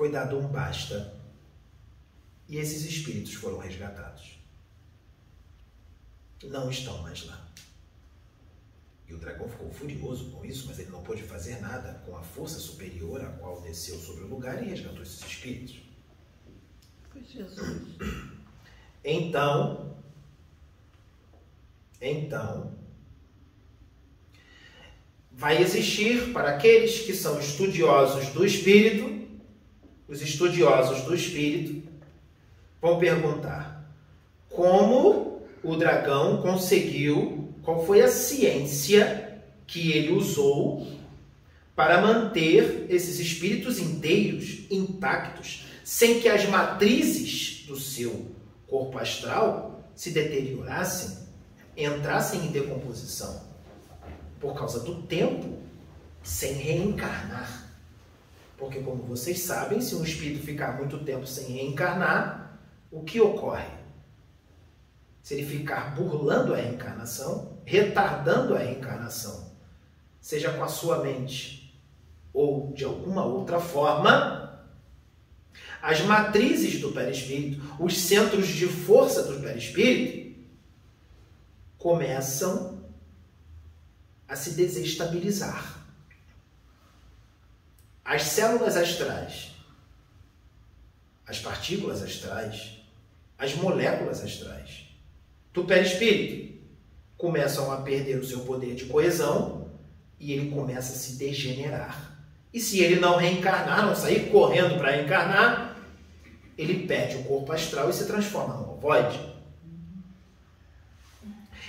foi 0.00 0.10
dado 0.10 0.38
um 0.38 0.48
basta 0.48 1.14
e 2.48 2.56
esses 2.56 2.86
espíritos 2.86 3.34
foram 3.34 3.58
resgatados. 3.58 4.38
Não 6.44 6.70
estão 6.70 7.02
mais 7.02 7.26
lá. 7.26 7.46
E 9.10 9.14
o 9.14 9.18
dragão 9.18 9.48
ficou 9.48 9.70
furioso 9.72 10.30
com 10.30 10.44
isso, 10.44 10.68
mas 10.68 10.78
ele 10.78 10.90
não 10.90 11.02
pôde 11.02 11.22
fazer 11.24 11.60
nada 11.60 12.00
com 12.06 12.16
a 12.16 12.22
força 12.22 12.60
superior 12.60 13.20
a 13.20 13.26
qual 13.26 13.60
desceu 13.60 13.98
sobre 13.98 14.22
o 14.22 14.28
lugar 14.28 14.62
e 14.62 14.68
resgatou 14.68 15.02
esses 15.02 15.20
espíritos. 15.20 15.80
Foi 17.10 17.24
Jesus. 17.24 17.82
Então, 19.04 19.96
então, 22.00 22.72
vai 25.32 25.60
existir 25.60 26.32
para 26.32 26.50
aqueles 26.50 27.00
que 27.00 27.14
são 27.14 27.40
estudiosos 27.40 28.28
do 28.28 28.44
espírito, 28.44 29.28
os 30.06 30.22
estudiosos 30.22 31.02
do 31.02 31.14
espírito 31.14 31.88
vão 32.80 32.98
perguntar 32.98 33.90
como 34.48 35.46
o 35.62 35.76
dragão 35.76 36.42
conseguiu, 36.42 37.39
qual 37.62 37.84
foi 37.86 38.00
a 38.02 38.08
ciência 38.08 39.42
que 39.66 39.92
ele 39.92 40.12
usou 40.12 40.86
para 41.76 42.00
manter 42.00 42.86
esses 42.88 43.18
espíritos 43.18 43.78
inteiros, 43.78 44.66
intactos, 44.70 45.66
sem 45.84 46.20
que 46.20 46.28
as 46.28 46.46
matrizes 46.46 47.64
do 47.66 47.76
seu 47.76 48.26
corpo 48.66 48.98
astral 48.98 49.82
se 49.94 50.10
deteriorassem, 50.10 51.18
entrassem 51.76 52.46
em 52.46 52.52
decomposição 52.52 53.48
por 54.38 54.54
causa 54.54 54.80
do 54.80 55.02
tempo, 55.02 55.58
sem 56.22 56.54
reencarnar. 56.54 57.68
Porque, 58.56 58.80
como 58.80 59.02
vocês 59.04 59.40
sabem, 59.40 59.80
se 59.80 59.94
um 59.94 60.04
espírito 60.04 60.44
ficar 60.44 60.76
muito 60.76 60.98
tempo 60.98 61.26
sem 61.26 61.46
reencarnar, 61.46 62.58
o 62.90 63.02
que 63.02 63.20
ocorre? 63.20 63.79
Se 65.22 65.34
ele 65.34 65.46
ficar 65.46 65.94
burlando 65.94 66.54
a 66.54 66.56
reencarnação, 66.56 67.58
retardando 67.64 68.54
a 68.54 68.58
reencarnação, 68.58 69.50
seja 70.20 70.52
com 70.52 70.64
a 70.64 70.68
sua 70.68 71.02
mente 71.02 71.78
ou 72.32 72.72
de 72.72 72.84
alguma 72.84 73.24
outra 73.24 73.60
forma, 73.60 74.66
as 75.82 76.00
matrizes 76.02 76.80
do 76.80 76.92
perispírito, 76.92 77.60
os 77.78 77.96
centros 77.96 78.48
de 78.48 78.66
força 78.66 79.22
do 79.22 79.40
perispírito, 79.40 80.38
começam 81.78 82.84
a 84.28 84.36
se 84.36 84.52
desestabilizar. 84.52 85.78
As 88.04 88.22
células 88.22 88.76
astrais, 88.76 89.52
as 91.26 91.38
partículas 91.38 92.02
astrais, 92.02 92.78
as 93.38 93.54
moléculas 93.54 94.22
astrais 94.22 94.89
do 95.52 95.64
perispírito 95.64 96.60
começam 97.16 97.70
a 97.70 97.78
perder 97.78 98.18
o 98.18 98.24
seu 98.24 98.40
poder 98.40 98.74
de 98.74 98.86
coesão 98.86 99.68
e 100.18 100.32
ele 100.32 100.50
começa 100.50 100.92
a 100.92 100.96
se 100.96 101.16
degenerar. 101.16 102.18
E 102.52 102.58
se 102.58 102.80
ele 102.80 102.98
não 102.98 103.16
reencarnar, 103.16 103.86
não 103.86 103.94
sair 103.94 104.30
correndo 104.30 104.76
para 104.78 104.90
reencarnar, 104.90 105.76
ele 106.58 106.86
perde 106.86 107.16
o 107.16 107.24
corpo 107.24 107.52
astral 107.52 107.88
e 107.88 107.92
se 107.92 108.06
transforma 108.06 108.54
num 108.54 108.72
ovoide. 108.72 109.18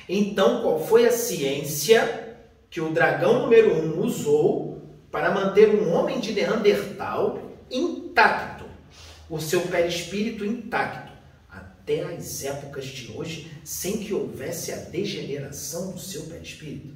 Então, 0.09 0.61
qual 0.61 0.85
foi 0.85 1.05
a 1.05 1.11
ciência 1.11 2.35
que 2.69 2.81
o 2.81 2.91
dragão 2.91 3.43
número 3.43 3.73
um 3.73 3.99
usou 4.01 4.81
para 5.11 5.31
manter 5.31 5.69
um 5.69 5.93
homem 5.93 6.19
de 6.19 6.33
Neandertal 6.33 7.39
intacto, 7.69 8.65
o 9.29 9.39
seu 9.39 9.61
perispírito 9.61 10.43
intacto, 10.43 11.00
até 11.81 12.03
as 12.03 12.43
épocas 12.43 12.85
de 12.85 13.11
hoje, 13.11 13.51
sem 13.63 13.97
que 13.97 14.13
houvesse 14.13 14.71
a 14.71 14.77
degeneração 14.77 15.91
do 15.91 15.99
seu 15.99 16.23
perispírito? 16.25 16.93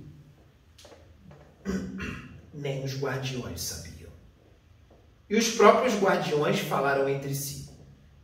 Nem 2.54 2.84
os 2.84 2.98
guardiões 3.00 3.62
sabiam. 3.62 4.12
E 5.28 5.36
os 5.36 5.50
próprios 5.50 5.96
guardiões 5.96 6.60
falaram 6.60 7.10
entre 7.10 7.34
si. 7.34 7.68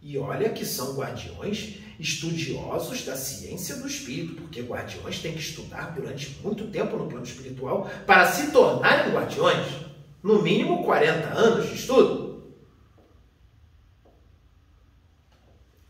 E 0.01 0.17
olha 0.17 0.49
que 0.49 0.65
são 0.65 0.95
guardiões 0.95 1.79
estudiosos 1.99 3.03
da 3.05 3.15
ciência 3.15 3.75
do 3.75 3.87
espírito, 3.87 4.35
porque 4.35 4.61
guardiões 4.61 5.19
têm 5.19 5.33
que 5.33 5.39
estudar 5.39 5.93
durante 5.93 6.37
muito 6.43 6.67
tempo 6.67 6.97
no 6.97 7.07
plano 7.07 7.25
espiritual 7.25 7.89
para 8.05 8.31
se 8.31 8.51
tornarem 8.51 9.13
guardiões. 9.13 9.67
No 10.23 10.41
mínimo 10.41 10.83
40 10.83 11.27
anos 11.27 11.69
de 11.69 11.75
estudo. 11.75 12.30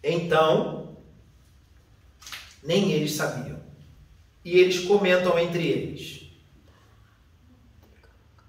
Então, 0.04 0.97
nem 2.64 2.91
eles 2.91 3.14
sabiam. 3.14 3.60
E 4.43 4.58
eles 4.58 4.86
comentam 4.86 5.38
entre 5.38 5.66
eles. 5.68 6.22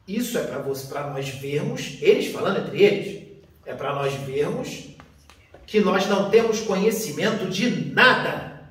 Isso 0.06 0.36
é 0.36 0.44
para 0.44 1.10
nós 1.10 1.28
vermos, 1.28 1.98
eles 2.00 2.32
falando 2.32 2.66
entre 2.66 2.82
eles, 2.82 3.28
é 3.64 3.74
para 3.74 3.94
nós 3.94 4.12
vermos 4.14 4.88
que 5.66 5.80
nós 5.80 6.06
não 6.06 6.28
temos 6.28 6.60
conhecimento 6.60 7.48
de 7.48 7.92
nada 7.92 8.68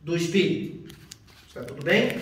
do 0.00 0.16
Espírito. 0.16 0.94
Está 1.48 1.64
tudo 1.64 1.82
bem? 1.82 2.20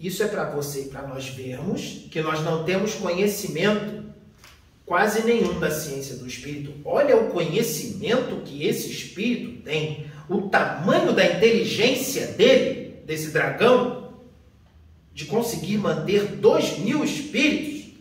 Isso 0.00 0.22
é 0.22 0.28
para 0.28 0.50
você 0.50 0.82
e 0.82 0.88
para 0.88 1.06
nós 1.06 1.28
vermos 1.28 2.06
que 2.10 2.20
nós 2.20 2.40
não 2.40 2.64
temos 2.64 2.94
conhecimento 2.94 4.03
quase 4.86 5.24
nenhum 5.24 5.58
da 5.58 5.70
ciência 5.70 6.16
do 6.16 6.26
espírito. 6.26 6.74
Olha 6.84 7.16
o 7.16 7.30
conhecimento 7.30 8.42
que 8.44 8.64
esse 8.64 8.90
espírito 8.90 9.62
tem, 9.62 10.06
o 10.28 10.42
tamanho 10.48 11.12
da 11.12 11.24
inteligência 11.24 12.28
dele, 12.28 12.96
desse 13.06 13.30
dragão, 13.30 14.14
de 15.12 15.26
conseguir 15.26 15.78
manter 15.78 16.36
dois 16.36 16.78
mil 16.78 17.04
espíritos 17.04 17.92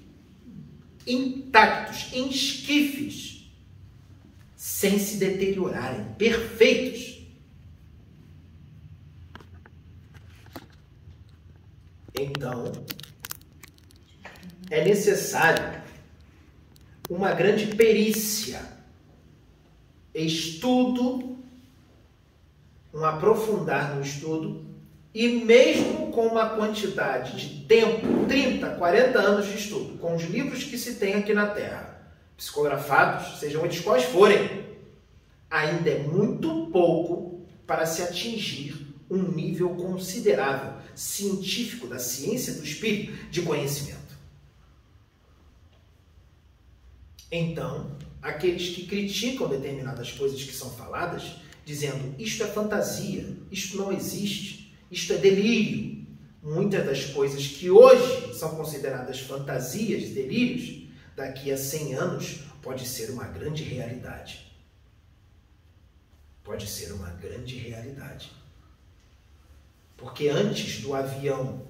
intactos, 1.06 2.12
em 2.14 2.30
esquifes, 2.30 3.52
sem 4.56 4.98
se 4.98 5.18
deteriorarem, 5.18 6.06
perfeitos. 6.18 7.22
Então, 12.16 12.72
é 14.70 14.84
necessário 14.86 15.83
uma 17.14 17.32
grande 17.32 17.68
perícia, 17.68 18.60
estudo, 20.16 21.38
um 22.92 23.06
aprofundar 23.06 23.96
no 23.96 24.02
estudo, 24.02 24.66
e 25.14 25.28
mesmo 25.28 26.12
com 26.12 26.26
uma 26.26 26.50
quantidade 26.50 27.38
de 27.38 27.66
tempo, 27.66 28.26
30, 28.28 28.68
40 28.68 29.20
anos 29.20 29.46
de 29.46 29.58
estudo, 29.58 30.00
com 30.00 30.16
os 30.16 30.24
livros 30.24 30.64
que 30.64 30.76
se 30.76 30.96
tem 30.96 31.14
aqui 31.14 31.36
na 31.36 31.46
Terra, 31.46 32.02
psicografados, 32.36 33.40
sejam 33.40 33.64
eles 33.64 33.80
quais 33.80 34.06
forem, 34.06 34.66
ainda 35.52 35.92
é 35.92 36.00
muito 36.00 36.68
pouco 36.72 37.46
para 37.68 37.86
se 37.86 38.02
atingir 38.02 38.88
um 39.08 39.22
nível 39.22 39.70
considerável 39.76 40.82
científico 40.96 41.86
da 41.86 42.00
ciência 42.00 42.54
do 42.54 42.64
espírito 42.64 43.30
de 43.30 43.44
conhecimento. 43.44 44.03
Então, 47.36 47.98
aqueles 48.22 48.76
que 48.76 48.86
criticam 48.86 49.50
determinadas 49.50 50.12
coisas 50.12 50.44
que 50.44 50.54
são 50.54 50.70
faladas, 50.70 51.38
dizendo 51.66 52.14
isto 52.20 52.44
é 52.44 52.48
fantasia, 52.48 53.36
isto 53.50 53.76
não 53.76 53.92
existe, 53.92 54.72
isto 54.92 55.14
é 55.14 55.18
delírio, 55.18 56.06
muitas 56.44 56.86
das 56.86 57.06
coisas 57.06 57.48
que 57.48 57.72
hoje 57.72 58.36
são 58.36 58.56
consideradas 58.56 59.20
fantasias, 59.20 60.12
delírios, 60.12 60.88
daqui 61.16 61.52
a 61.52 61.58
100 61.58 61.96
anos 61.96 62.40
pode 62.62 62.86
ser 62.88 63.10
uma 63.10 63.26
grande 63.26 63.64
realidade. 63.64 64.54
Pode 66.44 66.68
ser 66.68 66.92
uma 66.92 67.10
grande 67.14 67.56
realidade. 67.56 68.32
Porque 69.98 70.28
antes 70.28 70.82
do 70.82 70.94
avião, 70.94 71.66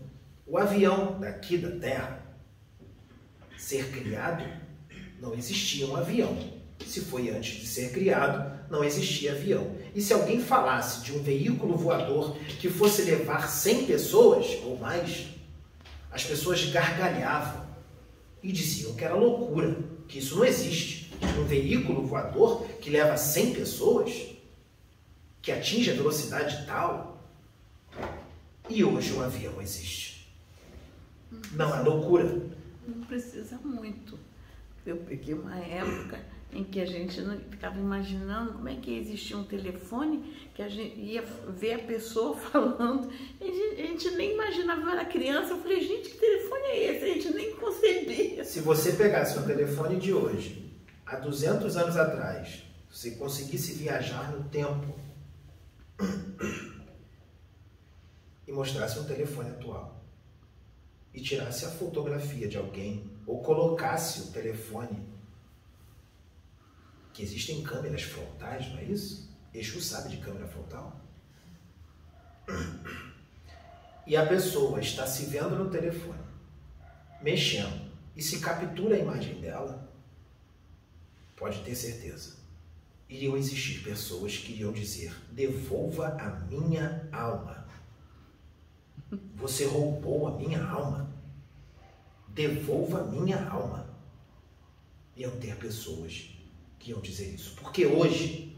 o 0.45 0.57
avião 0.57 1.21
daqui 1.21 1.57
da 1.57 1.71
Terra 1.79 2.21
ser 3.57 3.91
criado, 3.91 4.43
não 5.23 5.33
existia 5.33 5.87
um 5.87 5.95
avião. 5.95 6.37
Se 6.85 6.99
foi 6.99 7.29
antes 7.29 7.61
de 7.61 7.65
ser 7.65 7.93
criado, 7.93 8.69
não 8.69 8.83
existia 8.83 9.31
avião. 9.31 9.73
E 9.95 10.01
se 10.01 10.11
alguém 10.11 10.41
falasse 10.41 11.01
de 11.01 11.13
um 11.13 11.23
veículo 11.23 11.77
voador 11.77 12.35
que 12.59 12.69
fosse 12.69 13.03
levar 13.03 13.47
100 13.47 13.85
pessoas 13.85 14.45
ou 14.65 14.77
mais, 14.77 15.27
as 16.11 16.25
pessoas 16.25 16.65
gargalhavam 16.65 17.65
e 18.43 18.51
diziam 18.51 18.93
que 18.95 19.05
era 19.05 19.15
loucura, 19.15 19.77
que 20.09 20.19
isso 20.19 20.35
não 20.35 20.43
existe. 20.43 21.13
Um 21.39 21.45
veículo 21.45 22.05
voador 22.05 22.65
que 22.81 22.89
leva 22.89 23.15
100 23.15 23.53
pessoas, 23.53 24.11
que 25.41 25.53
atinge 25.53 25.89
a 25.89 25.95
velocidade 25.95 26.65
tal. 26.65 27.23
E 28.69 28.83
hoje 28.83 29.13
o 29.13 29.23
avião 29.23 29.61
existe. 29.61 30.27
Não 31.53 31.73
é 31.73 31.79
loucura. 31.79 32.41
Não 32.85 33.05
precisa 33.05 33.57
muito. 33.63 34.19
Eu 34.85 34.97
peguei 34.97 35.33
uma 35.33 35.57
época 35.57 36.19
em 36.51 36.63
que 36.63 36.79
a 36.79 36.85
gente 36.85 37.19
não 37.21 37.37
ficava 37.39 37.79
imaginando 37.79 38.53
como 38.53 38.69
é 38.69 38.75
que 38.75 38.95
existia 38.97 39.37
um 39.37 39.43
telefone 39.43 40.49
que 40.53 40.61
a 40.61 40.69
gente 40.69 40.99
ia 40.99 41.23
ver 41.49 41.73
a 41.73 41.79
pessoa 41.79 42.35
falando. 42.37 43.09
A 43.41 43.43
gente, 43.43 43.81
a 43.81 43.85
gente 43.87 44.11
nem 44.11 44.33
imaginava, 44.33 44.81
eu 44.81 44.89
era 44.89 45.05
criança, 45.05 45.53
eu 45.53 45.61
falei, 45.61 45.81
gente, 45.81 46.09
que 46.09 46.17
telefone 46.17 46.63
é 46.63 46.91
esse? 46.91 47.05
A 47.05 47.13
gente 47.13 47.33
nem 47.33 47.55
concebia. 47.55 48.43
Se 48.43 48.59
você 48.59 48.91
pegasse 48.91 49.37
um 49.39 49.43
telefone 49.43 49.99
de 49.99 50.13
hoje, 50.13 50.71
há 51.05 51.15
200 51.15 51.75
anos 51.77 51.97
atrás, 51.97 52.63
se 52.91 53.11
conseguisse 53.15 53.73
viajar 53.73 54.31
no 54.31 54.43
tempo 54.49 54.93
e 58.47 58.51
mostrasse 58.51 58.99
um 58.99 59.05
telefone 59.05 59.49
atual 59.49 60.03
e 61.13 61.21
tirasse 61.21 61.65
a 61.65 61.69
fotografia 61.69 62.47
de 62.47 62.57
alguém 62.57 63.12
ou 63.25 63.41
colocasse 63.41 64.21
o 64.21 64.31
telefone, 64.31 65.07
que 67.13 67.21
existem 67.21 67.61
câmeras 67.63 68.01
frontais, 68.01 68.67
não 68.69 68.79
é 68.79 68.83
isso? 68.85 69.29
Exu 69.53 69.79
sabe 69.79 70.09
de 70.09 70.17
câmera 70.17 70.47
frontal. 70.47 70.99
E 74.05 74.17
a 74.17 74.25
pessoa 74.25 74.79
está 74.81 75.05
se 75.07 75.25
vendo 75.25 75.55
no 75.55 75.69
telefone, 75.69 76.19
mexendo, 77.21 77.89
e 78.15 78.21
se 78.21 78.39
captura 78.39 78.95
a 78.95 78.99
imagem 78.99 79.39
dela, 79.39 79.89
pode 81.35 81.63
ter 81.63 81.75
certeza. 81.75 82.35
Iriam 83.07 83.37
existir 83.37 83.83
pessoas 83.83 84.37
que 84.37 84.53
iriam 84.53 84.73
dizer: 84.73 85.15
devolva 85.31 86.07
a 86.19 86.29
minha 86.47 87.07
alma. 87.11 87.67
Você 89.35 89.65
roubou 89.65 90.27
a 90.27 90.37
minha 90.37 90.63
alma 90.63 91.12
devolva 92.33 93.03
minha 93.03 93.47
alma. 93.47 93.87
Iam 95.15 95.31
ter 95.39 95.55
pessoas 95.57 96.29
que 96.79 96.91
iam 96.91 96.99
dizer 96.99 97.33
isso. 97.33 97.55
Porque 97.55 97.85
hoje, 97.85 98.57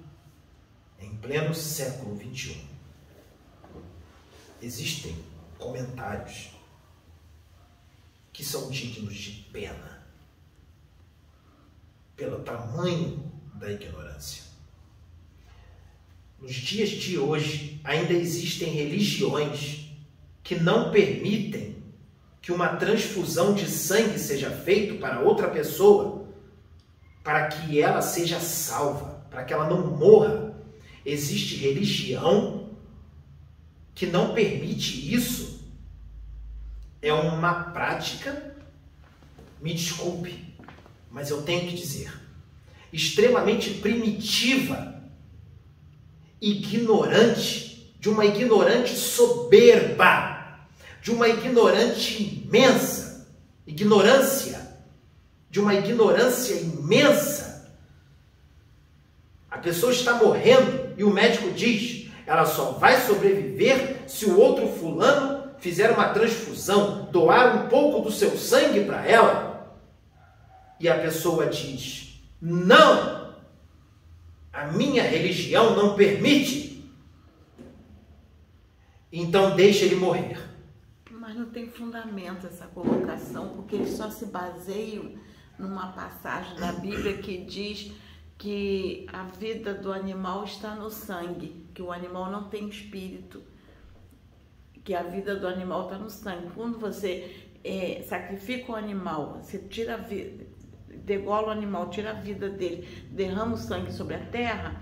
em 0.99 1.15
pleno 1.17 1.53
século 1.53 2.17
XXI, 2.17 2.65
existem 4.61 5.15
comentários 5.59 6.51
que 8.31 8.43
são 8.43 8.69
dignos 8.69 9.15
de 9.15 9.31
pena 9.51 10.05
pelo 12.15 12.39
tamanho 12.39 13.31
da 13.55 13.71
ignorância. 13.71 14.43
Nos 16.39 16.53
dias 16.53 16.89
de 16.89 17.17
hoje, 17.17 17.79
ainda 17.83 18.13
existem 18.13 18.73
religiões 18.73 19.89
que 20.43 20.55
não 20.55 20.91
permitem 20.91 21.74
que 22.45 22.51
uma 22.51 22.75
transfusão 22.75 23.55
de 23.55 23.67
sangue 23.67 24.19
seja 24.19 24.51
feita 24.51 24.93
para 24.99 25.19
outra 25.19 25.47
pessoa, 25.47 26.27
para 27.23 27.47
que 27.47 27.81
ela 27.81 28.03
seja 28.03 28.39
salva, 28.39 29.25
para 29.31 29.43
que 29.43 29.51
ela 29.51 29.67
não 29.67 29.87
morra. 29.97 30.53
Existe 31.03 31.55
religião 31.55 32.69
que 33.95 34.05
não 34.05 34.35
permite 34.35 35.11
isso. 35.11 35.59
É 37.01 37.11
uma 37.11 37.71
prática, 37.71 38.55
me 39.59 39.73
desculpe, 39.73 40.55
mas 41.09 41.31
eu 41.31 41.41
tenho 41.41 41.67
que 41.67 41.75
dizer, 41.75 42.13
extremamente 42.93 43.71
primitiva, 43.71 45.01
ignorante, 46.39 47.91
de 47.99 48.07
uma 48.07 48.23
ignorante 48.23 48.95
soberba 48.95 50.24
de 51.05 51.11
uma 51.11 51.29
ignorante 51.29 52.43
imensa, 52.47 53.27
ignorância, 53.67 54.59
de 55.51 55.59
uma 55.59 55.75
ignorância 55.75 56.55
imensa. 56.55 57.71
A 59.51 59.59
pessoa 59.59 59.91
está 59.91 60.15
morrendo 60.15 60.95
e 60.97 61.03
o 61.03 61.11
médico 61.11 61.51
diz: 61.51 62.09
ela 62.25 62.43
só 62.43 62.71
vai 62.71 62.99
sobreviver 63.01 64.01
se 64.07 64.25
o 64.25 64.39
outro 64.39 64.67
fulano 64.67 65.51
fizer 65.59 65.91
uma 65.91 66.09
transfusão, 66.09 67.07
doar 67.11 67.55
um 67.55 67.69
pouco 67.69 68.01
do 68.01 68.11
seu 68.11 68.35
sangue 68.35 68.83
para 68.83 69.05
ela. 69.05 69.77
E 70.79 70.89
a 70.89 70.97
pessoa 70.97 71.45
diz: 71.45 72.19
não, 72.41 73.31
a 74.51 74.65
minha 74.71 75.03
religião 75.03 75.75
não 75.75 75.93
permite. 75.93 76.83
Então 79.11 79.55
deixe 79.55 79.85
ele 79.85 79.97
morrer 79.97 80.54
não 81.33 81.49
tem 81.49 81.69
fundamento 81.71 82.45
essa 82.45 82.67
colocação, 82.67 83.55
porque 83.55 83.75
eles 83.75 83.91
só 83.91 84.09
se 84.09 84.25
baseiam 84.27 85.13
numa 85.57 85.93
passagem 85.93 86.55
da 86.59 86.73
Bíblia 86.73 87.17
que 87.17 87.37
diz 87.45 87.91
que 88.37 89.07
a 89.11 89.23
vida 89.23 89.73
do 89.73 89.91
animal 89.93 90.43
está 90.43 90.75
no 90.75 90.89
sangue, 90.89 91.65
que 91.73 91.81
o 91.81 91.91
animal 91.91 92.29
não 92.29 92.49
tem 92.49 92.67
espírito. 92.69 93.41
que 94.83 94.93
a 94.93 95.01
vida 95.01 95.35
do 95.35 95.47
animal 95.47 95.85
está 95.85 95.97
no 95.97 96.11
sangue. 96.11 96.51
Quando 96.53 96.77
você 96.77 97.47
é, 97.63 98.03
sacrifica 98.03 98.73
o 98.73 98.75
animal, 98.75 99.39
você 99.41 99.57
tira 99.57 99.95
a 99.95 99.97
vida, 99.97 100.45
degola 101.03 101.47
o 101.47 101.49
animal, 101.49 101.89
tira 101.89 102.11
a 102.11 102.13
vida 102.13 102.47
dele, 102.49 102.87
derrama 103.09 103.55
o 103.55 103.57
sangue 103.57 103.91
sobre 103.91 104.13
a 104.13 104.23
terra, 104.27 104.79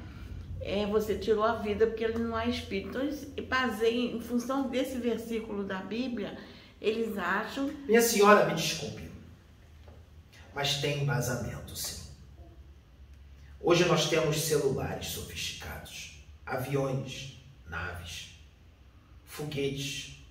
é, 0.63 0.85
você 0.85 1.17
tirou 1.17 1.43
a 1.43 1.55
vida 1.55 1.87
porque 1.87 2.03
ele 2.03 2.19
não 2.19 2.37
é 2.37 2.49
espírito. 2.49 2.89
Então, 2.89 3.01
eles 3.01 3.25
baseiam, 3.47 4.17
em 4.17 4.21
função 4.21 4.69
desse 4.69 4.97
versículo 4.97 5.63
da 5.63 5.81
Bíblia, 5.81 6.37
eles 6.81 7.17
acham. 7.17 7.67
Minha 7.85 8.01
senhora, 8.01 8.45
me 8.45 8.55
desculpe, 8.55 9.09
mas 10.53 10.77
tem 10.77 11.03
embasamento, 11.03 11.75
sim. 11.75 12.03
Hoje 13.59 13.85
nós 13.85 14.09
temos 14.09 14.41
celulares 14.41 15.07
sofisticados, 15.07 16.25
aviões, 16.45 17.41
naves, 17.65 18.37
foguetes. 19.25 20.22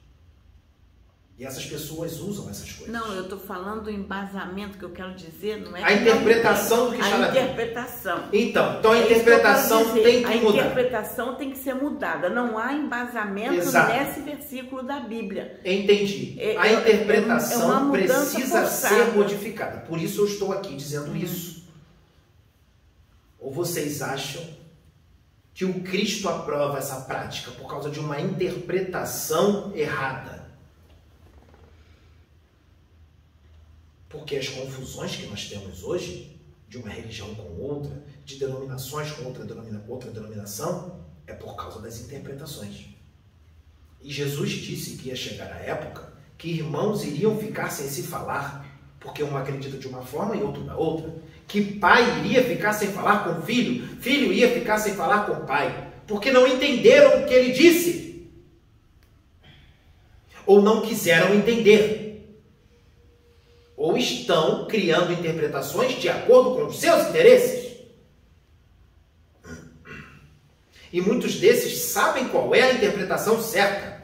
E 1.39 1.45
essas 1.45 1.65
pessoas 1.65 2.21
usam 2.21 2.51
essas 2.51 2.71
coisas. 2.73 2.95
Não, 2.95 3.15
eu 3.15 3.23
estou 3.23 3.39
falando 3.39 3.85
do 3.85 3.91
embasamento 3.91 4.77
que 4.77 4.85
eu 4.85 4.91
quero 4.91 5.15
dizer, 5.15 5.61
não 5.63 5.75
é 5.75 5.83
a 5.83 5.93
interpretação 5.95 6.91
do 6.91 6.95
que 6.95 7.01
está 7.01 7.19
na 7.19 7.27
Bíblia. 7.29 7.43
A 7.43 7.45
interpretação. 7.45 8.29
Então, 8.33 8.79
então 8.79 8.93
a 8.93 8.99
é 8.99 9.05
interpretação 9.05 9.95
tem 9.95 10.23
que 10.23 10.33
a 10.33 10.37
mudar. 10.37 10.63
A 10.63 10.67
interpretação 10.67 11.35
tem 11.35 11.51
que 11.51 11.59
ser 11.59 11.75
mudada. 11.75 12.29
Não 12.29 12.59
há 12.59 12.75
embasamento 12.75 13.55
Exato. 13.55 13.93
nesse 13.93 14.21
versículo 14.21 14.83
da 14.83 15.01
Bíblia. 15.01 15.59
Entendi. 15.65 16.37
É, 16.39 16.57
a 16.59 16.69
é, 16.69 16.75
interpretação 16.75 17.89
é 17.89 17.91
precisa 17.91 18.61
forçada. 18.61 18.95
ser 18.95 19.13
modificada. 19.13 19.81
Por 19.81 19.99
isso 19.99 20.21
eu 20.21 20.27
estou 20.27 20.53
aqui 20.53 20.77
dizendo 20.77 21.13
hum. 21.13 21.17
isso. 21.17 21.65
Ou 23.41 23.51
vocês 23.51 24.03
acham 24.03 24.43
que 25.55 25.65
o 25.65 25.81
Cristo 25.81 26.29
aprova 26.29 26.79
essa 26.79 27.01
prática 27.01 27.51
por 27.53 27.69
causa 27.69 27.91
de 27.91 27.99
uma 27.99 28.21
interpretação 28.21 29.73
errada? 29.75 30.42
Porque 34.13 34.37
as 34.37 34.47
confusões 34.47 35.17
que 35.17 35.27
nós 35.27 35.49
temos 35.49 35.83
hoje, 35.83 36.39
de 36.69 36.77
uma 36.77 36.91
religião 36.91 37.35
com 37.35 37.59
outra, 37.59 38.05
de 38.27 38.37
denominações 38.39 39.11
com 39.11 39.25
outra, 39.25 39.43
denomina, 39.43 39.83
outra 39.89 40.11
denominação, 40.11 41.01
é 41.27 41.33
por 41.33 41.57
causa 41.57 41.81
das 41.81 41.99
interpretações. 41.99 42.89
E 44.03 44.13
Jesus 44.13 44.51
disse 44.51 44.99
que 44.99 45.09
ia 45.09 45.17
chegar 45.17 45.51
a 45.51 45.61
época 45.61 46.13
que 46.37 46.51
irmãos 46.51 47.05
iriam 47.05 47.39
ficar 47.39 47.71
sem 47.71 47.89
se 47.89 48.03
falar, 48.03 48.67
porque 49.01 49.23
um 49.23 49.35
acredita 49.35 49.79
de 49.79 49.89
uma 49.89 50.03
forma 50.03 50.37
e 50.37 50.43
outro 50.43 50.63
da 50.65 50.77
outra. 50.77 51.15
Que 51.49 51.79
pai 51.79 52.19
iria 52.21 52.45
ficar 52.45 52.75
sem 52.75 52.89
falar 52.93 53.25
com 53.25 53.41
filho, 53.43 53.87
filho 53.99 54.31
ia 54.31 54.53
ficar 54.53 54.79
sem 54.79 54.95
falar 54.95 55.25
com 55.25 55.47
pai, 55.47 55.93
porque 56.07 56.31
não 56.31 56.47
entenderam 56.47 57.23
o 57.23 57.27
que 57.27 57.33
ele 57.33 57.53
disse. 57.53 58.31
Ou 60.45 60.61
não 60.61 60.83
quiseram 60.83 61.35
entender 61.35 62.02
ou 63.83 63.99
estão 63.99 64.65
criando 64.67 65.13
interpretações 65.13 66.01
de 66.01 66.09
acordo 66.09 66.55
com 66.55 66.67
os 66.67 66.79
seus 66.79 67.09
interesses. 67.09 67.79
E 70.93 71.01
muitos 71.01 71.41
desses 71.41 71.87
sabem 71.87 72.29
qual 72.29 72.55
é 72.55 72.63
a 72.63 72.75
interpretação 72.75 73.43
certa, 73.43 74.01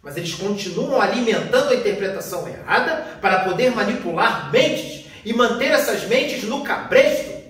mas 0.00 0.16
eles 0.16 0.34
continuam 0.34 1.00
alimentando 1.00 1.70
a 1.70 1.74
interpretação 1.74 2.46
errada 2.46 3.18
para 3.20 3.40
poder 3.40 3.74
manipular 3.74 4.52
mentes 4.52 5.06
e 5.24 5.32
manter 5.32 5.72
essas 5.72 6.04
mentes 6.04 6.44
no 6.44 6.62
cabresto. 6.62 7.42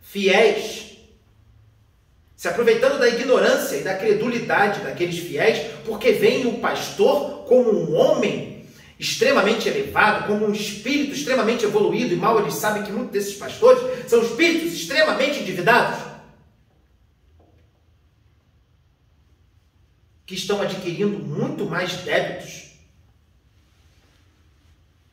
Fiéis, 0.00 0.96
se 2.34 2.48
aproveitando 2.48 2.98
da 2.98 3.10
ignorância 3.10 3.76
e 3.76 3.82
da 3.82 3.94
credulidade 3.94 4.80
daqueles 4.80 5.18
fiéis, 5.18 5.70
porque 5.84 6.12
veem 6.12 6.46
o 6.46 6.60
pastor 6.60 7.44
como 7.44 7.70
um 7.70 7.94
homem 7.94 8.53
extremamente 8.98 9.68
elevado, 9.68 10.26
como 10.26 10.46
um 10.46 10.52
espírito 10.52 11.14
extremamente 11.14 11.64
evoluído, 11.64 12.14
e 12.14 12.16
mal 12.16 12.38
eles 12.40 12.54
sabem 12.54 12.84
que 12.84 12.92
muitos 12.92 13.12
desses 13.12 13.36
pastores 13.36 14.08
são 14.08 14.22
espíritos 14.22 14.72
extremamente 14.72 15.40
endividados, 15.40 16.12
que 20.24 20.34
estão 20.34 20.62
adquirindo 20.62 21.18
muito 21.18 21.66
mais 21.66 21.92
débitos 21.98 22.72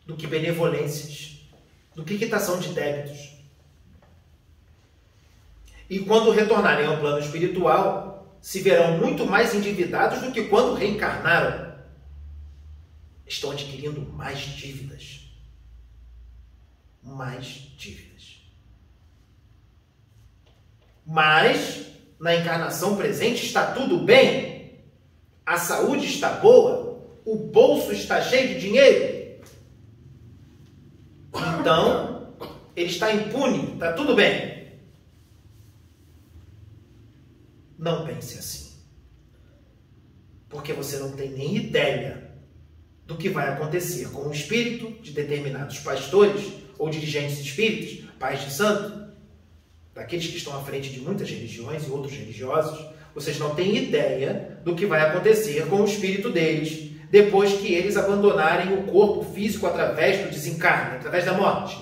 do 0.05 0.15
que 0.15 0.27
benevolências, 0.27 1.39
do 1.95 2.03
que 2.03 2.17
quitação 2.17 2.59
de 2.59 2.69
débitos. 2.69 3.31
E 5.89 5.99
quando 5.99 6.31
retornarem 6.31 6.85
ao 6.85 6.99
plano 6.99 7.19
espiritual, 7.19 8.37
se 8.41 8.61
verão 8.61 8.97
muito 8.97 9.25
mais 9.25 9.53
endividados 9.53 10.21
do 10.21 10.31
que 10.31 10.45
quando 10.45 10.75
reencarnaram 10.75 11.70
estão 13.31 13.51
adquirindo 13.51 14.01
mais 14.01 14.39
dívidas. 14.39 15.31
Mais 17.01 17.45
dívidas. 17.77 18.43
Mas, 21.05 21.87
na 22.19 22.35
encarnação 22.35 22.97
presente, 22.97 23.45
está 23.45 23.73
tudo 23.73 23.99
bem. 23.99 24.79
A 25.45 25.57
saúde 25.57 26.05
está 26.05 26.33
boa. 26.33 27.07
O 27.25 27.35
bolso 27.35 27.91
está 27.91 28.21
cheio 28.21 28.49
de 28.49 28.59
dinheiro. 28.59 29.41
Então, 31.59 32.35
ele 32.75 32.89
está 32.89 33.13
impune. 33.13 33.73
Está 33.73 33.93
tudo 33.93 34.13
bem. 34.13 34.79
Não 37.77 38.05
pense 38.05 38.37
assim. 38.37 38.71
Porque 40.49 40.73
você 40.73 40.97
não 40.97 41.13
tem 41.13 41.29
nem 41.29 41.55
ideia 41.55 42.20
do 43.11 43.17
que 43.17 43.29
vai 43.29 43.49
acontecer 43.49 44.09
com 44.09 44.27
o 44.27 44.31
espírito 44.31 44.89
de 45.01 45.11
determinados 45.11 45.79
pastores 45.79 46.53
ou 46.79 46.89
dirigentes 46.89 47.39
espíritos, 47.39 48.05
pais 48.17 48.41
de 48.41 48.51
santo, 48.51 49.11
daqueles 49.93 50.27
que 50.27 50.37
estão 50.37 50.57
à 50.57 50.63
frente 50.63 50.89
de 50.89 51.01
muitas 51.01 51.29
religiões 51.29 51.85
e 51.85 51.91
outros 51.91 52.13
religiosos, 52.13 52.85
vocês 53.13 53.37
não 53.37 53.53
têm 53.53 53.75
ideia 53.75 54.59
do 54.63 54.73
que 54.73 54.85
vai 54.85 55.01
acontecer 55.01 55.67
com 55.67 55.81
o 55.81 55.85
espírito 55.85 56.29
deles 56.29 56.89
depois 57.11 57.51
que 57.51 57.73
eles 57.73 57.97
abandonarem 57.97 58.73
o 58.73 58.83
corpo 58.83 59.25
físico 59.33 59.67
através 59.67 60.19
do 60.19 60.31
desencarne, 60.31 60.95
através 60.95 61.25
da 61.25 61.33
morte. 61.33 61.77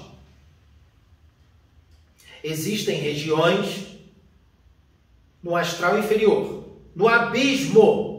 Existem 2.44 2.98
regiões 2.98 3.86
no 5.44 5.56
astral 5.56 6.00
inferior, 6.00 6.66
no 6.96 7.08
abismo 7.08 8.19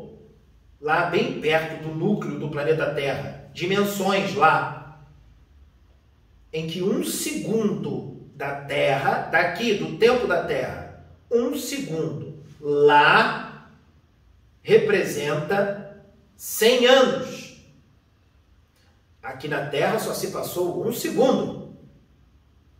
lá 0.81 1.07
bem 1.07 1.41
perto 1.41 1.83
do 1.83 1.95
núcleo 1.95 2.39
do 2.39 2.49
planeta 2.49 2.95
Terra, 2.95 3.51
dimensões 3.53 4.35
lá, 4.35 5.01
em 6.53 6.67
que 6.67 6.83
um 6.83 7.05
segundo 7.05 8.31
da 8.35 8.63
Terra, 8.63 9.29
daqui, 9.31 9.75
do 9.75 9.99
tempo 9.99 10.27
da 10.27 10.43
Terra, 10.45 11.05
um 11.31 11.55
segundo 11.57 12.43
lá 12.61 13.71
representa 14.63 16.03
100 16.37 16.87
anos. 16.87 17.51
Aqui 19.23 19.47
na 19.49 19.67
Terra 19.67 19.99
só 19.99 20.15
se 20.15 20.29
passou 20.29 20.87
um 20.87 20.93
segundo, 20.93 21.77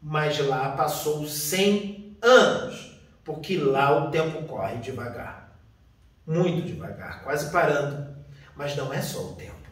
mas 0.01 0.39
lá 0.39 0.71
passou 0.71 1.27
100 1.27 2.17
anos, 2.23 2.99
porque 3.23 3.59
lá 3.59 4.07
o 4.07 4.11
tempo 4.11 4.43
corre 4.45 4.77
devagar 4.79 5.40
muito 6.27 6.67
devagar, 6.67 7.23
quase 7.23 7.51
parando. 7.51 8.17
Mas 8.55 8.77
não 8.77 8.93
é 8.93 9.01
só 9.01 9.33
o 9.33 9.37
tempo. 9.37 9.71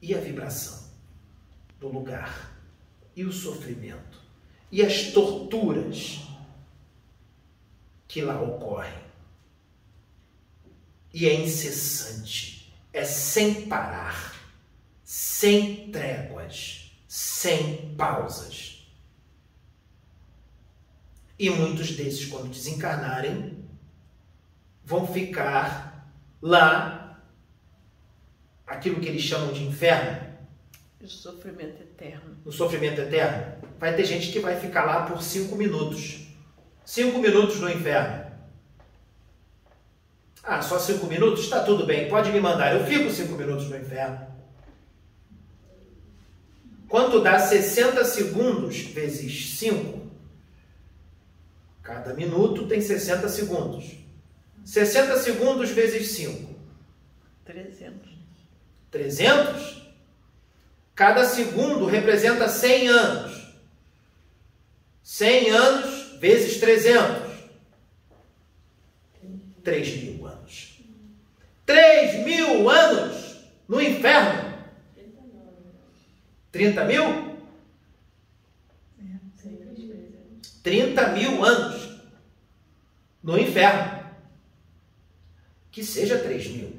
E 0.00 0.14
a 0.14 0.18
vibração 0.18 0.88
do 1.78 1.88
lugar, 1.88 2.52
e 3.14 3.24
o 3.24 3.32
sofrimento, 3.32 4.18
e 4.70 4.82
as 4.82 5.12
torturas 5.12 6.20
que 8.06 8.22
lá 8.22 8.40
ocorrem. 8.40 8.98
E 11.12 11.26
é 11.26 11.34
incessante, 11.34 12.72
é 12.92 13.04
sem 13.04 13.68
parar, 13.68 14.34
sem 15.04 15.90
tréguas, 15.90 16.92
sem 17.06 17.94
pausas. 17.94 18.86
E 21.38 21.50
muitos 21.50 21.92
desses, 21.92 22.26
quando 22.26 22.50
desencarnarem, 22.50 23.57
vão 24.88 25.06
ficar 25.06 26.10
lá, 26.40 27.20
aquilo 28.66 28.98
que 28.98 29.06
eles 29.06 29.20
chamam 29.20 29.52
de 29.52 29.62
inferno. 29.64 30.26
O 30.98 31.06
sofrimento 31.06 31.82
eterno. 31.82 32.36
O 32.42 32.50
sofrimento 32.50 33.02
eterno. 33.02 33.68
Vai 33.78 33.94
ter 33.94 34.06
gente 34.06 34.32
que 34.32 34.40
vai 34.40 34.58
ficar 34.58 34.84
lá 34.84 35.02
por 35.02 35.22
cinco 35.22 35.56
minutos. 35.56 36.26
Cinco 36.86 37.18
minutos 37.18 37.60
no 37.60 37.68
inferno. 37.68 38.32
Ah, 40.42 40.62
só 40.62 40.78
cinco 40.78 41.06
minutos? 41.06 41.44
Está 41.44 41.62
tudo 41.62 41.84
bem, 41.84 42.08
pode 42.08 42.32
me 42.32 42.40
mandar. 42.40 42.74
Eu 42.74 42.86
fico 42.86 43.10
cinco 43.10 43.34
minutos 43.34 43.68
no 43.68 43.76
inferno. 43.76 44.26
Quanto 46.88 47.20
dá 47.20 47.38
60 47.38 48.02
segundos 48.06 48.78
vezes 48.78 49.58
5? 49.58 50.08
Cada 51.82 52.14
minuto 52.14 52.66
tem 52.66 52.80
60 52.80 53.28
segundos. 53.28 54.07
60 54.68 55.16
segundos 55.16 55.70
vezes 55.70 56.12
5. 56.12 56.54
300. 57.46 58.06
300? 58.90 59.82
Cada 60.94 61.24
segundo 61.24 61.88
representa 61.88 62.50
100 62.50 62.88
anos. 62.90 63.54
100 65.02 65.50
anos 65.52 66.20
vezes 66.20 66.60
300. 66.60 67.28
3 69.64 70.02
mil 70.02 70.26
anos. 70.26 70.80
3 71.64 72.26
mil 72.26 72.68
anos 72.68 73.38
no 73.66 73.80
inferno. 73.80 74.58
30 76.52 76.84
mil? 76.84 77.38
30 80.62 81.08
mil 81.12 81.42
anos 81.42 82.00
no 83.22 83.38
inferno. 83.38 83.97
Que 85.78 85.84
seja 85.84 86.18
3 86.18 86.48
mil. 86.56 86.72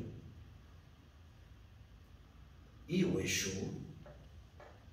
E 2.86 3.06
o 3.06 3.18
Exu 3.22 3.72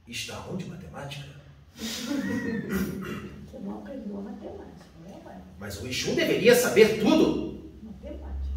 está 0.06 0.46
onde, 0.48 0.64
matemática? 0.66 1.26
Você 1.74 3.58
não 3.64 3.78
aprendeu 3.78 4.22
matemática, 4.22 4.86
né? 5.04 5.42
Mas 5.58 5.82
o 5.82 5.88
Exu 5.88 6.14
deveria 6.14 6.54
saber 6.54 7.00
tudo. 7.00 7.68
Matemática. 7.82 8.54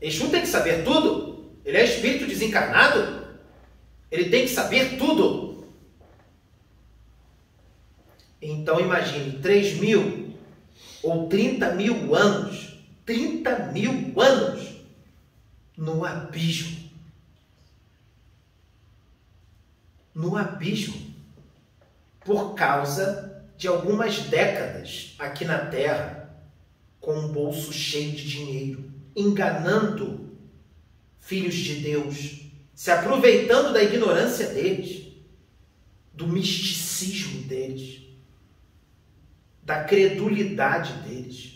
Exu 0.00 0.30
tem 0.30 0.40
que 0.40 0.46
saber 0.46 0.82
tudo. 0.82 1.52
Ele 1.62 1.76
é 1.76 1.84
espírito 1.84 2.26
desencarnado. 2.26 3.36
Ele 4.10 4.30
tem 4.30 4.46
que 4.46 4.50
saber 4.50 4.96
tudo. 4.96 5.68
Então 8.40 8.80
imagine 8.80 9.42
3 9.42 9.78
mil 9.78 10.38
ou 11.02 11.28
30 11.28 11.74
mil 11.74 12.14
anos. 12.14 12.72
30 13.04 13.72
mil 13.72 14.18
anos 14.18 14.53
no 15.76 16.04
abismo. 16.04 16.90
No 20.14 20.36
abismo. 20.36 21.14
Por 22.20 22.54
causa 22.54 23.44
de 23.56 23.68
algumas 23.68 24.18
décadas 24.20 25.14
aqui 25.18 25.44
na 25.44 25.66
Terra 25.66 26.24
com 27.00 27.14
um 27.18 27.28
bolso 27.28 27.72
cheio 27.72 28.12
de 28.12 28.28
dinheiro, 28.28 28.90
enganando 29.14 30.38
filhos 31.20 31.54
de 31.54 31.76
Deus, 31.76 32.40
se 32.74 32.90
aproveitando 32.90 33.72
da 33.72 33.82
ignorância 33.82 34.48
deles, 34.48 35.12
do 36.12 36.26
misticismo 36.26 37.42
deles, 37.42 38.02
da 39.62 39.84
credulidade 39.84 40.92
deles. 41.02 41.53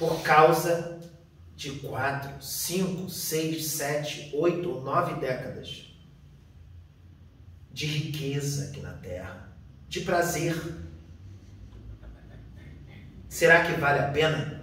Por 0.00 0.22
causa 0.22 0.98
de 1.54 1.72
quatro, 1.72 2.42
cinco, 2.42 3.10
seis, 3.10 3.66
sete, 3.66 4.34
oito 4.34 4.70
ou 4.70 4.80
nove 4.80 5.20
décadas 5.20 5.94
de 7.70 7.84
riqueza 7.84 8.70
aqui 8.70 8.80
na 8.80 8.94
Terra, 8.94 9.52
de 9.86 10.00
prazer. 10.00 10.56
Será 13.28 13.62
que 13.66 13.78
vale 13.78 13.98
a 13.98 14.08
pena? 14.08 14.62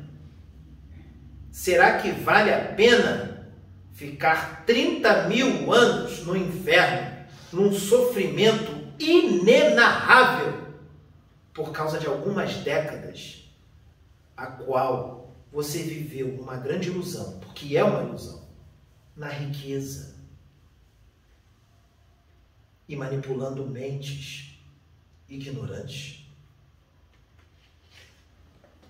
Será 1.51 1.99
que 1.99 2.11
vale 2.13 2.51
a 2.51 2.73
pena 2.73 3.47
ficar 3.93 4.65
30 4.65 5.27
mil 5.27 5.71
anos 5.71 6.25
no 6.25 6.35
inferno, 6.35 7.15
num 7.53 7.71
sofrimento 7.71 8.75
inenarrável, 8.97 10.65
por 11.53 11.71
causa 11.71 11.99
de 11.99 12.07
algumas 12.07 12.55
décadas, 12.55 13.47
a 14.35 14.47
qual 14.47 15.26
você 15.51 15.83
viveu 15.83 16.39
uma 16.39 16.57
grande 16.57 16.89
ilusão, 16.89 17.39
porque 17.39 17.77
é 17.77 17.83
uma 17.83 18.03
ilusão, 18.03 18.47
na 19.15 19.29
riqueza 19.29 20.15
e 22.87 22.95
manipulando 22.95 23.65
mentes 23.65 24.59
ignorantes? 25.27 26.25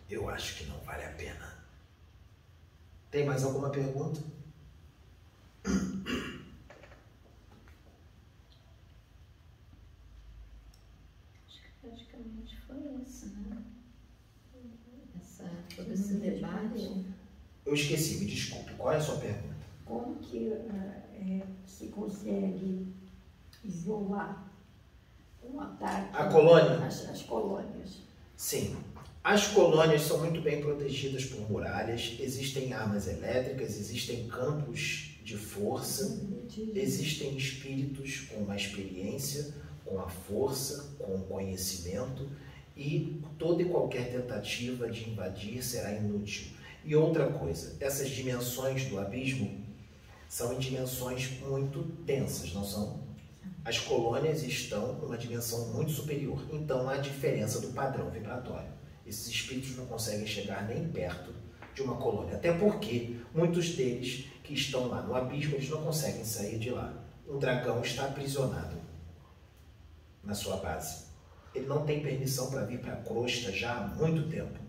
Eu 0.09 0.29
acho 0.29 0.57
que 0.57 0.65
não 0.65 0.77
vale 0.79 1.03
a 1.03 1.11
pena. 1.11 1.57
Tem 3.11 3.25
mais 3.25 3.43
alguma 3.43 3.69
pergunta? 3.69 4.21
Acho 11.47 11.61
que 11.61 11.69
praticamente 11.81 12.57
foi 12.61 12.77
isso, 13.01 13.27
né? 13.35 13.63
Essa, 15.19 15.49
todo 15.75 15.91
esse 15.91 16.15
debate. 16.15 17.05
Eu 17.67 17.73
esqueci, 17.73 18.19
me 18.19 18.25
desculpe. 18.25 18.71
Qual 18.77 18.93
é 18.93 18.95
a 18.95 19.01
sua 19.01 19.17
pergunta? 19.17 19.57
Como 19.83 20.15
que 20.19 20.53
é, 20.53 21.41
se 21.65 21.87
consegue 21.87 22.87
isolar 23.61 24.49
um 25.43 25.59
ataque 25.59 26.09
A 26.13 26.25
colônia? 26.27 26.77
às, 26.85 27.09
às 27.09 27.21
colônias? 27.23 27.97
Sim. 28.37 28.77
As 29.21 29.47
colônias 29.47 30.03
são 30.03 30.19
muito 30.19 30.39
bem 30.39 30.61
protegidas 30.61 31.25
por 31.25 31.41
muralhas, 31.51 32.15
existem 32.21 32.71
armas 32.71 33.05
elétricas, 33.05 33.77
existem 33.77 34.27
campos 34.29 35.17
de 35.25 35.35
força, 35.35 36.25
existem 36.73 37.35
espíritos 37.35 38.21
com 38.29 38.43
uma 38.43 38.55
experiência, 38.55 39.53
com 39.83 39.99
a 39.99 40.07
força, 40.07 40.95
com 40.97 41.15
o 41.15 41.23
conhecimento 41.23 42.29
e 42.77 43.21
toda 43.37 43.61
e 43.61 43.65
qualquer 43.65 44.09
tentativa 44.09 44.89
de 44.89 45.09
invadir 45.09 45.61
será 45.61 45.91
inútil. 45.91 46.47
E 46.87 46.95
outra 46.95 47.27
coisa, 47.27 47.75
essas 47.81 48.09
dimensões 48.09 48.85
do 48.85 48.97
abismo 48.97 49.61
são 50.29 50.53
em 50.53 50.57
dimensões 50.57 51.37
muito 51.41 51.83
densas, 52.05 52.53
não 52.53 52.63
são? 52.63 53.05
As 53.65 53.77
colônias 53.77 54.41
estão 54.41 54.93
numa 54.93 55.17
dimensão 55.17 55.67
muito 55.73 55.91
superior, 55.91 56.41
então 56.49 56.87
há 56.87 56.95
diferença 56.95 57.59
do 57.59 57.73
padrão 57.73 58.09
vibratório. 58.09 58.71
Esses 59.05 59.27
espíritos 59.27 59.75
não 59.75 59.85
conseguem 59.85 60.25
chegar 60.25 60.65
nem 60.65 60.87
perto 60.87 61.33
de 61.75 61.81
uma 61.81 61.97
colônia, 61.97 62.35
até 62.35 62.53
porque 62.53 63.17
muitos 63.35 63.71
deles 63.75 64.29
que 64.41 64.53
estão 64.53 64.87
lá 64.87 65.01
no 65.01 65.13
abismo, 65.13 65.55
eles 65.55 65.69
não 65.69 65.83
conseguem 65.83 66.23
sair 66.23 66.57
de 66.57 66.69
lá. 66.69 66.93
Um 67.27 67.37
dragão 67.37 67.81
está 67.81 68.05
aprisionado 68.05 68.77
na 70.23 70.33
sua 70.33 70.55
base. 70.55 71.07
Ele 71.53 71.65
não 71.65 71.85
tem 71.85 72.01
permissão 72.01 72.49
para 72.49 72.63
vir 72.63 72.79
para 72.79 72.93
a 72.93 73.01
crosta 73.03 73.51
já 73.51 73.75
há 73.75 73.87
muito 73.87 74.29
tempo. 74.29 74.66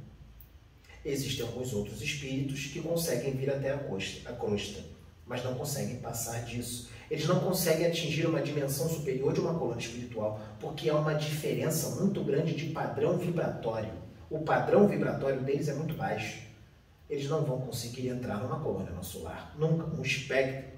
Existem 1.09 1.47
alguns 1.47 1.73
outros 1.73 2.03
espíritos 2.03 2.67
que 2.67 2.83
conseguem 2.83 3.33
vir 3.33 3.49
até 3.49 3.73
a 3.73 3.79
crosta, 3.79 4.29
a 4.29 4.33
crosta, 4.35 4.85
mas 5.27 5.43
não 5.43 5.55
conseguem 5.55 5.97
passar 5.97 6.45
disso. 6.45 6.91
Eles 7.11 7.27
não 7.27 7.41
conseguem 7.41 7.87
atingir 7.87 8.27
uma 8.27 8.43
dimensão 8.43 8.87
superior 8.91 9.33
de 9.33 9.41
uma 9.41 9.59
colônia 9.59 9.81
espiritual, 9.81 10.39
porque 10.61 10.91
há 10.91 10.95
uma 10.95 11.15
diferença 11.15 11.99
muito 11.99 12.23
grande 12.23 12.55
de 12.55 12.67
padrão 12.67 13.17
vibratório. 13.17 13.91
O 14.29 14.41
padrão 14.41 14.87
vibratório 14.87 15.41
deles 15.41 15.69
é 15.69 15.73
muito 15.73 15.95
baixo. 15.95 16.43
Eles 17.09 17.27
não 17.27 17.43
vão 17.43 17.63
conseguir 17.63 18.09
entrar 18.09 18.43
numa 18.43 18.61
colônia 18.61 18.93
nosso 18.93 19.23
lar. 19.23 19.57
Nunca. 19.59 19.87
Um 19.87 20.03
espectro, 20.03 20.73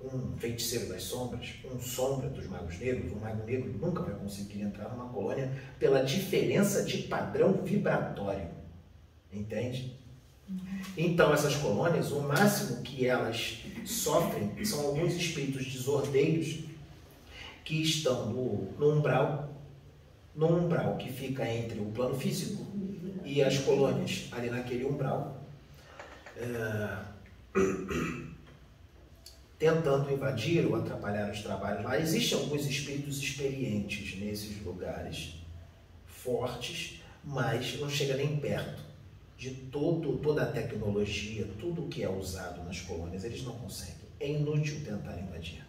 um 0.00 0.36
feiticeiro 0.36 0.90
das 0.90 1.02
sombras, 1.02 1.54
um 1.64 1.80
sombra 1.80 2.28
dos 2.28 2.46
magos 2.46 2.78
negros, 2.78 3.10
um 3.10 3.18
mago 3.18 3.44
negro 3.44 3.76
nunca 3.80 4.00
vai 4.04 4.14
conseguir 4.14 4.60
entrar 4.60 4.90
numa 4.90 5.08
colônia 5.08 5.50
pela 5.80 6.04
diferença 6.04 6.84
de 6.84 6.98
padrão 6.98 7.64
vibratório. 7.64 8.61
Entende? 9.32 9.96
Então, 10.96 11.32
essas 11.32 11.56
colônias, 11.56 12.12
o 12.12 12.20
máximo 12.20 12.82
que 12.82 13.06
elas 13.06 13.62
sofrem 13.86 14.64
são 14.64 14.86
alguns 14.86 15.14
espíritos 15.14 15.64
desordeiros 15.66 16.64
que 17.64 17.80
estão 17.80 18.30
no, 18.30 18.72
no 18.78 18.98
umbral, 18.98 19.48
no 20.34 20.58
umbral 20.58 20.96
que 20.96 21.10
fica 21.10 21.48
entre 21.48 21.80
o 21.80 21.86
plano 21.86 22.14
físico 22.18 22.66
e 23.24 23.42
as 23.42 23.58
colônias, 23.58 24.28
ali 24.32 24.50
naquele 24.50 24.84
umbral, 24.84 25.42
é, 26.36 26.98
tentando 29.58 30.12
invadir 30.12 30.66
ou 30.66 30.76
atrapalhar 30.76 31.30
os 31.30 31.40
trabalhos 31.40 31.84
lá. 31.84 31.98
Existem 31.98 32.38
alguns 32.38 32.66
espíritos 32.66 33.18
experientes 33.18 34.18
nesses 34.20 34.62
lugares, 34.62 35.36
fortes, 36.06 37.00
mas 37.24 37.78
não 37.80 37.88
chega 37.88 38.16
nem 38.16 38.36
perto 38.36 38.91
de 39.36 39.50
todo, 39.50 40.18
toda 40.18 40.42
a 40.44 40.46
tecnologia, 40.46 41.48
tudo 41.58 41.88
que 41.88 42.02
é 42.02 42.08
usado 42.08 42.62
nas 42.64 42.80
colônias, 42.80 43.24
eles 43.24 43.42
não 43.44 43.54
conseguem. 43.54 43.96
É 44.20 44.30
inútil 44.30 44.80
tentar 44.84 45.18
invadir. 45.18 45.64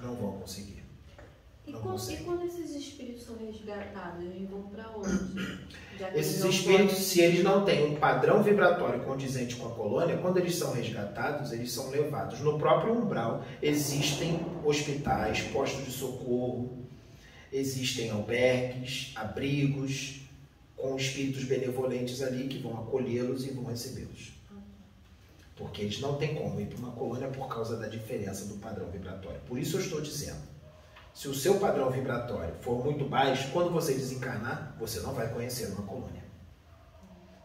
Não 0.00 0.14
vão 0.14 0.32
conseguir. 0.38 0.80
E 1.66 1.72
Não 1.72 1.80
quando, 1.82 2.10
e 2.10 2.16
quando 2.16 2.46
esses 2.46 2.74
espíritos 2.74 3.22
são 3.24 3.36
resgatados, 3.36 4.24
eles 4.24 4.48
vão 4.48 4.62
para 4.62 4.90
onde? 4.96 5.58
Esses 6.14 6.42
espíritos, 6.42 6.64
podem- 6.64 6.88
se 7.04 7.20
eles 7.20 7.44
não 7.44 7.64
têm 7.66 7.84
um 7.84 7.96
padrão 7.96 8.42
vibratório 8.42 9.04
condizente 9.04 9.56
com 9.56 9.66
a 9.66 9.70
colônia, 9.70 10.16
quando 10.16 10.38
eles 10.38 10.56
são 10.56 10.72
resgatados, 10.72 11.52
eles 11.52 11.70
são 11.70 11.90
levados. 11.90 12.40
No 12.40 12.58
próprio 12.58 12.94
umbral 12.98 13.44
existem 13.60 14.40
hospitais, 14.64 15.42
postos 15.52 15.84
de 15.84 15.90
socorro, 15.92 16.78
existem 17.52 18.08
albergues, 18.10 19.12
abrigos, 19.14 20.19
com 20.80 20.96
espíritos 20.96 21.44
benevolentes 21.44 22.22
ali 22.22 22.48
que 22.48 22.58
vão 22.58 22.78
acolhê-los 22.80 23.46
e 23.46 23.50
vão 23.50 23.64
recebê-los. 23.64 24.32
Porque 25.54 25.82
eles 25.82 26.00
não 26.00 26.16
têm 26.16 26.34
como 26.34 26.58
ir 26.58 26.66
para 26.66 26.78
uma 26.78 26.92
colônia 26.92 27.28
por 27.28 27.46
causa 27.48 27.76
da 27.76 27.86
diferença 27.86 28.46
do 28.46 28.54
padrão 28.54 28.90
vibratório. 28.90 29.40
Por 29.46 29.58
isso 29.58 29.76
eu 29.76 29.80
estou 29.80 30.00
dizendo, 30.00 30.40
se 31.12 31.28
o 31.28 31.34
seu 31.34 31.58
padrão 31.58 31.90
vibratório 31.90 32.54
for 32.62 32.82
muito 32.82 33.04
baixo, 33.04 33.50
quando 33.52 33.70
você 33.70 33.92
desencarnar, 33.92 34.74
você 34.78 35.00
não 35.00 35.12
vai 35.12 35.28
conhecer 35.32 35.66
uma 35.66 35.82
colônia. 35.82 36.22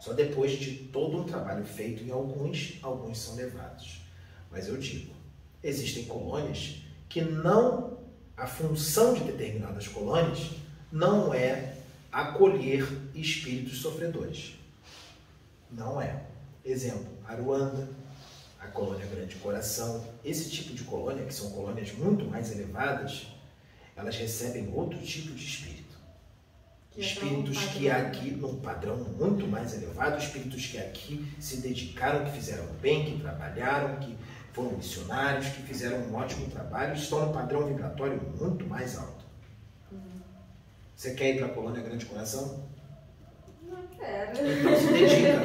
Só 0.00 0.14
depois 0.14 0.52
de 0.52 0.72
todo 0.92 1.18
um 1.18 1.24
trabalho 1.24 1.64
feito 1.64 2.02
em 2.02 2.10
alguns, 2.10 2.78
alguns 2.82 3.18
são 3.18 3.34
levados. 3.34 4.02
Mas 4.50 4.68
eu 4.68 4.78
digo, 4.78 5.14
existem 5.62 6.04
colônias 6.04 6.82
que 7.08 7.20
não, 7.20 7.98
a 8.36 8.46
função 8.46 9.12
de 9.12 9.24
determinadas 9.24 9.88
colônias 9.88 10.52
não 10.90 11.34
é 11.34 11.75
acolher 12.16 12.88
espíritos 13.14 13.82
sofredores. 13.82 14.54
Não 15.70 16.00
é. 16.00 16.22
Exemplo, 16.64 17.06
Aruanda, 17.26 17.90
a 18.58 18.68
colônia 18.68 19.04
Grande 19.04 19.34
Coração, 19.36 20.02
esse 20.24 20.48
tipo 20.48 20.72
de 20.72 20.82
colônia, 20.84 21.26
que 21.26 21.34
são 21.34 21.50
colônias 21.50 21.92
muito 21.92 22.24
mais 22.24 22.50
elevadas, 22.50 23.26
elas 23.94 24.16
recebem 24.16 24.72
outro 24.72 24.98
tipo 24.98 25.34
de 25.34 25.44
espírito. 25.44 25.94
Que 26.90 27.02
espíritos 27.02 27.58
é 27.58 27.66
que 27.72 27.90
aqui, 27.90 28.30
num 28.30 28.60
padrão 28.60 28.96
muito 28.96 29.46
mais 29.46 29.74
elevado, 29.74 30.16
espíritos 30.16 30.64
que 30.68 30.78
aqui 30.78 31.30
se 31.38 31.58
dedicaram, 31.58 32.24
que 32.24 32.30
fizeram 32.30 32.64
bem, 32.80 33.04
que 33.04 33.20
trabalharam, 33.20 33.96
que 33.96 34.16
foram 34.54 34.72
missionários, 34.72 35.48
que 35.48 35.62
fizeram 35.64 35.98
um 35.98 36.14
ótimo 36.14 36.48
trabalho, 36.48 36.94
estão 36.94 37.26
num 37.26 37.32
padrão 37.34 37.66
vibratório 37.66 38.18
muito 38.40 38.66
mais 38.66 38.96
alto. 38.96 39.15
Você 40.96 41.12
quer 41.12 41.34
ir 41.34 41.38
para 41.38 41.46
a 41.48 41.50
colônia 41.50 41.82
Grande 41.82 42.06
Coração? 42.06 42.66
Não 43.62 43.86
quero. 43.88 44.30
Então 44.30 44.80
se 44.80 44.92
dedica. 44.92 45.40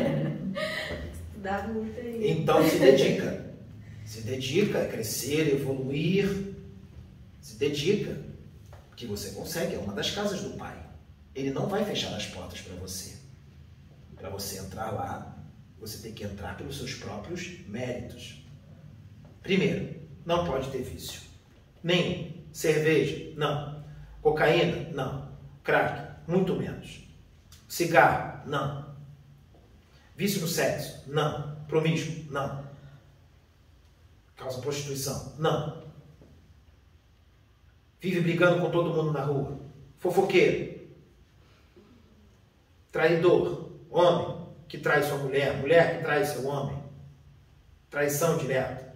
Dá 1.35 1.67
muito 1.67 1.99
aí. 1.99 2.31
Então 2.31 2.69
se 2.69 2.79
dedica. 2.79 3.53
Se 4.05 4.21
dedica 4.21 4.81
a 4.81 4.87
crescer, 4.87 5.53
evoluir. 5.53 6.55
Se 7.41 7.57
dedica 7.57 8.17
que 8.95 9.05
você 9.05 9.31
consegue, 9.31 9.75
é 9.75 9.79
uma 9.79 9.93
das 9.93 10.11
casas 10.11 10.41
do 10.41 10.51
Pai. 10.51 10.77
Ele 11.35 11.51
não 11.51 11.67
vai 11.67 11.83
fechar 11.83 12.15
as 12.15 12.27
portas 12.27 12.61
para 12.61 12.75
você. 12.75 13.17
Para 14.15 14.29
você 14.29 14.57
entrar 14.57 14.91
lá, 14.91 15.37
você 15.77 15.97
tem 15.97 16.13
que 16.13 16.23
entrar 16.23 16.55
pelos 16.55 16.77
seus 16.77 16.93
próprios 16.93 17.59
méritos. 17.67 18.47
Primeiro, 19.43 19.99
não 20.25 20.45
pode 20.45 20.71
ter 20.71 20.81
vício. 20.81 21.21
Nenhum. 21.83 22.31
Cerveja? 22.53 23.33
Não. 23.35 23.83
Cocaína? 24.21 24.89
Não. 24.93 25.30
Crack? 25.63 26.29
Muito 26.29 26.55
menos. 26.55 27.07
Cigarro? 27.67 28.47
Não. 28.47 28.85
Vício 30.15 30.41
no 30.41 30.47
sexo? 30.47 31.03
Não. 31.07 31.55
Promíscuo? 31.67 32.31
Não. 32.31 32.65
Causa 34.35 34.61
prostituição? 34.61 35.33
Não. 35.37 35.83
Vive 37.99 38.21
brigando 38.21 38.61
com 38.61 38.71
todo 38.71 38.93
mundo 38.93 39.13
na 39.13 39.23
rua. 39.23 39.59
Fofoqueiro. 39.99 40.81
Traidor. 42.91 43.69
Homem 43.89 44.47
que 44.67 44.77
trai 44.77 45.03
sua 45.03 45.17
mulher. 45.17 45.57
Mulher 45.57 45.97
que 45.97 46.03
trai 46.03 46.25
seu 46.25 46.45
homem. 46.47 46.81
Traição 47.89 48.37
direta. 48.37 48.95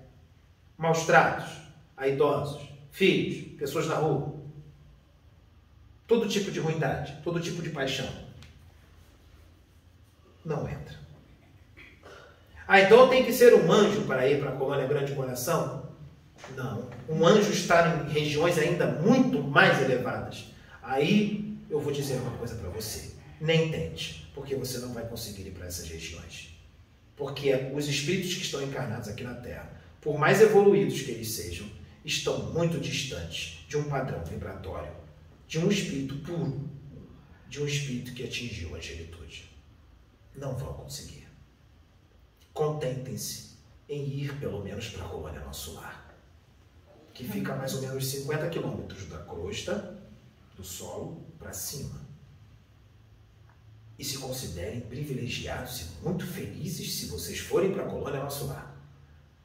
Maus 0.77 1.05
tratos 1.05 1.61
a 1.95 2.07
idosos. 2.07 2.67
Filhos. 2.91 3.57
Pessoas 3.57 3.87
na 3.87 3.95
rua. 3.95 4.34
Todo 6.07 6.27
tipo 6.27 6.51
de 6.51 6.59
ruindade. 6.59 7.17
Todo 7.23 7.39
tipo 7.39 7.61
de 7.61 7.69
paixão. 7.69 8.07
Não 10.43 10.67
entra. 10.69 10.95
Ah, 12.67 12.81
então 12.81 13.09
tem 13.09 13.23
que 13.23 13.33
ser 13.33 13.53
um 13.53 13.71
anjo 13.71 14.01
para 14.03 14.27
ir 14.27 14.39
para 14.39 14.51
a 14.51 14.55
colônia 14.55 14.87
Grande 14.87 15.13
Coração? 15.13 15.89
Não. 16.55 16.89
Um 17.07 17.25
anjo 17.25 17.51
está 17.51 18.03
em 18.03 18.11
regiões 18.11 18.57
ainda 18.57 18.87
muito 18.87 19.41
mais 19.41 19.81
elevadas. 19.81 20.45
Aí 20.81 21.57
eu 21.69 21.79
vou 21.79 21.91
dizer 21.91 22.15
uma 22.15 22.31
coisa 22.37 22.55
para 22.55 22.69
você. 22.69 23.13
Nem 23.39 23.71
tente, 23.71 24.31
porque 24.33 24.55
você 24.55 24.79
não 24.79 24.93
vai 24.93 25.05
conseguir 25.07 25.47
ir 25.47 25.51
para 25.51 25.67
essas 25.67 25.87
regiões. 25.87 26.55
Porque 27.15 27.53
os 27.73 27.87
espíritos 27.87 28.33
que 28.33 28.41
estão 28.41 28.61
encarnados 28.61 29.07
aqui 29.07 29.23
na 29.23 29.35
Terra, 29.35 29.71
por 30.01 30.17
mais 30.17 30.41
evoluídos 30.41 31.01
que 31.01 31.11
eles 31.11 31.31
sejam, 31.31 31.67
estão 32.03 32.51
muito 32.51 32.79
distantes 32.79 33.65
de 33.67 33.77
um 33.77 33.83
padrão 33.83 34.23
vibratório, 34.23 34.91
de 35.47 35.59
um 35.59 35.69
espírito 35.69 36.15
puro, 36.19 36.69
de 37.47 37.61
um 37.61 37.65
espírito 37.65 38.13
que 38.13 38.23
atingiu 38.23 38.73
a 38.73 38.77
angelitude. 38.77 39.49
Não 40.35 40.55
vão 40.55 40.73
conseguir. 40.73 41.27
Contentem-se 42.53 43.55
em 43.87 44.03
ir 44.07 44.39
pelo 44.39 44.63
menos 44.63 44.89
para 44.89 45.05
a 45.05 45.09
colônia 45.09 45.41
Nosso 45.41 45.73
Lar 45.75 46.05
que 47.15 47.23
fica 47.23 47.53
a 47.53 47.55
mais 47.55 47.73
ou 47.73 47.81
menos 47.81 48.05
50 48.07 48.49
quilômetros 48.49 49.07
da 49.07 49.19
crosta 49.19 49.97
do 50.55 50.63
solo 50.63 51.25
para 51.39 51.53
cima. 51.53 52.05
E 53.97 54.03
se 54.03 54.17
considerem 54.17 54.81
privilegiados 54.81 55.81
e 55.81 55.85
muito 56.03 56.27
felizes 56.27 56.93
se 56.93 57.05
vocês 57.05 57.39
forem 57.39 57.71
para 57.71 57.85
a 57.85 57.89
colônia 57.89 58.21
Nosso 58.21 58.47
Lar, 58.47 58.75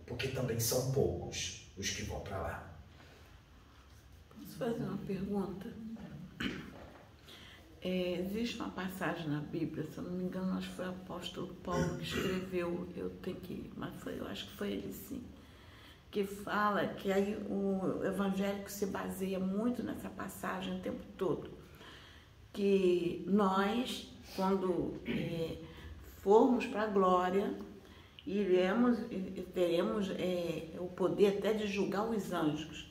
porque 0.05 0.27
também 0.27 0.59
são 0.59 0.91
poucos 0.91 1.71
os 1.77 1.89
que 1.91 2.03
vão 2.03 2.21
para 2.21 2.39
lá. 2.39 2.81
Posso 4.37 4.59
fazer 4.59 4.83
uma 4.83 4.99
pergunta? 4.99 5.73
É, 7.83 8.21
existe 8.21 8.57
uma 8.57 8.69
passagem 8.71 9.29
na 9.29 9.41
Bíblia, 9.41 9.87
se 9.87 9.99
eu 9.99 10.05
não 10.05 10.13
me 10.13 10.25
engano, 10.25 10.53
acho 10.59 10.69
que 10.69 10.77
foi 10.77 10.87
o 10.87 10.91
apóstolo 10.91 11.55
Paulo 11.63 11.97
que 11.97 12.05
escreveu, 12.05 12.89
eu 12.95 13.11
tenho 13.23 13.37
que, 13.37 13.71
mas 13.77 13.95
foi, 14.03 14.19
eu 14.19 14.27
acho 14.27 14.47
que 14.47 14.57
foi 14.57 14.73
ele 14.73 14.93
sim 14.93 15.23
que 16.11 16.25
fala 16.25 16.87
que 16.89 17.13
aí 17.13 17.37
o 17.49 18.05
evangélico 18.05 18.71
se 18.71 18.87
baseia 18.87 19.39
muito 19.39 19.83
nessa 19.83 20.09
passagem 20.11 20.77
o 20.77 20.81
tempo 20.81 21.05
todo, 21.17 21.51
que 22.53 23.25
nós, 23.29 24.13
quando 24.35 25.01
é, 25.07 25.59
formos 26.21 26.67
para 26.67 26.83
a 26.83 26.87
glória, 26.87 27.55
iremos, 28.27 28.99
teremos 29.55 30.11
é, 30.11 30.77
o 30.81 30.89
poder 30.89 31.39
até 31.39 31.53
de 31.53 31.69
julgar 31.69 32.09
os 32.09 32.33
anjos. 32.33 32.91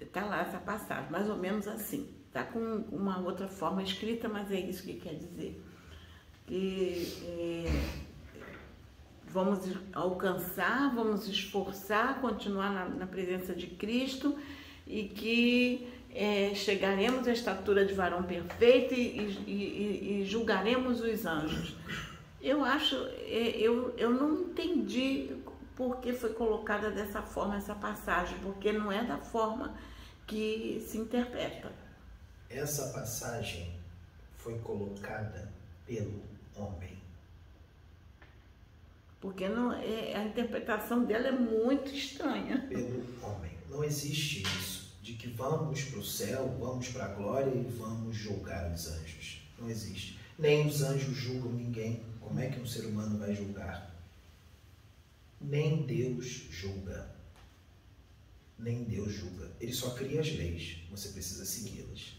Está 0.00 0.24
lá 0.24 0.42
essa 0.42 0.58
passagem, 0.58 1.10
mais 1.10 1.28
ou 1.28 1.36
menos 1.36 1.66
assim. 1.66 2.17
Está 2.38 2.52
com 2.52 2.84
uma 2.92 3.18
outra 3.18 3.48
forma 3.48 3.82
escrita, 3.82 4.28
mas 4.28 4.48
é 4.52 4.60
isso 4.60 4.84
que 4.84 4.94
quer 4.94 5.14
dizer. 5.14 5.60
Que 6.46 7.18
é, 7.26 7.64
vamos 9.26 9.58
alcançar, 9.92 10.94
vamos 10.94 11.26
esforçar, 11.26 12.20
continuar 12.20 12.72
na, 12.72 12.88
na 12.90 13.06
presença 13.08 13.52
de 13.56 13.66
Cristo 13.66 14.38
e 14.86 15.08
que 15.08 15.88
é, 16.14 16.54
chegaremos 16.54 17.26
à 17.26 17.32
estatura 17.32 17.84
de 17.84 17.92
varão 17.92 18.22
perfeito 18.22 18.94
e, 18.94 19.18
e, 19.44 20.20
e, 20.20 20.24
julgaremos 20.24 21.00
os 21.00 21.26
anjos. 21.26 21.74
Eu 22.40 22.64
acho, 22.64 22.94
é, 23.26 23.56
eu, 23.56 23.92
eu 23.98 24.10
não 24.10 24.42
entendi 24.42 25.34
por 25.74 25.96
que 25.96 26.12
foi 26.12 26.32
colocada 26.34 26.88
dessa 26.88 27.20
forma 27.20 27.56
essa 27.56 27.74
passagem, 27.74 28.38
porque 28.44 28.70
não 28.70 28.92
é 28.92 29.02
da 29.02 29.18
forma 29.18 29.74
que 30.24 30.80
se 30.86 30.98
interpreta. 30.98 31.87
Essa 32.50 32.88
passagem 32.88 33.78
foi 34.36 34.58
colocada 34.60 35.52
pelo 35.86 36.22
homem. 36.54 36.96
Porque 39.20 39.48
não, 39.48 39.72
é, 39.72 40.14
a 40.14 40.24
interpretação 40.24 41.04
dela 41.04 41.28
é 41.28 41.32
muito 41.32 41.92
estranha. 41.92 42.66
Pelo 42.68 43.04
homem. 43.22 43.50
Não 43.68 43.84
existe 43.84 44.42
isso 44.42 44.96
de 45.02 45.14
que 45.14 45.28
vamos 45.28 45.84
para 45.84 45.98
o 45.98 46.04
céu, 46.04 46.54
vamos 46.60 46.88
para 46.88 47.06
a 47.06 47.14
glória 47.14 47.50
e 47.50 47.62
vamos 47.78 48.16
julgar 48.16 48.70
os 48.72 48.88
anjos. 48.88 49.42
Não 49.58 49.68
existe. 49.68 50.18
Nem 50.38 50.66
os 50.66 50.82
anjos 50.82 51.16
julgam 51.16 51.52
ninguém. 51.52 52.02
Como 52.20 52.38
é 52.38 52.48
que 52.48 52.60
um 52.60 52.66
ser 52.66 52.84
humano 52.84 53.18
vai 53.18 53.34
julgar? 53.34 53.94
Nem 55.40 55.86
Deus 55.86 56.26
julga. 56.26 57.10
Nem 58.58 58.84
Deus 58.84 59.12
julga. 59.12 59.50
Ele 59.60 59.72
só 59.72 59.90
cria 59.90 60.20
as 60.20 60.30
leis. 60.30 60.78
Você 60.90 61.08
precisa 61.08 61.44
segui-las. 61.44 62.17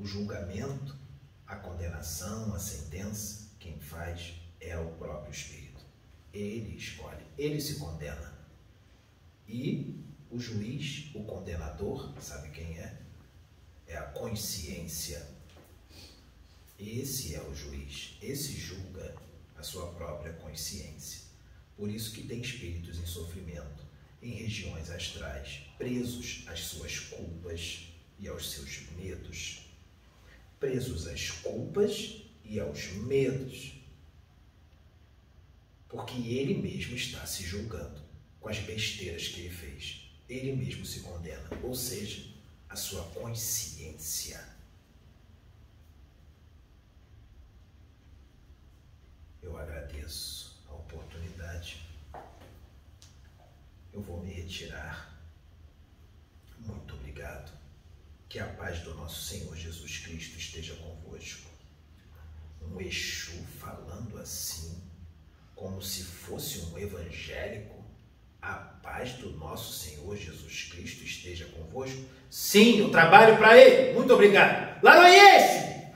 O 0.00 0.06
julgamento, 0.06 0.96
a 1.46 1.56
condenação, 1.56 2.54
a 2.54 2.58
sentença, 2.58 3.50
quem 3.58 3.78
faz 3.78 4.32
é 4.58 4.74
o 4.78 4.92
próprio 4.92 5.30
Espírito. 5.30 5.84
Ele 6.32 6.74
escolhe, 6.74 7.22
ele 7.36 7.60
se 7.60 7.74
condena. 7.74 8.32
E 9.46 10.02
o 10.30 10.40
juiz, 10.40 11.10
o 11.14 11.22
condenador, 11.24 12.14
sabe 12.18 12.48
quem 12.48 12.78
é? 12.78 12.98
É 13.86 13.98
a 13.98 14.04
consciência. 14.04 15.28
Esse 16.78 17.34
é 17.34 17.42
o 17.42 17.54
juiz, 17.54 18.16
esse 18.22 18.54
julga 18.54 19.14
a 19.58 19.62
sua 19.62 19.92
própria 19.92 20.32
consciência. 20.32 21.24
Por 21.76 21.90
isso 21.90 22.14
que 22.14 22.26
tem 22.26 22.40
espíritos 22.40 22.98
em 22.98 23.04
sofrimento, 23.04 23.84
em 24.22 24.30
regiões 24.30 24.88
astrais, 24.90 25.60
presos 25.76 26.44
às 26.46 26.60
suas 26.60 26.98
culpas 27.00 27.92
e 28.18 28.28
aos 28.28 28.50
seus 28.50 28.80
medos. 28.96 29.69
Presos 30.60 31.08
às 31.08 31.30
culpas 31.30 32.22
e 32.44 32.60
aos 32.60 32.92
medos. 32.92 33.72
Porque 35.88 36.14
ele 36.14 36.54
mesmo 36.54 36.94
está 36.94 37.26
se 37.26 37.42
julgando 37.42 38.00
com 38.38 38.48
as 38.48 38.58
besteiras 38.60 39.26
que 39.28 39.40
ele 39.40 39.50
fez. 39.50 40.12
Ele 40.28 40.54
mesmo 40.54 40.84
se 40.84 41.00
condena, 41.00 41.48
ou 41.64 41.74
seja, 41.74 42.24
a 42.68 42.76
sua 42.76 43.02
consciência. 43.06 44.48
Eu 49.42 49.56
agradeço 49.56 50.62
a 50.68 50.74
oportunidade. 50.74 51.84
Eu 53.92 54.02
vou 54.02 54.22
me 54.22 54.32
retirar. 54.32 55.18
Muito 56.60 56.94
obrigado. 56.94 57.59
Que 58.30 58.38
a 58.38 58.46
paz 58.46 58.78
do 58.78 58.94
nosso 58.94 59.24
Senhor 59.24 59.56
Jesus 59.56 59.98
Cristo 59.98 60.38
esteja 60.38 60.72
convosco. 60.76 61.50
Um 62.62 62.80
Exu 62.80 63.32
falando 63.58 64.16
assim, 64.18 64.80
como 65.56 65.82
se 65.82 66.04
fosse 66.04 66.60
um 66.60 66.78
evangélico. 66.78 67.84
A 68.40 68.52
paz 68.54 69.14
do 69.14 69.32
nosso 69.32 69.72
Senhor 69.72 70.16
Jesus 70.16 70.70
Cristo 70.70 71.02
esteja 71.02 71.44
convosco. 71.46 72.04
Sim, 72.30 72.78
eu 72.78 72.90
trabalho 72.92 73.36
para 73.36 73.58
Ele. 73.58 73.94
Muito 73.94 74.14
obrigado. 74.14 74.80
Laranhês! 74.80 75.90